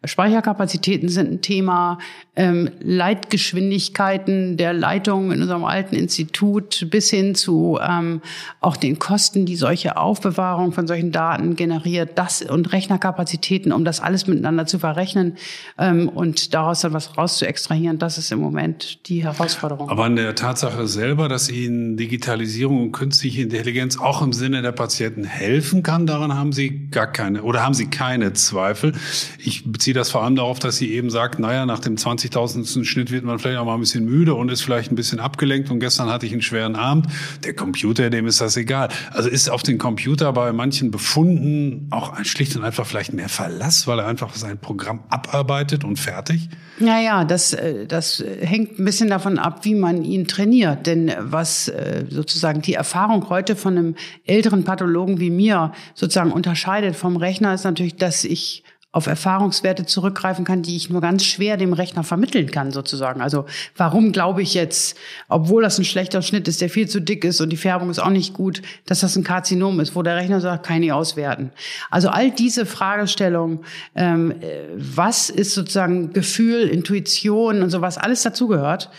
Speicherkapazitäten 0.04 1.10
sind 1.10 1.32
ein 1.32 1.42
Thema, 1.42 1.98
ähm, 2.36 2.70
Leitgeschwindigkeiten 2.80 4.58
der 4.58 4.74
Leitung 4.74 5.32
in 5.32 5.42
unserem 5.42 5.64
alten 5.64 5.96
Institut 5.96 6.88
bis 6.90 7.10
hin 7.10 7.34
zu 7.36 7.80
ähm, 7.82 8.22
auch 8.60 8.76
den 8.76 9.00
Kosten, 9.00 9.46
die 9.46 9.56
solche 9.56 9.98
Aufbewahrung 9.98 10.74
von 10.74 10.86
solchen 10.88 11.12
Daten 11.12 11.56
generiert, 11.56 12.12
das 12.16 12.42
und 12.42 12.74
Rechnerkapazitäten, 12.74 13.72
um 13.72 13.86
das 13.86 14.02
alles 14.02 14.28
miteinander 14.28 14.66
zu 14.66 14.80
verrechnen 14.80 15.38
ähm, 15.78 16.10
und 16.10 16.54
daraus 16.54 16.82
dann 16.82 16.94
was 16.94 17.18
raus 17.18 17.38
zu 17.38 17.48
extrahieren, 17.48 18.00
das 18.00 18.18
ist 18.18 18.32
im 18.32 18.40
Moment 18.40 19.08
die 19.08 19.24
Herausforderung. 19.24 19.90
Aber 19.90 20.06
an 20.06 20.16
der 20.16 20.36
Tatsache 20.36 20.88
selber, 20.88 21.30
dass 21.30 21.50
Ihnen 21.50 21.98
Digitalisierung 21.98 22.84
und 22.84 22.92
künstliche 22.92 23.44
Intelligenz 23.44 23.98
auch 23.98 24.22
im 24.22 24.34
Sinne 24.34 24.62
der 24.62 24.74
Patienten 24.74 25.24
helfen 25.24 25.84
kann, 25.84 26.06
daran 26.06 26.36
haben 26.36 26.52
Sie 26.52 26.88
gar 26.90 27.08
keine 27.08 27.44
oder 27.44 27.64
haben 27.64 27.74
Sie 27.74 27.88
keine 27.88 28.34
Zweifel. 28.34 28.94
Ich 29.40 29.64
das 29.94 30.12
vor 30.12 30.24
allem 30.24 30.36
darauf, 30.36 30.60
dass 30.60 30.78
sie 30.78 30.92
eben 30.94 31.10
sagt, 31.10 31.40
naja, 31.40 31.66
nach 31.66 31.80
dem 31.80 31.96
20.000. 31.96 32.86
Schnitt 32.86 33.12
wird 33.12 33.24
man 33.24 33.40
vielleicht 33.40 33.58
auch 33.58 33.66
mal 33.66 33.76
ein 33.76 33.80
bisschen 33.80 34.06
müde 34.06 34.36
und 34.36 34.50
ist 34.50 34.62
vielleicht 34.62 34.92
ein 34.92 34.96
bisschen 34.96 35.20
abgelenkt 35.20 35.72
und 35.72 35.80
gestern 35.80 36.10
hatte 36.10 36.26
ich 36.26 36.32
einen 36.32 36.42
schweren 36.42 36.76
Abend. 36.76 37.08
Der 37.44 37.54
Computer, 37.54 38.10
dem 38.10 38.28
ist 38.28 38.42
das 38.42 38.58
egal. 38.58 38.90
Also 39.12 39.30
ist 39.30 39.50
auf 39.50 39.64
den 39.64 39.78
Computer 39.78 40.32
bei 40.34 40.52
manchen 40.54 40.92
Befunden 40.92 41.88
auch 41.92 42.24
schlicht 42.24 42.56
und 42.56 42.64
einfach 42.64 42.86
vielleicht 42.86 43.14
mehr 43.14 43.30
Verlass, 43.30 43.88
weil 43.88 44.00
er 44.00 44.08
einfach 44.08 44.36
sein 44.36 44.58
Programm 44.58 45.04
abarbeitet 45.10 45.84
und 45.84 45.98
fertig? 45.98 46.50
Naja, 46.80 47.24
das, 47.24 47.54
äh, 47.54 47.86
das 47.86 48.24
hängt 48.42 48.80
ein 48.80 48.86
bisschen 48.86 49.10
davon 49.10 49.40
ab, 49.40 49.64
wie 49.64 49.76
man 49.76 50.04
ihn 50.04 50.28
trainiert. 50.28 50.86
Denn 50.88 51.12
was 51.20 51.70
äh, 51.70 52.06
sozusagen 52.10 52.62
die 52.62 52.74
Erfahrung 52.74 53.30
heute 53.30 53.56
von 53.56 53.78
einem 53.78 53.96
älteren 54.26 54.64
Pathologen 54.64 55.20
wie 55.20 55.30
mir 55.30 55.72
sozusagen 55.94 56.32
unterscheidet 56.32 56.96
vom 56.96 57.16
Rechner, 57.16 57.54
ist 57.54 57.64
natürlich, 57.64 57.96
dass 57.96 58.26
ich 58.26 58.65
auf 58.96 59.08
Erfahrungswerte 59.08 59.86
zurückgreifen 59.86 60.46
kann, 60.46 60.62
die 60.62 60.78
ich 60.78 60.90
nur 60.90 61.02
ganz 61.02 61.26
schwer 61.26 61.58
dem 61.58 61.74
Rechner 61.74 62.06
vermitteln 62.06 62.50
kann, 62.50 62.72
sozusagen. 62.72 63.20
Also 63.20 63.44
warum 63.76 64.14
glaube 64.14 64.42
ich 64.42 64.54
jetzt, 64.54 64.96
obwohl 65.28 65.64
das 65.64 65.78
ein 65.78 65.84
schlechter 65.84 66.22
Schnitt 66.22 66.48
ist, 66.48 66.62
der 66.62 66.70
viel 66.70 66.88
zu 66.88 67.02
dick 67.02 67.26
ist 67.26 67.42
und 67.42 67.50
die 67.50 67.58
Färbung 67.58 67.90
ist 67.90 68.00
auch 68.00 68.10
nicht 68.10 68.34
gut, 68.34 68.62
dass 68.86 69.02
das 69.02 69.18
ein 69.18 69.26
Karzinom 69.26 69.82
ist, 69.82 69.98
wo 69.98 70.02
der 70.02 70.16
Rechner 70.16 70.40
sagt, 70.40 70.66
kann 70.66 70.82
ich 70.82 70.94
auswerten. 70.94 71.52
Also 71.92 72.08
all 72.08 72.32
diese 72.32 72.66
Fragestellungen, 72.66 73.60
ähm, 73.96 74.34
was 74.78 75.30
ist 75.30 75.56
sozusagen 75.56 76.14
Gefühl, 76.14 76.62
Intuition 76.62 77.64
und 77.64 77.72
sowas, 77.72 77.98
alles 77.98 78.24
dazugehört, 78.24 78.90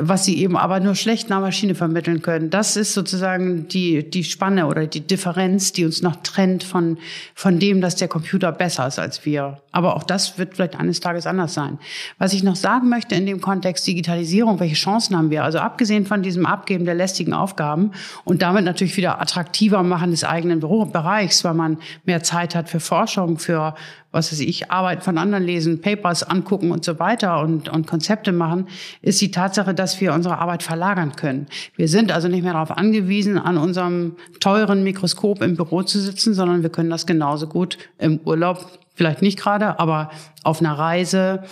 was 0.00 0.24
sie 0.24 0.38
eben 0.38 0.56
aber 0.56 0.80
nur 0.80 0.94
schlecht 0.94 1.28
nach 1.28 1.42
Maschine 1.42 1.74
vermitteln 1.74 2.22
können. 2.22 2.48
Das 2.48 2.78
ist 2.78 2.94
sozusagen 2.94 3.68
die, 3.68 4.08
die 4.08 4.24
Spanne 4.24 4.68
oder 4.68 4.86
die 4.86 5.02
Differenz, 5.02 5.72
die 5.72 5.84
uns 5.84 6.00
noch 6.00 6.16
trennt 6.22 6.64
von, 6.64 6.96
von 7.34 7.58
dem, 7.58 7.82
dass 7.82 7.96
der 7.96 8.08
Computer 8.08 8.50
besser 8.50 8.86
ist 8.86 8.98
als 8.98 9.26
wir. 9.26 9.33
Aber 9.72 9.96
auch 9.96 10.02
das 10.02 10.38
wird 10.38 10.54
vielleicht 10.54 10.78
eines 10.78 11.00
Tages 11.00 11.26
anders 11.26 11.54
sein. 11.54 11.78
Was 12.18 12.32
ich 12.32 12.42
noch 12.42 12.56
sagen 12.56 12.88
möchte 12.88 13.14
in 13.14 13.26
dem 13.26 13.40
Kontext 13.40 13.86
Digitalisierung, 13.86 14.60
welche 14.60 14.74
Chancen 14.74 15.16
haben 15.16 15.30
wir? 15.30 15.44
Also 15.44 15.58
abgesehen 15.58 16.06
von 16.06 16.22
diesem 16.22 16.46
Abgeben 16.46 16.84
der 16.84 16.94
lästigen 16.94 17.32
Aufgaben 17.32 17.92
und 18.24 18.42
damit 18.42 18.64
natürlich 18.64 18.96
wieder 18.96 19.20
attraktiver 19.20 19.82
machen 19.82 20.10
des 20.10 20.24
eigenen 20.24 20.60
Bereichs, 20.60 21.44
weil 21.44 21.54
man 21.54 21.78
mehr 22.04 22.22
Zeit 22.22 22.54
hat 22.54 22.68
für 22.68 22.80
Forschung, 22.80 23.38
für 23.38 23.74
was 24.14 24.30
weiß 24.30 24.40
ich, 24.40 24.70
Arbeiten 24.70 25.02
von 25.02 25.18
anderen 25.18 25.42
lesen, 25.42 25.80
Papers 25.80 26.22
angucken 26.22 26.70
und 26.70 26.84
so 26.84 27.00
weiter 27.00 27.40
und, 27.40 27.68
und 27.68 27.88
Konzepte 27.88 28.30
machen, 28.30 28.68
ist 29.02 29.20
die 29.20 29.32
Tatsache, 29.32 29.74
dass 29.74 30.00
wir 30.00 30.14
unsere 30.14 30.38
Arbeit 30.38 30.62
verlagern 30.62 31.16
können. 31.16 31.48
Wir 31.74 31.88
sind 31.88 32.12
also 32.12 32.28
nicht 32.28 32.44
mehr 32.44 32.52
darauf 32.52 32.70
angewiesen, 32.70 33.38
an 33.38 33.58
unserem 33.58 34.14
teuren 34.38 34.84
Mikroskop 34.84 35.42
im 35.42 35.56
Büro 35.56 35.82
zu 35.82 35.98
sitzen, 35.98 36.32
sondern 36.32 36.62
wir 36.62 36.70
können 36.70 36.90
das 36.90 37.06
genauso 37.06 37.48
gut 37.48 37.76
im 37.98 38.20
Urlaub, 38.24 38.78
vielleicht 38.94 39.22
nicht 39.22 39.38
gerade, 39.38 39.78
aber 39.78 40.10
auf 40.42 40.60
einer 40.60 40.78
Reise, 40.78 41.44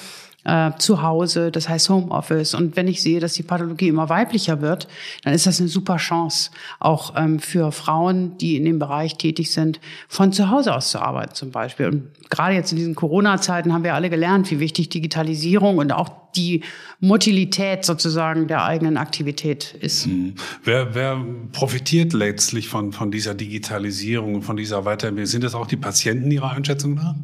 äh, 0.44 0.72
zu 0.78 1.02
Hause, 1.02 1.50
das 1.50 1.68
heißt 1.68 1.88
Homeoffice. 1.88 2.54
Und 2.54 2.76
wenn 2.76 2.88
ich 2.88 3.02
sehe, 3.02 3.20
dass 3.20 3.34
die 3.34 3.42
Pathologie 3.42 3.88
immer 3.88 4.08
weiblicher 4.08 4.60
wird, 4.60 4.88
dann 5.22 5.34
ist 5.34 5.46
das 5.46 5.60
eine 5.60 5.68
super 5.68 5.96
Chance, 5.96 6.50
auch 6.80 7.14
ähm, 7.16 7.38
für 7.38 7.72
Frauen, 7.72 8.36
die 8.38 8.56
in 8.56 8.64
dem 8.64 8.78
Bereich 8.78 9.16
tätig 9.16 9.52
sind, 9.52 9.80
von 10.08 10.32
zu 10.32 10.50
Hause 10.50 10.74
aus 10.74 10.90
zu 10.90 11.00
arbeiten 11.00 11.34
zum 11.34 11.50
Beispiel. 11.50 11.86
Und 11.86 12.10
gerade 12.32 12.54
jetzt 12.54 12.72
in 12.72 12.78
diesen 12.78 12.94
Corona-Zeiten 12.94 13.72
haben 13.72 13.84
wir 13.84 13.94
alle 13.94 14.10
gelernt, 14.10 14.50
wie 14.50 14.58
wichtig 14.58 14.88
Digitalisierung 14.88 15.78
und 15.78 15.92
auch 15.92 16.10
die 16.34 16.62
Motilität 17.00 17.84
sozusagen 17.84 18.46
der 18.46 18.64
eigenen 18.64 18.96
Aktivität 18.96 19.74
ist. 19.80 20.06
Mhm. 20.06 20.34
Wer, 20.64 20.94
wer 20.94 21.22
profitiert 21.52 22.12
letztlich 22.12 22.68
von, 22.68 22.92
von 22.92 23.10
dieser 23.10 23.34
Digitalisierung, 23.34 24.42
von 24.42 24.56
dieser 24.56 24.82
Weiterbildung? 24.82 25.26
Sind 25.26 25.44
das 25.44 25.54
auch 25.54 25.66
die 25.66 25.76
Patienten 25.76 26.30
Ihrer 26.30 26.52
Einschätzung 26.52 26.94
nach? 26.94 27.14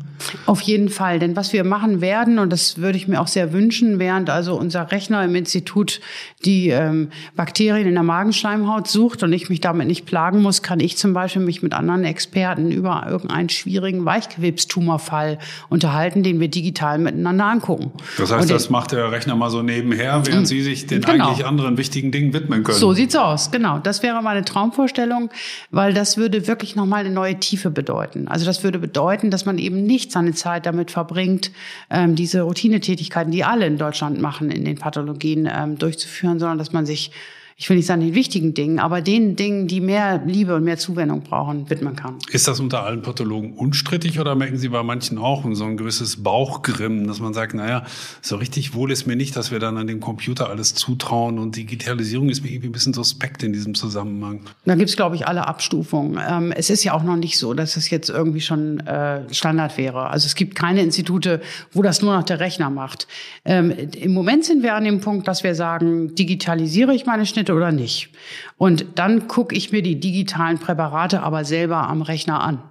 Auf 0.47 0.61
jeden 0.63 0.89
Fall. 0.89 1.21
Denn 1.21 1.37
was 1.37 1.53
wir 1.53 1.65
machen 1.65 2.01
werden, 2.01 2.39
und 2.39 2.53
das 2.53 2.79
würde 2.79 2.99
ich 2.99 3.07
mir 3.07 3.21
auch 3.21 3.29
sehr 3.29 3.53
wünschen, 3.53 3.99
während 3.99 4.31
also 4.31 4.59
unser 4.59 4.91
Rechner 4.91 5.25
im 5.25 5.35
Institut 5.35 6.01
die 6.45 6.71
ähm, 6.71 7.11
Bakterien 7.37 7.87
in 7.87 7.95
der 7.95 8.03
Magenschleimhaut 8.03 8.89
sucht 8.89 9.23
und 9.23 9.33
ich 9.33 9.49
mich 9.49 9.61
damit 9.61 9.87
nicht 9.87 10.07
plagen 10.07 10.43
muss, 10.43 10.63
kann 10.63 10.81
ich 10.81 10.97
zum 10.97 11.13
Beispiel 11.13 11.43
mich 11.43 11.63
mit 11.63 11.73
anderen 11.73 12.05
Experten 12.05 12.73
über 12.73 13.07
irgendeinen 13.09 13.49
schwierigen 13.49 14.05
Weichgewebstumorfall 14.99 15.39
unterhalten, 15.69 16.23
den 16.23 16.41
wir 16.41 16.49
digital 16.49 16.99
miteinander 16.99 17.47
angucken. 17.47 17.93
Das 18.17 18.33
heißt, 18.33 18.51
das 18.51 18.71
macht 18.71 18.93
der 18.93 19.11
Rechner 19.11 19.37
mal 19.37 19.51
so 19.51 19.63
nebenher, 19.63 20.23
während 20.27 20.49
Sie 20.49 20.63
sich 20.63 20.87
den 20.87 21.03
genau. 21.03 21.29
eigentlich 21.29 21.47
anderen 21.47 21.79
wichtigen 21.79 22.11
Dingen 22.11 22.33
widmen 22.33 22.65
können. 22.65 22.79
So 22.79 22.93
sieht's 22.93 23.17
aus, 23.17 23.51
genau. 23.51 23.79
Das 23.79 24.03
wäre 24.03 24.23
meine 24.23 24.45
Traumvorstellung, 24.45 25.31
weil 25.71 25.95
das 25.95 26.17
würde 26.17 26.47
wirklich 26.47 26.77
nochmal 26.77 27.01
eine 27.01 27.15
neue 27.15 27.39
Tiefe 27.39 27.71
bedeuten. 27.71 28.29
Also 28.29 28.45
das 28.45 28.63
würde 28.65 28.79
bedeuten, 28.79 29.31
dass 29.31 29.45
man 29.47 29.59
eben 29.59 29.85
nicht 29.85 30.13
seine 30.13 30.35
Zeit 30.35 30.67
damit 30.67 30.91
verbringt, 30.91 31.51
ähm, 31.91 32.15
diese 32.15 32.43
Routinetätigkeiten, 32.43 33.33
die 33.33 33.45
alle 33.45 33.67
in 33.67 33.79
Deutschland 33.79 34.21
machen, 34.21 34.51
in 34.51 34.65
den 34.65 34.77
Pathologien 34.77 35.49
ähm, 35.53 35.79
durchzuführen, 35.79 36.39
sondern 36.39 36.59
dass 36.59 36.73
man 36.73 36.87
sich 36.87 37.11
ich 37.61 37.69
will 37.69 37.77
nicht 37.77 37.87
sagen 37.87 38.03
den 38.03 38.15
wichtigen 38.15 38.55
Dingen, 38.55 38.79
aber 38.79 39.03
den 39.03 39.35
Dingen, 39.35 39.67
die 39.67 39.81
mehr 39.81 40.23
Liebe 40.25 40.55
und 40.55 40.63
mehr 40.63 40.79
Zuwendung 40.79 41.23
brauchen, 41.23 41.69
widmen 41.69 41.97
kann. 41.97 42.15
Ist 42.31 42.47
das 42.47 42.61
unter 42.61 42.85
allen 42.85 43.03
Pathologen 43.03 43.55
unstrittig 43.55 44.21
oder 44.21 44.37
merken 44.37 44.59
Sie 44.59 44.69
bei 44.69 44.85
manchen 44.85 45.19
auch 45.19 45.45
so 45.55 45.65
ein 45.65 45.77
gewisses 45.77 46.23
Bauchgrimmen, 46.23 47.09
dass 47.09 47.19
man 47.19 47.35
sagt, 47.35 47.55
naja, 47.55 47.85
so 48.23 48.37
richtig 48.37 48.75
wohl 48.75 48.93
ist 48.93 49.09
mir 49.09 49.17
nicht, 49.17 49.35
dass 49.35 49.51
wir 49.51 49.59
dann 49.59 49.77
an 49.77 49.89
den 49.89 49.99
Computer 49.99 50.51
alles 50.51 50.75
zutrauen 50.75 51.41
und 51.41 51.57
Digitalisierung 51.57 52.29
ist 52.29 52.45
mir 52.45 52.51
irgendwie 52.51 52.69
ein 52.69 52.73
bisschen 52.73 52.95
suspekt 52.95 53.43
in 53.43 53.53
diesem 53.53 53.75
Zusammenhang. 53.75 54.43
Da 54.65 54.77
gibt's 54.77 54.95
glaube 54.95 55.17
ich, 55.17 55.27
alle 55.27 55.49
Abstufungen. 55.49 56.17
Ähm, 56.31 56.53
es 56.53 56.71
ist 56.71 56.85
ja 56.85 56.93
auch 56.93 57.03
noch 57.03 57.17
nicht 57.17 57.39
so, 57.39 57.55
dass 57.55 57.77
es 57.77 57.91
jetzt 57.91 58.09
irgendwie 58.09 58.41
schon 58.41 58.79
äh, 58.87 59.23
Standard 59.35 59.77
wäre. 59.77 60.11
Also 60.11 60.27
es 60.27 60.37
gibt 60.37 60.55
keine 60.55 60.83
Institute, 60.83 61.41
wo 61.73 61.83
das 61.83 62.03
nur 62.03 62.17
noch 62.17 62.23
der 62.23 62.39
Rechner 62.39 62.71
macht. 62.71 63.09
Ähm, 63.45 63.73
Im 64.01 64.13
Moment 64.13 64.45
sind 64.45 64.63
wir 64.63 64.77
an 64.77 64.85
dem 64.85 65.01
Punkt, 65.01 65.27
dass 65.27 65.43
wir 65.43 65.57
sagen, 65.57 66.15
digitalisiere 66.15 66.95
ich 66.95 67.05
meine 67.05 67.27
Schnitte 67.27 67.48
Ausschnitte 67.49 67.55
oder 67.55 67.73
nicht. 67.73 68.11
Und 68.57 68.87
dann 68.97 69.29
gucke 69.29 69.55
ich 69.55 69.73
mir 69.73 69.83
die 69.83 70.01
digitalen 70.01 70.59
Präparate 70.59 71.23
aber 71.23 71.45
selber 71.45 71.89
am 71.89 72.03
Rechner 72.03 72.41
an. 72.41 72.63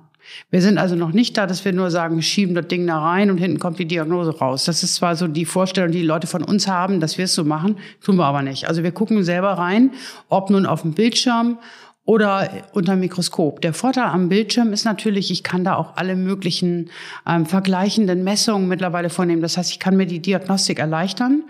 Wir 0.52 0.62
sind 0.62 0.78
also 0.78 0.96
noch 0.96 1.14
nicht 1.14 1.38
da, 1.38 1.48
dass 1.48 1.64
wir 1.64 1.72
nur 1.72 1.90
sagen, 1.90 2.22
schieben 2.22 2.54
das 2.54 2.68
Ding 2.68 2.86
da 2.86 3.00
rein 3.00 3.32
und 3.32 3.38
hinten 3.38 3.60
kommt 3.60 3.80
die 3.80 3.88
Diagnose 3.88 4.38
raus. 4.38 4.66
Das 4.66 4.84
ist 4.84 4.96
zwar 4.96 5.16
so 5.16 5.28
die 5.28 5.46
Vorstellung, 5.46 5.92
die 5.92 6.02
die 6.02 6.06
Leute 6.06 6.28
von 6.28 6.44
uns 6.44 6.68
haben, 6.68 7.00
dass 7.00 7.18
wir 7.18 7.26
es 7.26 7.34
so 7.34 7.46
machen, 7.46 7.78
tun 8.04 8.18
wir 8.18 8.26
aber 8.26 8.42
nicht. 8.42 8.68
Also 8.68 8.84
wir 8.84 8.92
gucken 8.92 9.24
selber 9.24 9.54
rein, 9.54 9.92
ob 10.28 10.50
nun 10.50 10.66
auf 10.66 10.82
dem 10.82 10.94
Bildschirm 10.94 11.60
oder 12.04 12.50
unter 12.74 12.94
dem 12.94 13.00
Mikroskop. 13.02 13.62
Der 13.62 13.74
Vorteil 13.74 14.06
am 14.06 14.28
Bildschirm 14.28 14.74
ist 14.74 14.84
natürlich, 14.84 15.32
ich 15.32 15.44
kann 15.44 15.64
da 15.64 15.76
auch 15.76 15.96
alle 15.96 16.18
möglichen 16.18 16.90
ähm, 17.26 17.46
vergleichenden 17.46 18.26
Messungen 18.26 18.68
mittlerweile 18.68 19.10
vornehmen. 19.10 19.42
Das 19.42 19.58
heißt, 19.58 19.72
ich 19.72 19.80
kann 19.80 19.96
mir 19.96 20.08
die 20.08 20.22
Diagnostik 20.22 20.80
erleichtern 20.80 21.44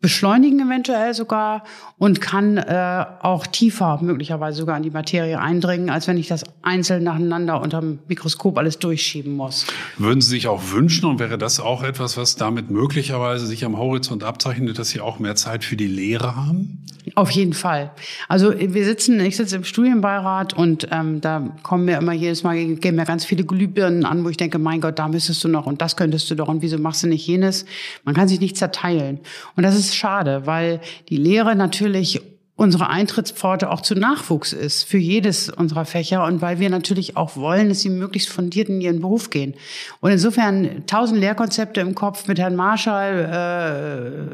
beschleunigen 0.00 0.60
eventuell 0.60 1.12
sogar 1.12 1.64
und 1.98 2.20
kann 2.20 2.56
äh, 2.56 3.04
auch 3.20 3.46
tiefer 3.46 3.98
möglicherweise 4.02 4.58
sogar 4.58 4.76
in 4.76 4.82
die 4.82 4.90
Materie 4.90 5.38
eindringen, 5.38 5.90
als 5.90 6.08
wenn 6.08 6.16
ich 6.16 6.28
das 6.28 6.44
einzeln 6.62 7.04
nacheinander 7.04 7.60
unter 7.60 7.80
dem 7.80 7.98
Mikroskop 8.08 8.56
alles 8.56 8.78
durchschieben 8.78 9.36
muss. 9.36 9.66
Würden 9.98 10.22
Sie 10.22 10.30
sich 10.30 10.48
auch 10.48 10.70
wünschen 10.70 11.04
und 11.06 11.18
wäre 11.18 11.36
das 11.36 11.60
auch 11.60 11.82
etwas, 11.82 12.16
was 12.16 12.36
damit 12.36 12.70
möglicherweise 12.70 13.46
sich 13.46 13.64
am 13.64 13.76
Horizont 13.76 14.24
abzeichnet, 14.24 14.78
dass 14.78 14.88
Sie 14.88 15.00
auch 15.00 15.18
mehr 15.18 15.36
Zeit 15.36 15.64
für 15.64 15.76
die 15.76 15.86
Lehre 15.86 16.34
haben? 16.34 16.84
Auf 17.14 17.30
jeden 17.30 17.52
Fall. 17.54 17.90
Also 18.28 18.52
wir 18.56 18.84
sitzen, 18.84 19.20
ich 19.20 19.36
sitze 19.36 19.56
im 19.56 19.64
Studienbeirat 19.64 20.52
und 20.52 20.88
ähm, 20.90 21.20
da 21.20 21.50
kommen 21.62 21.86
mir 21.86 21.98
immer 21.98 22.12
jedes 22.12 22.42
Mal 22.42 22.74
gehen 22.74 22.94
mir 22.94 23.04
ganz 23.04 23.24
viele 23.24 23.44
Glühbirnen 23.44 24.04
an, 24.04 24.24
wo 24.24 24.28
ich 24.28 24.36
denke, 24.36 24.58
mein 24.58 24.80
Gott, 24.80 24.98
da 24.98 25.08
müsstest 25.08 25.42
du 25.42 25.48
noch 25.48 25.66
und 25.66 25.80
das 25.80 25.96
könntest 25.96 26.30
du 26.30 26.34
doch 26.34 26.48
und 26.48 26.62
wieso 26.62 26.78
machst 26.78 27.02
du 27.02 27.08
nicht 27.08 27.26
jenes? 27.26 27.64
Man 28.04 28.14
kann 28.14 28.28
sich 28.28 28.40
nicht 28.40 28.56
zerteilen 28.56 29.20
und 29.56 29.62
das 29.62 29.76
ist 29.76 29.89
schade, 29.96 30.46
weil 30.46 30.80
die 31.08 31.16
Lehre 31.16 31.54
natürlich 31.54 32.20
unsere 32.60 32.90
Eintrittspforte 32.90 33.70
auch 33.70 33.80
zu 33.80 33.94
Nachwuchs 33.94 34.52
ist 34.52 34.84
für 34.84 34.98
jedes 34.98 35.48
unserer 35.48 35.86
Fächer 35.86 36.26
und 36.26 36.42
weil 36.42 36.60
wir 36.60 36.68
natürlich 36.68 37.16
auch 37.16 37.34
wollen, 37.34 37.70
dass 37.70 37.80
sie 37.80 37.88
möglichst 37.88 38.28
fundiert 38.28 38.68
in 38.68 38.82
ihren 38.82 39.00
Beruf 39.00 39.30
gehen. 39.30 39.54
Und 40.00 40.10
insofern 40.10 40.84
tausend 40.86 41.20
Lehrkonzepte 41.20 41.80
im 41.80 41.94
Kopf 41.94 42.28
mit 42.28 42.38
Herrn 42.38 42.56
Marschall 42.56 44.26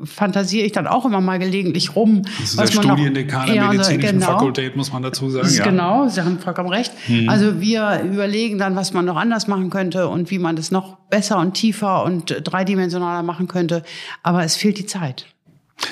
äh, 0.00 0.06
fantasiere 0.06 0.64
ich 0.64 0.72
dann 0.72 0.86
auch 0.86 1.04
immer 1.04 1.20
mal 1.20 1.38
gelegentlich 1.38 1.94
rum. 1.94 2.22
Das 2.22 2.52
ist 2.52 2.56
was 2.56 2.70
der 2.70 2.80
Studiendekan 2.80 3.46
der 3.46 3.68
medizinischen 3.68 4.20
genau, 4.20 4.26
Fakultät, 4.26 4.74
muss 4.74 4.90
man 4.90 5.02
dazu 5.02 5.28
sagen. 5.28 5.50
Ja. 5.52 5.64
Genau, 5.64 6.08
Sie 6.08 6.22
haben 6.22 6.38
vollkommen 6.38 6.70
recht. 6.70 6.94
Hm. 7.04 7.28
Also 7.28 7.60
wir 7.60 8.00
überlegen 8.10 8.56
dann, 8.56 8.74
was 8.74 8.94
man 8.94 9.04
noch 9.04 9.16
anders 9.16 9.48
machen 9.48 9.68
könnte 9.68 10.08
und 10.08 10.30
wie 10.30 10.38
man 10.38 10.56
das 10.56 10.70
noch 10.70 10.96
besser 11.10 11.36
und 11.36 11.52
tiefer 11.52 12.04
und 12.04 12.40
dreidimensionaler 12.42 13.22
machen 13.22 13.48
könnte. 13.48 13.82
Aber 14.22 14.44
es 14.44 14.56
fehlt 14.56 14.78
die 14.78 14.86
Zeit. 14.86 15.26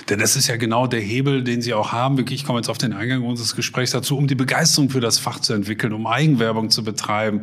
Denn 0.08 0.18
das 0.18 0.36
ist 0.36 0.48
ja 0.48 0.56
genau 0.56 0.86
der 0.86 1.00
Hebel, 1.00 1.42
den 1.42 1.62
Sie 1.62 1.74
auch 1.74 1.92
haben. 1.92 2.22
Ich 2.30 2.44
komme 2.44 2.58
jetzt 2.58 2.68
auf 2.68 2.78
den 2.78 2.92
Eingang 2.92 3.22
unseres 3.22 3.54
Gesprächs 3.56 3.90
dazu, 3.92 4.16
um 4.16 4.26
die 4.26 4.34
Begeisterung 4.34 4.90
für 4.90 5.00
das 5.00 5.18
Fach 5.18 5.40
zu 5.40 5.52
entwickeln, 5.52 5.92
um 5.92 6.06
Eigenwerbung 6.06 6.70
zu 6.70 6.84
betreiben, 6.84 7.42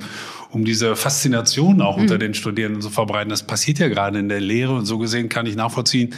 um 0.51 0.65
diese 0.65 0.95
Faszination 0.95 1.81
auch 1.81 1.97
mhm. 1.97 2.03
unter 2.03 2.17
den 2.17 2.33
Studierenden 2.33 2.81
zu 2.81 2.89
verbreiten. 2.89 3.29
Das 3.29 3.43
passiert 3.43 3.79
ja 3.79 3.87
gerade 3.87 4.19
in 4.19 4.29
der 4.29 4.41
Lehre 4.41 4.75
und 4.75 4.85
so 4.85 4.97
gesehen 4.97 5.29
kann 5.29 5.45
ich 5.45 5.55
nachvollziehen, 5.55 6.15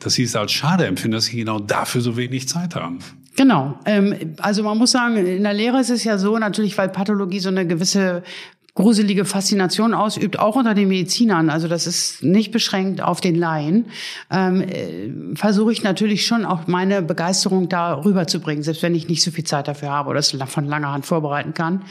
dass 0.00 0.14
Sie 0.14 0.22
es 0.22 0.36
als 0.36 0.52
schade 0.52 0.86
empfinden, 0.86 1.14
dass 1.14 1.26
Sie 1.26 1.36
genau 1.36 1.60
dafür 1.60 2.00
so 2.00 2.16
wenig 2.16 2.48
Zeit 2.48 2.74
haben. 2.74 2.98
Genau. 3.36 3.78
Ähm, 3.84 4.34
also 4.38 4.62
man 4.62 4.78
muss 4.78 4.92
sagen, 4.92 5.16
in 5.16 5.42
der 5.42 5.52
Lehre 5.52 5.80
ist 5.80 5.90
es 5.90 6.04
ja 6.04 6.16
so, 6.16 6.38
natürlich, 6.38 6.76
weil 6.78 6.88
Pathologie 6.88 7.38
so 7.38 7.50
eine 7.50 7.66
gewisse 7.66 8.22
gruselige 8.76 9.24
Faszination 9.24 9.94
ausübt, 9.94 10.38
auch 10.38 10.54
unter 10.54 10.74
den 10.74 10.88
Medizinern, 10.88 11.50
also 11.50 11.66
das 11.66 11.86
ist 11.86 12.22
nicht 12.22 12.52
beschränkt 12.52 13.00
auf 13.00 13.20
den 13.20 13.34
Laien, 13.34 13.86
ähm, 14.30 14.60
äh, 14.60 15.34
versuche 15.34 15.72
ich 15.72 15.82
natürlich 15.82 16.26
schon 16.26 16.44
auch 16.44 16.66
meine 16.66 17.02
Begeisterung 17.02 17.68
da 17.68 17.94
rüberzubringen, 17.94 18.62
selbst 18.62 18.82
wenn 18.82 18.94
ich 18.94 19.08
nicht 19.08 19.22
so 19.22 19.30
viel 19.30 19.44
Zeit 19.44 19.66
dafür 19.66 19.90
habe 19.90 20.10
oder 20.10 20.20
es 20.20 20.36
von 20.46 20.66
langer 20.66 20.92
Hand 20.92 21.06
vorbereiten 21.06 21.54
kann. 21.54 21.82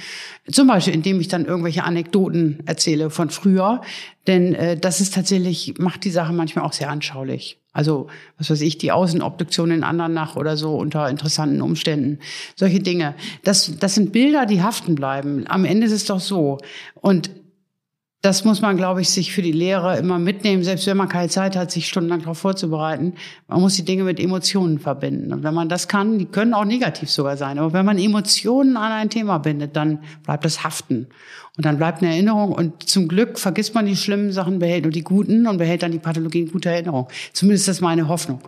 Zum 0.49 0.67
Beispiel, 0.67 0.93
indem 0.93 1.19
ich 1.19 1.27
dann 1.27 1.45
irgendwelche 1.45 1.83
Anekdoten 1.83 2.59
erzähle 2.67 3.09
von 3.09 3.31
früher, 3.31 3.81
denn 4.27 4.53
äh, 4.53 4.77
das 4.77 5.01
ist 5.01 5.15
tatsächlich, 5.15 5.73
macht 5.79 6.03
die 6.05 6.11
Sache 6.11 6.33
manchmal 6.33 6.65
auch 6.65 6.73
sehr 6.73 6.91
anschaulich. 6.91 7.59
Also, 7.75 8.07
was 8.37 8.49
weiß 8.49 8.61
ich, 8.61 8.77
die 8.77 8.93
Außenobduktion 8.93 9.69
in 9.69 9.83
Andernach 9.83 10.37
oder 10.37 10.55
so 10.55 10.77
unter 10.77 11.09
interessanten 11.09 11.61
Umständen. 11.61 12.19
Solche 12.55 12.79
Dinge. 12.79 13.15
Das, 13.43 13.77
das 13.77 13.95
sind 13.95 14.13
Bilder, 14.13 14.45
die 14.45 14.63
haften 14.63 14.95
bleiben. 14.95 15.43
Am 15.49 15.65
Ende 15.65 15.85
ist 15.85 15.91
es 15.91 16.05
doch 16.05 16.21
so. 16.21 16.57
Und 17.01 17.29
das 18.25 18.43
muss 18.43 18.59
man, 18.61 18.75
glaube 18.75 19.01
ich, 19.01 19.09
sich 19.11 19.31
für 19.31 19.43
die 19.43 19.51
Lehre 19.51 19.99
immer 19.99 20.17
mitnehmen, 20.17 20.63
selbst 20.63 20.87
wenn 20.87 20.97
man 20.97 21.07
keine 21.07 21.29
Zeit 21.29 21.55
hat, 21.55 21.69
sich 21.69 21.87
stundenlang 21.87 22.21
darauf 22.21 22.39
vorzubereiten. 22.39 23.13
Man 23.47 23.61
muss 23.61 23.75
die 23.75 23.85
Dinge 23.85 24.03
mit 24.03 24.19
Emotionen 24.19 24.79
verbinden. 24.79 25.31
Und 25.31 25.43
wenn 25.43 25.53
man 25.53 25.69
das 25.69 25.87
kann, 25.87 26.17
die 26.17 26.25
können 26.25 26.55
auch 26.55 26.65
negativ 26.65 27.11
sogar 27.11 27.37
sein, 27.37 27.59
aber 27.59 27.71
wenn 27.73 27.85
man 27.85 27.99
Emotionen 27.99 28.77
an 28.77 28.91
ein 28.91 29.11
Thema 29.11 29.37
bindet, 29.37 29.75
dann 29.75 29.99
bleibt 30.23 30.43
das 30.43 30.63
haften. 30.63 31.05
Und 31.55 31.65
dann 31.65 31.77
bleibt 31.77 32.01
eine 32.01 32.13
Erinnerung 32.13 32.51
und 32.51 32.89
zum 32.89 33.07
Glück 33.07 33.37
vergisst 33.37 33.75
man 33.75 33.85
die 33.85 33.95
schlimmen 33.95 34.31
Sachen, 34.31 34.57
behält 34.57 34.83
nur 34.83 34.91
die 34.91 35.03
guten 35.03 35.45
und 35.45 35.57
behält 35.57 35.83
dann 35.83 35.91
die 35.91 35.99
Pathologie 35.99 36.41
in 36.41 36.51
guter 36.51 36.71
Erinnerung. 36.71 37.07
Zumindest 37.31 37.67
ist 37.67 37.77
das 37.77 37.81
meine 37.81 38.07
Hoffnung. 38.07 38.39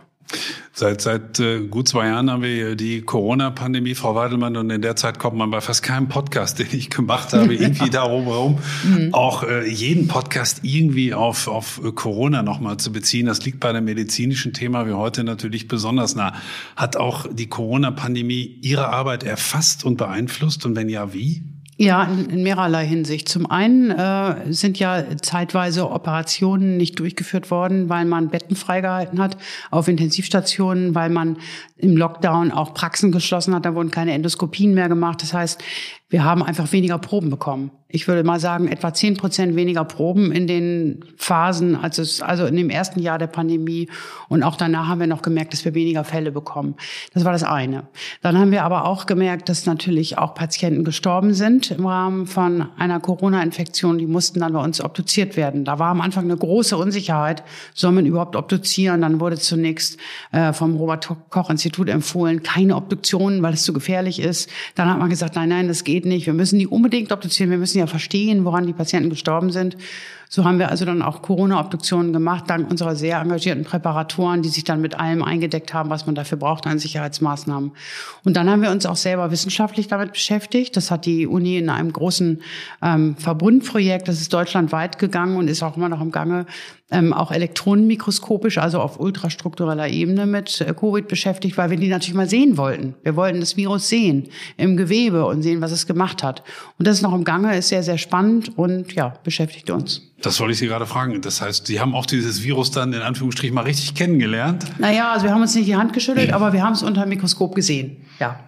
Seit, 0.72 1.00
seit 1.00 1.40
äh, 1.40 1.60
gut 1.60 1.88
zwei 1.88 2.06
Jahren 2.06 2.30
haben 2.30 2.42
wir 2.42 2.76
die 2.76 3.00
Corona-Pandemie, 3.00 3.94
Frau 3.94 4.14
Weidelmann, 4.14 4.56
und 4.56 4.70
in 4.70 4.82
der 4.82 4.94
Zeit 4.94 5.18
kommt 5.18 5.36
man 5.36 5.50
bei 5.50 5.60
fast 5.60 5.82
keinem 5.82 6.08
Podcast, 6.08 6.58
den 6.58 6.68
ich 6.70 6.90
gemacht 6.90 7.32
habe, 7.32 7.54
irgendwie 7.54 7.90
darum 7.90 8.24
herum, 8.24 8.58
mhm. 8.84 9.14
auch 9.14 9.42
äh, 9.42 9.66
jeden 9.68 10.06
Podcast 10.06 10.60
irgendwie 10.62 11.14
auf, 11.14 11.48
auf 11.48 11.80
Corona 11.94 12.42
nochmal 12.42 12.76
zu 12.76 12.92
beziehen. 12.92 13.26
Das 13.26 13.44
liegt 13.44 13.58
bei 13.60 13.70
einem 13.70 13.86
medizinischen 13.86 14.52
Thema 14.52 14.86
wie 14.86 14.92
heute 14.92 15.24
natürlich 15.24 15.66
besonders 15.66 16.14
nah. 16.14 16.34
Hat 16.76 16.96
auch 16.96 17.26
die 17.30 17.48
Corona-Pandemie 17.48 18.58
Ihre 18.62 18.88
Arbeit 18.88 19.24
erfasst 19.24 19.84
und 19.84 19.96
beeinflusst? 19.96 20.64
Und 20.66 20.76
wenn 20.76 20.88
ja, 20.88 21.12
wie? 21.12 21.42
Ja, 21.80 22.02
in, 22.02 22.28
in 22.28 22.42
mehrerlei 22.42 22.84
Hinsicht. 22.84 23.28
Zum 23.28 23.48
einen 23.48 23.92
äh, 23.92 24.52
sind 24.52 24.80
ja 24.80 25.04
zeitweise 25.22 25.88
Operationen 25.88 26.76
nicht 26.76 26.98
durchgeführt 26.98 27.52
worden, 27.52 27.88
weil 27.88 28.04
man 28.04 28.30
Betten 28.30 28.56
freigehalten 28.56 29.20
hat 29.20 29.36
auf 29.70 29.86
Intensivstationen, 29.86 30.96
weil 30.96 31.08
man 31.08 31.36
im 31.76 31.96
Lockdown 31.96 32.50
auch 32.50 32.74
Praxen 32.74 33.12
geschlossen 33.12 33.54
hat, 33.54 33.64
da 33.64 33.76
wurden 33.76 33.92
keine 33.92 34.12
Endoskopien 34.12 34.74
mehr 34.74 34.88
gemacht. 34.88 35.22
Das 35.22 35.32
heißt, 35.32 35.62
Wir 36.10 36.24
haben 36.24 36.42
einfach 36.42 36.72
weniger 36.72 36.98
Proben 36.98 37.30
bekommen 37.30 37.70
ich 37.90 38.06
würde 38.06 38.22
mal 38.22 38.38
sagen, 38.38 38.68
etwa 38.68 38.92
zehn 38.92 39.16
Prozent 39.16 39.56
weniger 39.56 39.82
Proben 39.82 40.30
in 40.30 40.46
den 40.46 41.04
Phasen, 41.16 41.74
als 41.74 41.96
es, 41.96 42.20
also 42.20 42.44
in 42.44 42.54
dem 42.54 42.68
ersten 42.68 43.00
Jahr 43.00 43.18
der 43.18 43.28
Pandemie. 43.28 43.88
Und 44.28 44.42
auch 44.42 44.56
danach 44.56 44.88
haben 44.88 45.00
wir 45.00 45.06
noch 45.06 45.22
gemerkt, 45.22 45.54
dass 45.54 45.64
wir 45.64 45.72
weniger 45.72 46.04
Fälle 46.04 46.30
bekommen. 46.30 46.74
Das 47.14 47.24
war 47.24 47.32
das 47.32 47.44
eine. 47.44 47.84
Dann 48.20 48.36
haben 48.36 48.50
wir 48.50 48.64
aber 48.64 48.84
auch 48.84 49.06
gemerkt, 49.06 49.48
dass 49.48 49.64
natürlich 49.64 50.18
auch 50.18 50.34
Patienten 50.34 50.84
gestorben 50.84 51.32
sind 51.32 51.67
im 51.70 51.86
Rahmen 51.86 52.26
von 52.26 52.66
einer 52.76 53.00
Corona-Infektion. 53.00 53.98
Die 53.98 54.06
mussten 54.06 54.40
dann 54.40 54.52
bei 54.52 54.62
uns 54.62 54.80
obduziert 54.80 55.36
werden. 55.36 55.64
Da 55.64 55.78
war 55.78 55.90
am 55.90 56.00
Anfang 56.00 56.24
eine 56.24 56.36
große 56.36 56.76
Unsicherheit. 56.76 57.42
Soll 57.74 57.92
man 57.92 58.04
überhaupt 58.04 58.36
obduzieren? 58.36 59.00
Dann 59.00 59.20
wurde 59.20 59.38
zunächst 59.38 59.98
äh, 60.32 60.52
vom 60.52 60.76
Robert-Koch-Institut 60.76 61.88
empfohlen, 61.88 62.42
keine 62.42 62.76
Obduktionen, 62.76 63.42
weil 63.42 63.54
es 63.54 63.62
zu 63.62 63.72
gefährlich 63.72 64.20
ist. 64.20 64.50
Dann 64.74 64.90
hat 64.90 64.98
man 64.98 65.08
gesagt, 65.08 65.36
nein, 65.36 65.48
nein, 65.48 65.68
das 65.68 65.84
geht 65.84 66.04
nicht. 66.04 66.26
Wir 66.26 66.34
müssen 66.34 66.58
die 66.58 66.66
unbedingt 66.66 67.12
obduzieren. 67.12 67.50
Wir 67.50 67.58
müssen 67.58 67.68
müssen 67.68 67.78
ja 67.78 67.86
verstehen, 67.86 68.44
woran 68.44 68.66
die 68.66 68.72
Patienten 68.72 69.10
gestorben 69.10 69.50
sind. 69.50 69.76
So 70.28 70.44
haben 70.44 70.58
wir 70.58 70.70
also 70.70 70.84
dann 70.84 71.00
auch 71.00 71.22
Corona-Obduktionen 71.22 72.12
gemacht, 72.12 72.44
dank 72.48 72.70
unserer 72.70 72.94
sehr 72.96 73.20
engagierten 73.20 73.64
Präparatoren, 73.64 74.42
die 74.42 74.50
sich 74.50 74.64
dann 74.64 74.80
mit 74.80 74.98
allem 74.98 75.22
eingedeckt 75.22 75.72
haben, 75.72 75.88
was 75.88 76.04
man 76.04 76.14
dafür 76.14 76.36
braucht 76.36 76.66
an 76.66 76.78
Sicherheitsmaßnahmen. 76.78 77.72
Und 78.24 78.36
dann 78.36 78.50
haben 78.50 78.60
wir 78.60 78.70
uns 78.70 78.84
auch 78.84 78.96
selber 78.96 79.30
wissenschaftlich 79.30 79.88
damit 79.88 80.12
beschäftigt. 80.12 80.76
Das 80.76 80.90
hat 80.90 81.06
die 81.06 81.26
Uni 81.26 81.56
in 81.56 81.70
einem 81.70 81.92
großen 81.92 82.42
ähm, 82.82 83.16
Verbundprojekt, 83.16 84.08
das 84.08 84.20
ist 84.20 84.32
deutschlandweit 84.32 84.98
gegangen 84.98 85.36
und 85.36 85.48
ist 85.48 85.62
auch 85.62 85.76
immer 85.76 85.88
noch 85.88 86.00
im 86.00 86.10
Gange, 86.10 86.46
ähm, 86.90 87.12
auch 87.12 87.30
elektronenmikroskopisch, 87.30 88.58
also 88.58 88.80
auf 88.80 88.98
ultrastruktureller 88.98 89.88
Ebene 89.88 90.26
mit 90.26 90.60
äh, 90.60 90.72
Covid 90.72 91.06
beschäftigt, 91.06 91.58
weil 91.58 91.70
wir 91.70 91.76
die 91.76 91.88
natürlich 91.88 92.14
mal 92.14 92.28
sehen 92.28 92.56
wollten. 92.56 92.94
Wir 93.02 93.14
wollten 93.14 93.40
das 93.40 93.56
Virus 93.56 93.88
sehen 93.88 94.28
im 94.56 94.76
Gewebe 94.76 95.26
und 95.26 95.42
sehen, 95.42 95.60
was 95.60 95.70
es 95.70 95.86
gemacht 95.86 96.22
hat. 96.22 96.42
Und 96.78 96.86
das 96.86 96.96
ist 96.96 97.02
noch 97.02 97.14
im 97.14 97.24
Gange, 97.24 97.56
ist 97.56 97.68
sehr, 97.68 97.82
sehr 97.82 97.98
spannend 97.98 98.56
und 98.56 98.92
ja, 98.94 99.14
beschäftigt 99.22 99.70
uns. 99.70 100.02
Das 100.22 100.40
wollte 100.40 100.52
ich 100.52 100.58
Sie 100.58 100.66
gerade 100.66 100.86
fragen. 100.86 101.20
Das 101.20 101.42
heißt, 101.42 101.66
Sie 101.66 101.78
haben 101.78 101.94
auch 101.94 102.06
dieses 102.06 102.42
Virus 102.42 102.70
dann 102.70 102.92
in 102.92 103.02
Anführungsstrichen 103.02 103.54
mal 103.54 103.64
richtig 103.64 103.94
kennengelernt? 103.94 104.64
Naja, 104.78 105.12
also 105.12 105.26
wir 105.26 105.32
haben 105.32 105.42
uns 105.42 105.54
nicht 105.54 105.68
die 105.68 105.76
Hand 105.76 105.92
geschüttelt, 105.92 106.32
aber 106.32 106.52
wir 106.52 106.62
haben 106.62 106.72
es 106.72 106.82
unter 106.82 107.02
dem 107.02 107.10
Mikroskop 107.10 107.54
gesehen. 107.54 107.98
Ja. 108.18 108.40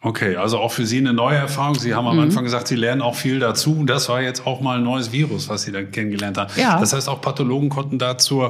Okay, 0.00 0.36
also 0.36 0.58
auch 0.58 0.70
für 0.70 0.86
Sie 0.86 0.98
eine 0.98 1.12
neue 1.12 1.36
Erfahrung. 1.36 1.74
Sie 1.74 1.92
haben 1.92 2.06
am 2.06 2.14
mhm. 2.16 2.22
Anfang 2.22 2.44
gesagt, 2.44 2.68
Sie 2.68 2.76
lernen 2.76 3.02
auch 3.02 3.16
viel 3.16 3.40
dazu. 3.40 3.82
Das 3.84 4.08
war 4.08 4.22
jetzt 4.22 4.46
auch 4.46 4.60
mal 4.60 4.78
ein 4.78 4.84
neues 4.84 5.10
Virus, 5.10 5.48
was 5.48 5.62
Sie 5.62 5.72
dann 5.72 5.90
kennengelernt 5.90 6.38
haben. 6.38 6.52
Ja. 6.56 6.78
Das 6.78 6.92
heißt, 6.92 7.08
auch 7.08 7.20
Pathologen 7.20 7.68
konnten 7.68 7.98
dazu 7.98 8.44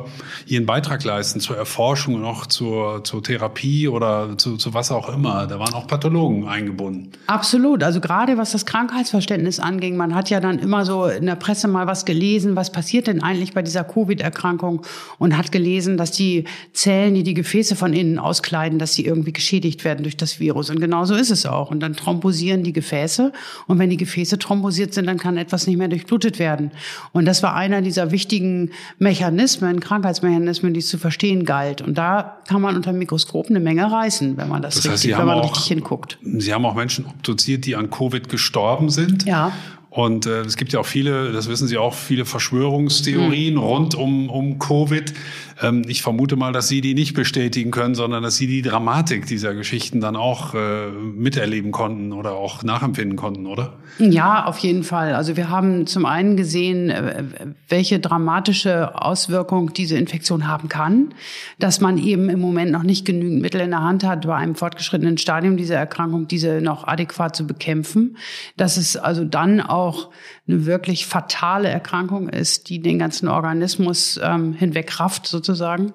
ihren 0.44 0.66
Beitrag 0.66 1.03
leisten, 1.05 1.40
zur 1.40 1.57
Erforschung 1.57 2.16
und 2.16 2.24
auch 2.24 2.44
zur, 2.44 3.03
zur 3.03 3.22
Therapie 3.22 3.88
oder 3.88 4.36
zu, 4.36 4.59
zu 4.59 4.74
was 4.74 4.90
auch 4.92 5.09
immer. 5.09 5.46
Da 5.46 5.59
waren 5.59 5.72
auch 5.72 5.86
Pathologen 5.86 6.46
eingebunden. 6.46 7.12
Absolut. 7.28 7.82
Also 7.82 8.01
gerade 8.01 8.36
was 8.36 8.53
das 8.53 8.66
Krankheitsverständnis 8.66 9.59
anging, 9.59 9.96
man 9.96 10.14
hat 10.14 10.28
ja 10.28 10.40
dann 10.40 10.59
immer 10.59 10.84
so 10.84 11.07
in 11.07 11.24
der 11.24 11.36
Presse 11.36 11.66
mal 11.66 11.86
was 11.86 12.05
gelesen, 12.05 12.57
was 12.57 12.70
passiert 12.72 13.07
denn 13.07 13.22
eigentlich 13.22 13.55
bei 13.55 13.62
dieser 13.62 13.84
Covid-Erkrankung 13.84 14.82
und 15.16 15.34
hat 15.38 15.51
gelesen, 15.51 15.96
dass 15.96 16.11
die 16.11 16.44
Zellen, 16.74 17.14
die 17.14 17.22
die 17.22 17.34
Gefäße 17.34 17.74
von 17.74 17.94
innen 17.94 18.18
auskleiden, 18.18 18.78
dass 18.78 18.92
sie 18.92 19.07
irgendwie 19.07 19.32
geschädigt 19.32 19.84
werden 19.84 20.03
durch 20.03 20.18
das 20.18 20.40
Virus. 20.40 20.68
Und 20.68 20.80
genauso 20.80 21.14
ist 21.14 21.30
es 21.30 21.38
es 21.39 21.47
auch. 21.47 21.70
Und 21.70 21.80
dann 21.80 21.95
thrombosieren 21.95 22.62
die 22.62 22.72
Gefäße. 22.72 23.32
Und 23.66 23.78
wenn 23.78 23.91
die 23.91 23.97
Gefäße 23.97 24.39
thrombosiert 24.39 24.95
sind, 24.95 25.07
dann 25.07 25.18
kann 25.18 25.36
etwas 25.36 25.66
nicht 25.66 25.76
mehr 25.76 25.89
durchblutet 25.89 26.39
werden. 26.39 26.70
Und 27.12 27.24
das 27.24 27.43
war 27.43 27.55
einer 27.55 27.82
dieser 27.82 28.11
wichtigen 28.11 28.70
Mechanismen, 28.99 29.80
Krankheitsmechanismen, 29.80 30.74
die 30.74 30.80
es 30.80 30.89
zu 30.89 30.99
verstehen 30.99 31.45
galt. 31.45 31.82
Und 31.82 31.97
da 31.97 32.39
kann 32.47 32.61
man 32.61 32.76
unter 32.76 32.93
dem 32.93 32.99
Mikroskop 32.99 33.49
eine 33.49 33.61
Menge 33.61 33.91
reißen, 33.91 34.36
wenn 34.36 34.49
man 34.49 34.62
das, 34.62 34.76
das 34.76 34.84
heißt, 34.84 35.05
richtig, 35.05 35.18
wenn 35.18 35.26
man 35.26 35.39
auch, 35.39 35.45
richtig 35.45 35.64
hinguckt. 35.64 36.18
Sie 36.22 36.53
haben 36.53 36.64
auch 36.64 36.74
Menschen 36.74 37.07
obduziert, 37.07 37.66
die 37.66 37.76
an 37.76 37.91
Covid 37.91 38.28
gestorben 38.28 38.91
sind. 38.91 39.24
Ja. 39.24 39.53
Und 39.91 40.26
äh, 40.26 40.43
es 40.43 40.57
gibt 40.57 40.72
ja 40.72 40.80
auch 40.80 40.86
viele, 40.86 41.32
das 41.32 41.49
wissen 41.49 41.66
Sie 41.66 41.78
auch, 41.78 41.95
viele 41.95 42.24
Verschwörungstheorien 42.24 43.55
mhm. 43.55 43.61
rund 43.61 43.95
um, 43.95 44.28
um 44.28 44.59
Covid. 44.59 45.14
Ähm, 45.61 45.83
ich 45.87 46.03
vermute 46.03 46.37
mal, 46.37 46.53
dass 46.53 46.69
Sie 46.69 46.81
die 46.81 46.95
nicht 46.95 47.15
bestätigen 47.15 47.71
können, 47.71 47.95
sondern 47.95 48.23
dass 48.23 48.37
Sie 48.37 48.47
die 48.47 48.63
Dramatik 48.63 49.27
dieser 49.27 49.55
Geschichten 49.55 50.01
dann 50.01 50.17
auch 50.17 50.55
äh, 50.55 50.89
miterleben 50.91 51.73
konnten 51.73 52.13
oder 52.13 52.33
auch 52.33 52.63
nachempfinden 52.63 53.17
konnten, 53.17 53.47
oder? 53.47 53.75
Ja, 53.99 54.45
auf 54.45 54.59
jeden 54.59 54.85
Fall. 54.85 55.15
Also 55.15 55.37
wir 55.37 55.49
haben 55.51 55.87
zum 55.87 56.07
einen 56.07 56.37
gesehen, 56.37 56.91
äh, 56.91 57.25
welche 57.69 57.99
dramatische 57.99 59.01
Auswirkung 59.01 59.73
diese 59.73 59.97
Infektion 59.97 60.47
haben 60.47 60.69
kann, 60.69 61.15
dass 61.59 61.81
man 61.81 61.99
eben 61.99 62.29
im 62.29 62.41
Moment 62.41 62.71
noch 62.71 62.85
nicht 62.85 63.05
genügend 63.05 63.43
Mittel 63.43 63.61
in 63.61 63.71
der 63.71 63.83
Hand 63.83 64.05
hat, 64.05 64.27
bei 64.27 64.37
einem 64.37 64.55
fortgeschrittenen 64.55 65.19
Stadium 65.19 65.57
dieser 65.57 65.77
Erkrankung 65.77 66.29
diese 66.29 66.61
noch 66.61 66.87
adäquat 66.87 67.35
zu 67.35 67.47
bekämpfen. 67.47 68.17
Dass 68.57 68.77
es 68.77 68.97
also 68.97 69.25
dann 69.25 69.61
auch 69.61 70.11
eine 70.49 70.64
wirklich 70.64 71.07
fatale 71.07 71.68
Erkrankung 71.68 72.28
ist, 72.28 72.70
die 72.70 72.80
den 72.80 72.99
ganzen 72.99 73.28
Organismus 73.28 74.18
ähm, 74.22 74.55
hinweg 74.55 74.99
rafft 74.99 75.26
sozusagen. 75.26 75.92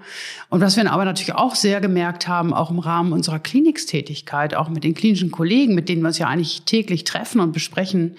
Und 0.49 0.61
was 0.61 0.77
wir 0.77 0.91
aber 0.91 1.05
natürlich 1.05 1.33
auch 1.33 1.55
sehr 1.55 1.81
gemerkt 1.81 2.27
haben, 2.27 2.53
auch 2.53 2.69
im 2.69 2.77
Rahmen 2.77 3.13
unserer 3.13 3.39
Klinikstätigkeit, 3.39 4.53
auch 4.53 4.69
mit 4.69 4.83
den 4.83 4.93
klinischen 4.93 5.31
Kollegen, 5.31 5.73
mit 5.73 5.89
denen 5.89 6.03
wir 6.03 6.09
uns 6.09 6.19
ja 6.19 6.27
eigentlich 6.27 6.61
täglich 6.63 7.03
treffen 7.03 7.41
und 7.41 7.51
besprechen, 7.51 8.15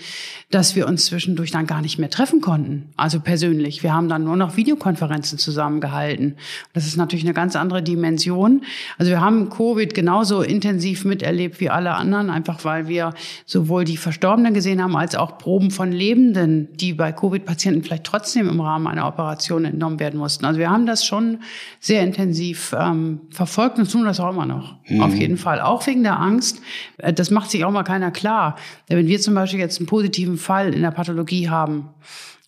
dass 0.51 0.75
wir 0.75 0.89
uns 0.89 1.07
zwischendurch 1.07 1.53
dann 1.53 1.69
gar 1.69 1.83
nicht 1.83 1.99
mehr 1.99 2.11
treffen 2.11 2.41
konnten. 2.41 2.91
Also 2.97 3.21
persönlich. 3.21 3.85
Wir 3.85 3.95
haben 3.95 4.09
dann 4.09 4.25
nur 4.25 4.37
noch 4.37 4.57
Videokonferenzen 4.57 5.39
zusammengehalten. 5.39 6.35
Das 6.73 6.87
ist 6.87 6.97
natürlich 6.97 7.25
eine 7.25 7.35
ganz 7.35 7.55
andere 7.55 7.83
Dimension. 7.83 8.63
Also 8.99 9.11
wir 9.11 9.21
haben 9.21 9.51
Covid 9.51 9.95
genauso 9.95 10.43
intensiv 10.43 11.05
miterlebt 11.05 11.61
wie 11.61 11.71
alle 11.71 11.95
anderen, 11.95 12.31
einfach 12.31 12.65
weil 12.65 12.89
wir 12.89 13.15
sowohl 13.47 13.85
die 13.85 13.97
Verstorbenen 13.97 14.53
gesehen 14.53 14.83
haben, 14.83 14.97
als 14.97 15.15
auch 15.15 15.39
Proben 15.39 15.71
von 15.71 15.93
Leben 15.93 16.24
Lebenden, 16.25 16.69
die 16.77 16.93
bei 16.95 17.13
Covid-Patienten 17.13 17.83
vielleicht 17.83 18.05
trotzdem 18.05 18.49
im 18.49 18.61
Rahmen 18.61 18.87
einer 18.87 19.07
Operation 19.07 19.65
entnommen 19.65 20.01
werden 20.01 20.19
mussten. 20.19 20.45
Also 20.45 20.59
wir 20.59 20.71
haben 20.71 20.87
das 20.87 21.05
schon 21.05 21.41
sehr 21.81 22.03
intensiv 22.03 22.75
ähm, 22.79 23.21
verfolgt 23.31 23.79
und 23.79 23.91
tun 23.91 24.05
das 24.05 24.21
auch 24.21 24.31
immer 24.31 24.47
noch. 24.47 24.77
Mhm. 24.89 25.03
Auf 25.03 25.15
jeden 25.15 25.37
Fall. 25.37 25.61
Auch 25.61 25.87
wegen 25.87 26.03
der 26.03 26.19
Angst. 26.19 26.61
Äh, 26.99 27.13
das 27.13 27.31
macht 27.31 27.51
sich 27.51 27.65
auch 27.65 27.71
mal 27.71 27.83
keiner 27.83 28.11
klar. 28.11 28.57
Wenn 28.89 29.07
wir 29.07 29.21
zum 29.21 29.35
Beispiel 29.35 29.61
jetzt 29.61 29.79
einen 29.79 29.87
positiven 29.87 30.39
Fall 30.39 30.73
in 30.73 30.83
der 30.83 30.91
Pathologie 30.91 31.49
haben, 31.49 31.91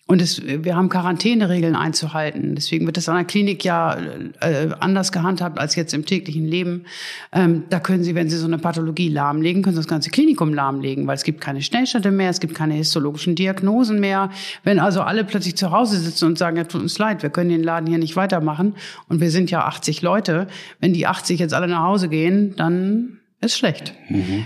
und 0.07 0.21
es, 0.21 0.41
wir 0.45 0.75
haben 0.75 0.87
Quarantäneregeln 0.87 1.75
einzuhalten. 1.75 2.55
Deswegen 2.55 2.85
wird 2.85 2.95
das 2.95 3.09
an 3.09 3.17
der 3.17 3.25
Klinik 3.25 3.65
ja 3.65 3.97
äh, 4.39 4.69
anders 4.79 5.11
gehandhabt 5.11 5.59
als 5.59 5.75
jetzt 5.75 5.93
im 5.93 6.05
täglichen 6.05 6.45
Leben. 6.45 6.85
Ähm, 7.33 7.63
da 7.69 7.81
können 7.81 8.05
Sie, 8.05 8.15
wenn 8.15 8.29
Sie 8.29 8.37
so 8.37 8.47
eine 8.47 8.57
Pathologie 8.57 9.09
lahmlegen, 9.09 9.63
können 9.63 9.75
Sie 9.75 9.81
das 9.81 9.87
ganze 9.87 10.09
Klinikum 10.09 10.53
lahmlegen, 10.53 11.07
weil 11.07 11.15
es 11.15 11.23
gibt 11.23 11.41
keine 11.41 11.61
Schnellstätte 11.61 12.11
mehr, 12.11 12.29
es 12.29 12.39
gibt 12.39 12.55
keine 12.55 12.75
histologischen 12.75 13.35
Diagnosen 13.35 13.99
mehr. 13.99 14.29
Wenn 14.63 14.79
also 14.79 15.01
alle 15.01 15.25
plötzlich 15.25 15.57
zu 15.57 15.71
Hause 15.71 15.99
sitzen 15.99 16.25
und 16.25 16.37
sagen, 16.37 16.55
ja, 16.55 16.63
tut 16.63 16.81
uns 16.81 16.97
leid, 16.97 17.21
wir 17.21 17.29
können 17.29 17.49
den 17.49 17.63
Laden 17.63 17.87
hier 17.87 17.97
nicht 17.97 18.15
weitermachen 18.15 18.75
und 19.09 19.19
wir 19.19 19.29
sind 19.29 19.51
ja 19.51 19.65
80 19.65 20.01
Leute, 20.01 20.47
wenn 20.79 20.93
die 20.93 21.05
80 21.05 21.37
jetzt 21.37 21.53
alle 21.53 21.67
nach 21.67 21.83
Hause 21.83 22.07
gehen, 22.07 22.55
dann 22.55 23.19
ist 23.41 23.57
schlecht. 23.57 23.93
Mhm. 24.09 24.45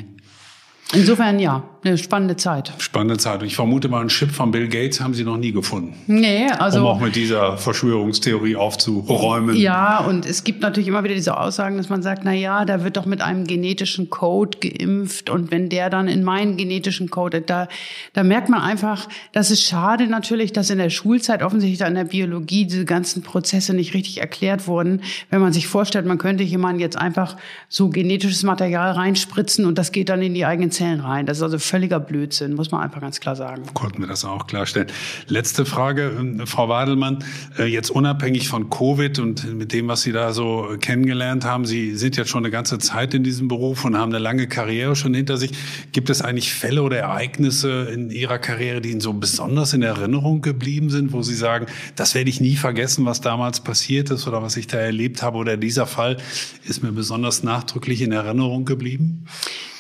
Insofern 0.93 1.39
ja 1.39 1.63
eine 1.83 1.97
spannende 1.97 2.35
Zeit. 2.35 2.71
Spannende 2.77 3.17
Zeit. 3.17 3.41
Und 3.41 3.47
ich 3.47 3.55
vermute 3.55 3.89
mal, 3.89 4.01
ein 4.01 4.09
Chip 4.09 4.31
von 4.31 4.51
Bill 4.51 4.67
Gates 4.67 5.01
haben 5.01 5.13
Sie 5.13 5.23
noch 5.23 5.37
nie 5.37 5.51
gefunden. 5.51 5.95
Nee, 6.05 6.47
also. 6.59 6.81
Um 6.81 6.85
auch 6.85 6.99
mit 6.99 7.15
dieser 7.15 7.57
Verschwörungstheorie 7.57 8.55
aufzuräumen. 8.55 9.55
Ja, 9.55 9.99
und 9.99 10.25
es 10.25 10.43
gibt 10.43 10.61
natürlich 10.61 10.87
immer 10.87 11.03
wieder 11.03 11.15
diese 11.15 11.37
Aussagen, 11.37 11.77
dass 11.77 11.89
man 11.89 12.03
sagt, 12.03 12.21
na 12.23 12.33
ja, 12.33 12.65
da 12.65 12.83
wird 12.83 12.97
doch 12.97 13.05
mit 13.05 13.21
einem 13.21 13.47
genetischen 13.47 14.09
Code 14.09 14.59
geimpft 14.59 15.29
und 15.29 15.49
wenn 15.49 15.69
der 15.69 15.89
dann 15.89 16.07
in 16.07 16.23
meinen 16.23 16.55
genetischen 16.57 17.09
Code, 17.09 17.41
da, 17.41 17.67
da 18.13 18.23
merkt 18.23 18.49
man 18.49 18.61
einfach, 18.61 19.07
das 19.31 19.49
ist 19.49 19.63
schade 19.63 20.05
natürlich, 20.07 20.53
dass 20.53 20.69
in 20.69 20.77
der 20.77 20.91
Schulzeit 20.91 21.41
offensichtlich 21.41 21.79
da 21.79 21.87
in 21.87 21.95
der 21.95 22.05
Biologie 22.05 22.65
diese 22.65 22.85
ganzen 22.85 23.23
Prozesse 23.23 23.73
nicht 23.73 23.95
richtig 23.95 24.19
erklärt 24.19 24.67
wurden. 24.67 25.01
Wenn 25.31 25.41
man 25.41 25.53
sich 25.53 25.67
vorstellt, 25.67 26.05
man 26.05 26.19
könnte 26.19 26.43
jemanden 26.43 26.79
jetzt 26.79 26.97
einfach 26.97 27.37
so 27.69 27.89
genetisches 27.89 28.43
Material 28.43 28.91
reinspritzen 28.91 29.65
und 29.65 29.77
das 29.77 29.91
geht 29.91 30.09
dann 30.09 30.21
in 30.21 30.35
die 30.35 30.45
eigenen 30.45 30.70
Zellen 30.71 30.99
rein. 30.99 31.25
Das 31.25 31.37
ist 31.37 31.43
also 31.43 31.59
völliger 31.59 31.99
Blödsinn, 31.99 32.53
muss 32.53 32.71
man 32.71 32.81
einfach 32.81 33.01
ganz 33.01 33.19
klar 33.19 33.35
sagen. 33.35 33.63
Konnten 33.73 34.01
wir 34.01 34.07
das 34.07 34.25
auch 34.25 34.47
klarstellen. 34.47 34.87
Letzte 35.27 35.65
Frage, 35.65 36.11
ähm, 36.17 36.47
Frau 36.47 36.69
Wadelmann, 36.69 37.23
äh, 37.57 37.65
jetzt 37.65 37.89
unabhängig 37.89 38.47
von 38.47 38.69
Covid 38.69 39.19
und 39.19 39.53
mit 39.55 39.73
dem, 39.73 39.87
was 39.87 40.01
Sie 40.01 40.11
da 40.11 40.33
so 40.33 40.75
kennengelernt 40.79 41.45
haben, 41.45 41.65
Sie 41.65 41.95
sind 41.95 42.17
jetzt 42.17 42.29
schon 42.29 42.43
eine 42.43 42.51
ganze 42.51 42.79
Zeit 42.79 43.13
in 43.13 43.23
diesem 43.23 43.47
Beruf 43.47 43.85
und 43.85 43.97
haben 43.97 44.09
eine 44.09 44.19
lange 44.19 44.47
Karriere 44.47 44.95
schon 44.95 45.13
hinter 45.13 45.37
sich. 45.37 45.51
Gibt 45.91 46.09
es 46.09 46.21
eigentlich 46.21 46.53
Fälle 46.53 46.83
oder 46.83 46.97
Ereignisse 46.97 47.89
in 47.93 48.09
Ihrer 48.09 48.39
Karriere, 48.39 48.81
die 48.81 48.91
Ihnen 48.91 49.01
so 49.01 49.13
besonders 49.13 49.73
in 49.73 49.83
Erinnerung 49.83 50.41
geblieben 50.41 50.89
sind, 50.89 51.13
wo 51.13 51.21
Sie 51.21 51.35
sagen, 51.35 51.67
das 51.95 52.15
werde 52.15 52.29
ich 52.29 52.41
nie 52.41 52.55
vergessen, 52.55 53.05
was 53.05 53.21
damals 53.21 53.59
passiert 53.61 54.09
ist 54.09 54.27
oder 54.27 54.41
was 54.41 54.57
ich 54.57 54.67
da 54.67 54.77
erlebt 54.77 55.21
habe 55.21 55.37
oder 55.37 55.57
dieser 55.57 55.85
Fall 55.85 56.17
ist 56.63 56.83
mir 56.83 56.91
besonders 56.91 57.43
nachdrücklich 57.43 58.01
in 58.01 58.11
Erinnerung 58.11 58.65
geblieben? 58.65 59.25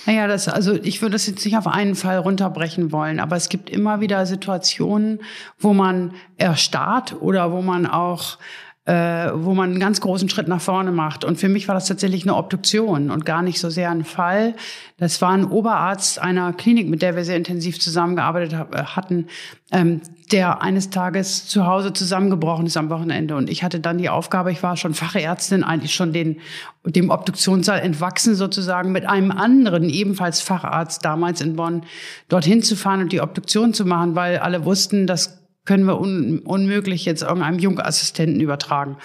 Naja, 0.05 0.27
das, 0.27 0.47
also 0.47 0.73
ich 0.73 1.01
würde 1.01 1.13
das 1.13 1.27
jetzt 1.27 1.45
nicht 1.45 1.57
auf 1.57 1.67
einen 1.67 1.95
Fall 1.95 2.17
runterbrechen 2.17 2.91
wollen, 2.91 3.19
aber 3.19 3.35
es 3.35 3.49
gibt 3.49 3.69
immer 3.69 4.01
wieder 4.01 4.25
Situationen, 4.25 5.19
wo 5.59 5.73
man 5.73 6.13
erstarrt 6.37 7.21
oder 7.21 7.51
wo 7.51 7.61
man 7.61 7.85
auch 7.85 8.37
äh, 8.85 9.29
wo 9.35 9.53
man 9.53 9.69
einen 9.69 9.79
ganz 9.79 10.01
großen 10.01 10.27
Schritt 10.27 10.47
nach 10.47 10.59
vorne 10.59 10.91
macht. 10.91 11.23
Und 11.23 11.37
für 11.37 11.49
mich 11.49 11.67
war 11.67 11.75
das 11.75 11.87
tatsächlich 11.87 12.23
eine 12.23 12.35
Obduktion 12.35 13.11
und 13.11 13.25
gar 13.25 13.43
nicht 13.43 13.59
so 13.59 13.69
sehr 13.69 13.91
ein 13.91 14.03
Fall. 14.03 14.55
Das 14.97 15.21
war 15.21 15.29
ein 15.29 15.45
Oberarzt 15.45 16.19
einer 16.19 16.51
Klinik, 16.53 16.89
mit 16.89 17.03
der 17.03 17.15
wir 17.15 17.23
sehr 17.23 17.37
intensiv 17.37 17.79
zusammengearbeitet 17.79 18.53
äh, 18.53 18.83
hatten, 18.83 19.27
ähm, 19.71 20.01
der 20.31 20.63
eines 20.63 20.89
Tages 20.89 21.45
zu 21.45 21.67
Hause 21.67 21.93
zusammengebrochen 21.93 22.65
ist 22.65 22.75
am 22.75 22.89
Wochenende. 22.89 23.35
Und 23.35 23.51
ich 23.51 23.63
hatte 23.63 23.79
dann 23.79 23.99
die 23.99 24.09
Aufgabe, 24.09 24.51
ich 24.51 24.63
war 24.63 24.75
schon 24.77 24.95
Fachärztin, 24.95 25.63
eigentlich 25.63 25.93
schon 25.93 26.11
den, 26.11 26.39
dem 26.83 27.11
Obduktionssaal 27.11 27.81
entwachsen 27.81 28.33
sozusagen, 28.33 28.91
mit 28.91 29.07
einem 29.07 29.29
anderen, 29.29 29.89
ebenfalls 29.89 30.41
Facharzt 30.41 31.05
damals 31.05 31.41
in 31.41 31.55
Bonn, 31.55 31.83
dorthin 32.29 32.63
zu 32.63 32.75
fahren 32.75 33.01
und 33.01 33.11
die 33.11 33.21
Obduktion 33.21 33.75
zu 33.75 33.85
machen, 33.85 34.15
weil 34.15 34.39
alle 34.39 34.65
wussten, 34.65 35.05
dass 35.05 35.40
können 35.65 35.85
wir 35.85 35.99
un 35.99 36.39
unmöglich 36.39 37.05
jetzt 37.05 37.21
irgendeinem 37.21 37.59
Jungassistenten 37.59 38.41
übertragen. 38.41 38.97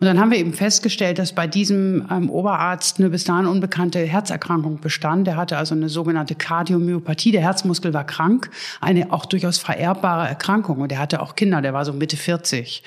Und 0.00 0.06
dann 0.06 0.18
haben 0.18 0.30
wir 0.30 0.38
eben 0.38 0.52
festgestellt, 0.52 1.18
dass 1.18 1.32
bei 1.32 1.46
diesem 1.46 2.06
ähm, 2.10 2.30
Oberarzt 2.30 2.98
eine 2.98 3.10
bis 3.10 3.24
dahin 3.24 3.46
unbekannte 3.46 4.00
Herzerkrankung 4.00 4.80
bestand. 4.80 5.26
Der 5.26 5.36
hatte 5.36 5.56
also 5.56 5.74
eine 5.74 5.88
sogenannte 5.88 6.34
Kardiomyopathie. 6.34 7.30
Der 7.30 7.42
Herzmuskel 7.42 7.94
war 7.94 8.04
krank, 8.04 8.50
eine 8.80 9.12
auch 9.12 9.24
durchaus 9.24 9.58
vererbbare 9.58 10.26
Erkrankung. 10.26 10.78
Und 10.80 10.90
der 10.90 10.98
hatte 10.98 11.22
auch 11.22 11.36
Kinder, 11.36 11.62
der 11.62 11.74
war 11.74 11.84
so 11.84 11.92
Mitte 11.92 12.16
40. 12.16 12.82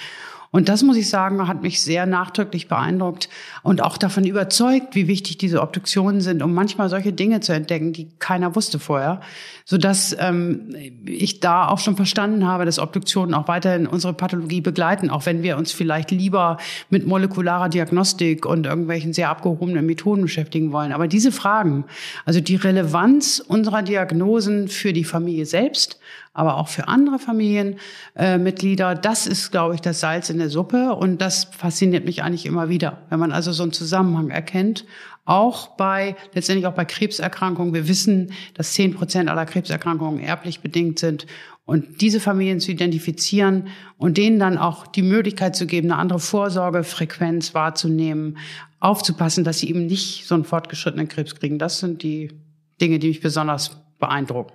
Und 0.54 0.70
das 0.70 0.84
muss 0.84 0.97
ich 0.97 1.10
sagen, 1.10 1.45
hat 1.47 1.64
mich 1.64 1.82
sehr 1.82 2.06
nachdrücklich 2.06 2.68
beeindruckt 2.68 3.28
und 3.64 3.82
auch 3.82 3.97
davon 3.97 4.24
überzeugt, 4.24 4.93
wie 4.93 5.08
wichtig 5.08 5.39
diese 5.39 5.64
Obduktionen 5.64 6.22
sind, 6.22 6.43
um 6.43 6.54
manchmal 6.54 6.89
solche 6.89 7.12
Dinge 7.12 7.39
zu 7.39 7.54
entdecken, 7.54 7.91
die 7.91 8.08
keiner 8.20 8.56
wusste 8.56 8.78
vorher, 8.78 9.20
so 9.66 9.80
dass 9.80 10.16
ähm, 10.20 10.76
ich 11.06 11.39
da 11.39 11.68
auch 11.68 11.80
schon 11.80 11.95
verstanden 11.95 12.45
habe, 12.45 12.66
dass 12.66 12.78
Obduktionen 12.78 13.34
auch 13.34 13.47
weiterhin 13.47 13.88
unsere 13.88 14.14
Pathologie 14.14 14.62
begleiten, 14.62 15.10
auch 15.10 15.26
wenn 15.26 15.41
wir 15.41 15.58
uns 15.58 15.72
vielleicht 15.72 16.12
lieber 16.12 16.58
mit 16.91 17.08
molekularer 17.08 17.70
Diagnostik 17.70 18.45
und 18.45 18.68
irgendwelchen 18.68 19.12
sehr 19.12 19.30
abgehobenen 19.30 19.84
Methoden 19.84 20.22
beschäftigen 20.22 20.72
wollen. 20.72 20.91
Aber 20.91 21.08
diese 21.08 21.32
Fragen, 21.32 21.86
also 22.26 22.41
die 22.41 22.58
Relevanz 22.58 23.43
unserer 23.45 23.82
Diagnosen 23.82 24.68
für 24.68 24.93
die 24.93 25.04
Familie 25.04 25.47
selbst, 25.47 25.99
aber 26.34 26.58
auch 26.58 26.68
für 26.68 26.88
andere 26.88 27.20
Familienmitglieder. 27.20 28.96
das 28.96 29.28
ist, 29.28 29.52
glaube 29.52 29.76
ich, 29.76 29.82
das 29.82 30.00
Salz 30.00 30.30
in 30.30 30.40
der 30.40 30.50
Suppe. 30.50 30.96
Und 30.96 31.22
das 31.22 31.46
fasziniert 31.46 32.06
mich 32.06 32.24
eigentlich 32.24 32.46
immer 32.46 32.70
wieder, 32.70 33.04
wenn 33.10 33.20
man 33.20 33.32
also 33.32 33.52
so 33.52 33.64
einen 33.64 33.72
Zusammenhang 33.72 34.32
erkennt. 34.32 34.86
Auch 35.26 35.78
bei, 35.78 36.16
letztendlich 36.34 36.68
auch 36.68 36.74
bei 36.74 36.86
Krebserkrankungen. 36.86 37.74
Wir 37.74 37.88
wissen, 37.88 38.34
dass 38.56 38.74
zehn 38.74 38.94
Prozent 38.94 39.30
aller 39.30 39.46
Krebserkrankungen 39.46 40.20
erblich 40.20 40.62
bedingt 40.62 41.00
sind. 41.00 41.28
Und 41.66 42.02
diese 42.02 42.20
Familien 42.20 42.60
zu 42.60 42.72
identifizieren 42.72 43.68
und 43.98 44.18
denen 44.18 44.38
dann 44.38 44.58
auch 44.58 44.86
die 44.86 45.02
Möglichkeit 45.02 45.56
zu 45.56 45.66
geben, 45.66 45.92
eine 45.92 46.02
andere 46.02 46.20
Vorsorgefrequenz 46.20 47.54
wahrzunehmen, 47.54 48.38
aufzupassen, 48.82 49.46
dass 49.46 49.60
sie 49.60 49.70
eben 49.70 49.86
nicht 49.86 50.28
so 50.28 50.36
einen 50.36 50.44
fortgeschrittenen 50.44 51.08
Krebs 51.08 51.36
kriegen. 51.36 51.60
Das 51.60 51.80
sind 51.80 52.04
die 52.04 52.34
Dinge, 52.82 53.00
die 53.00 53.08
mich 53.08 53.22
besonders 53.22 53.78
beeindrucken. 53.98 54.54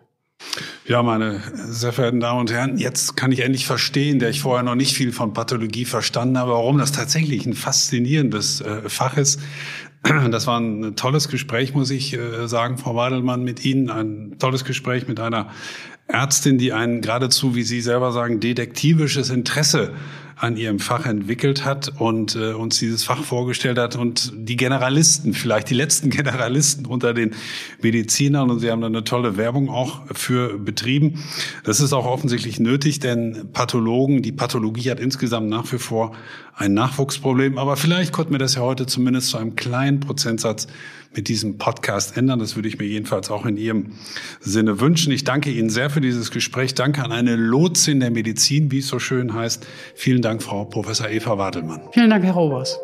Ja, 0.87 1.03
meine 1.03 1.43
sehr 1.55 1.93
verehrten 1.93 2.21
Damen 2.21 2.41
und 2.41 2.53
Herren, 2.53 2.79
jetzt 2.79 3.17
kann 3.17 3.31
ich 3.33 3.41
endlich 3.41 3.67
verstehen, 3.67 4.19
der 4.19 4.31
ich 4.31 4.41
vorher 4.41 4.63
noch 4.63 4.75
nicht 4.75 4.95
viel 4.95 5.13
von 5.13 5.33
Pathologie 5.33 5.85
verstanden 5.85 6.39
habe, 6.39 6.53
warum 6.53 6.79
das 6.79 6.93
tatsächlich 6.93 7.45
ein 7.45 7.55
faszinierendes 7.55 8.61
äh, 8.61 8.89
Fach 8.89 9.17
ist. 9.17 9.41
Das 10.31 10.47
war 10.47 10.61
ein 10.61 10.95
tolles 10.97 11.29
Gespräch, 11.29 11.75
muss 11.75 11.91
ich 11.91 12.15
äh, 12.15 12.47
sagen, 12.47 12.79
Frau 12.79 12.95
Weidelmann, 12.95 13.43
mit 13.43 13.65
Ihnen. 13.65 13.91
Ein 13.91 14.37
tolles 14.39 14.65
Gespräch 14.65 15.09
mit 15.09 15.21
einer 15.21 15.51
Ärztin, 16.07 16.57
die 16.57 16.73
einen 16.73 17.03
geradezu, 17.03 17.55
wie 17.55 17.65
Sie 17.65 17.81
selber 17.81 18.13
sagen, 18.13 18.41
detektivisches 18.41 19.29
Interesse 19.31 19.93
an 20.39 20.57
ihrem 20.57 20.79
Fach 20.79 21.07
entwickelt 21.07 21.65
hat 21.65 21.93
und 21.99 22.37
äh, 22.37 22.53
uns 22.53 22.79
dieses 22.79 23.05
Fach 23.05 23.25
vorgestellt 23.25 23.79
hat. 23.79 23.97
Und 23.97 24.33
die 24.35 24.57
Generalisten, 24.57 25.35
vielleicht 25.35 25.71
die 25.71 25.75
letzten 25.75 26.11
Generalisten 26.19 26.87
unter 26.87 27.15
den 27.15 27.35
Medizinern. 27.83 28.51
Und 28.51 28.61
sie 28.61 28.71
haben 28.71 28.81
da 28.81 28.87
eine 28.87 29.05
tolle 29.05 29.37
Werbung 29.37 29.69
auch 29.69 30.03
für 30.13 30.59
betrieben. 30.59 31.25
Das 31.65 31.81
ist 31.81 31.93
auch 31.93 32.07
offensichtlich 32.07 32.61
nötig, 32.61 33.01
denn 33.01 33.49
Pathologen, 33.53 34.23
die 34.23 34.33
Pathologie 34.33 34.91
hat 34.91 35.01
insgesamt 35.01 35.49
nach 35.49 35.71
wie 35.73 35.79
vor 35.79 36.13
ein 36.59 36.75
Nachwuchsproblem, 36.75 37.57
aber 37.57 37.77
vielleicht 37.77 38.13
konnten 38.13 38.33
wir 38.33 38.39
das 38.41 38.57
ja 38.57 38.63
heute 38.63 38.87
zumindest 38.87 39.29
zu 39.29 39.39
einem 39.39 39.55
kleinen 39.55 40.01
Prozentsatz 40.01 40.67
mit 41.19 41.27
diesem 41.27 41.59
Podcast 41.59 42.17
ändern. 42.17 42.39
Das 42.39 42.55
würde 42.55 42.69
ich 42.69 42.79
mir 42.79 42.85
jedenfalls 42.85 43.29
auch 43.29 43.45
in 43.45 43.57
Ihrem 43.57 43.87
Sinne 44.39 44.79
wünschen. 44.79 45.13
Ich 45.13 45.25
danke 45.25 45.51
Ihnen 45.51 45.69
sehr 45.69 45.91
für 45.91 46.01
dieses 46.01 46.31
Gespräch. 46.31 46.75
Danke 46.77 47.03
an 47.03 47.11
eine 47.11 47.35
Lotsin 47.35 47.99
der 47.99 48.13
Medizin, 48.13 48.71
wie 48.71 48.79
es 48.79 48.87
so 48.87 49.01
schön 49.01 49.35
heißt. 49.35 49.67
Vielen 49.97 50.23
Dank, 50.23 50.45
Frau 50.45 50.65
Professor 50.65 51.09
Eva 51.09 51.37
Wadelmann. 51.37 51.81
Vielen 51.93 52.11
Dank, 52.11 52.23
Herr 52.23 52.35
Robers. 52.35 52.79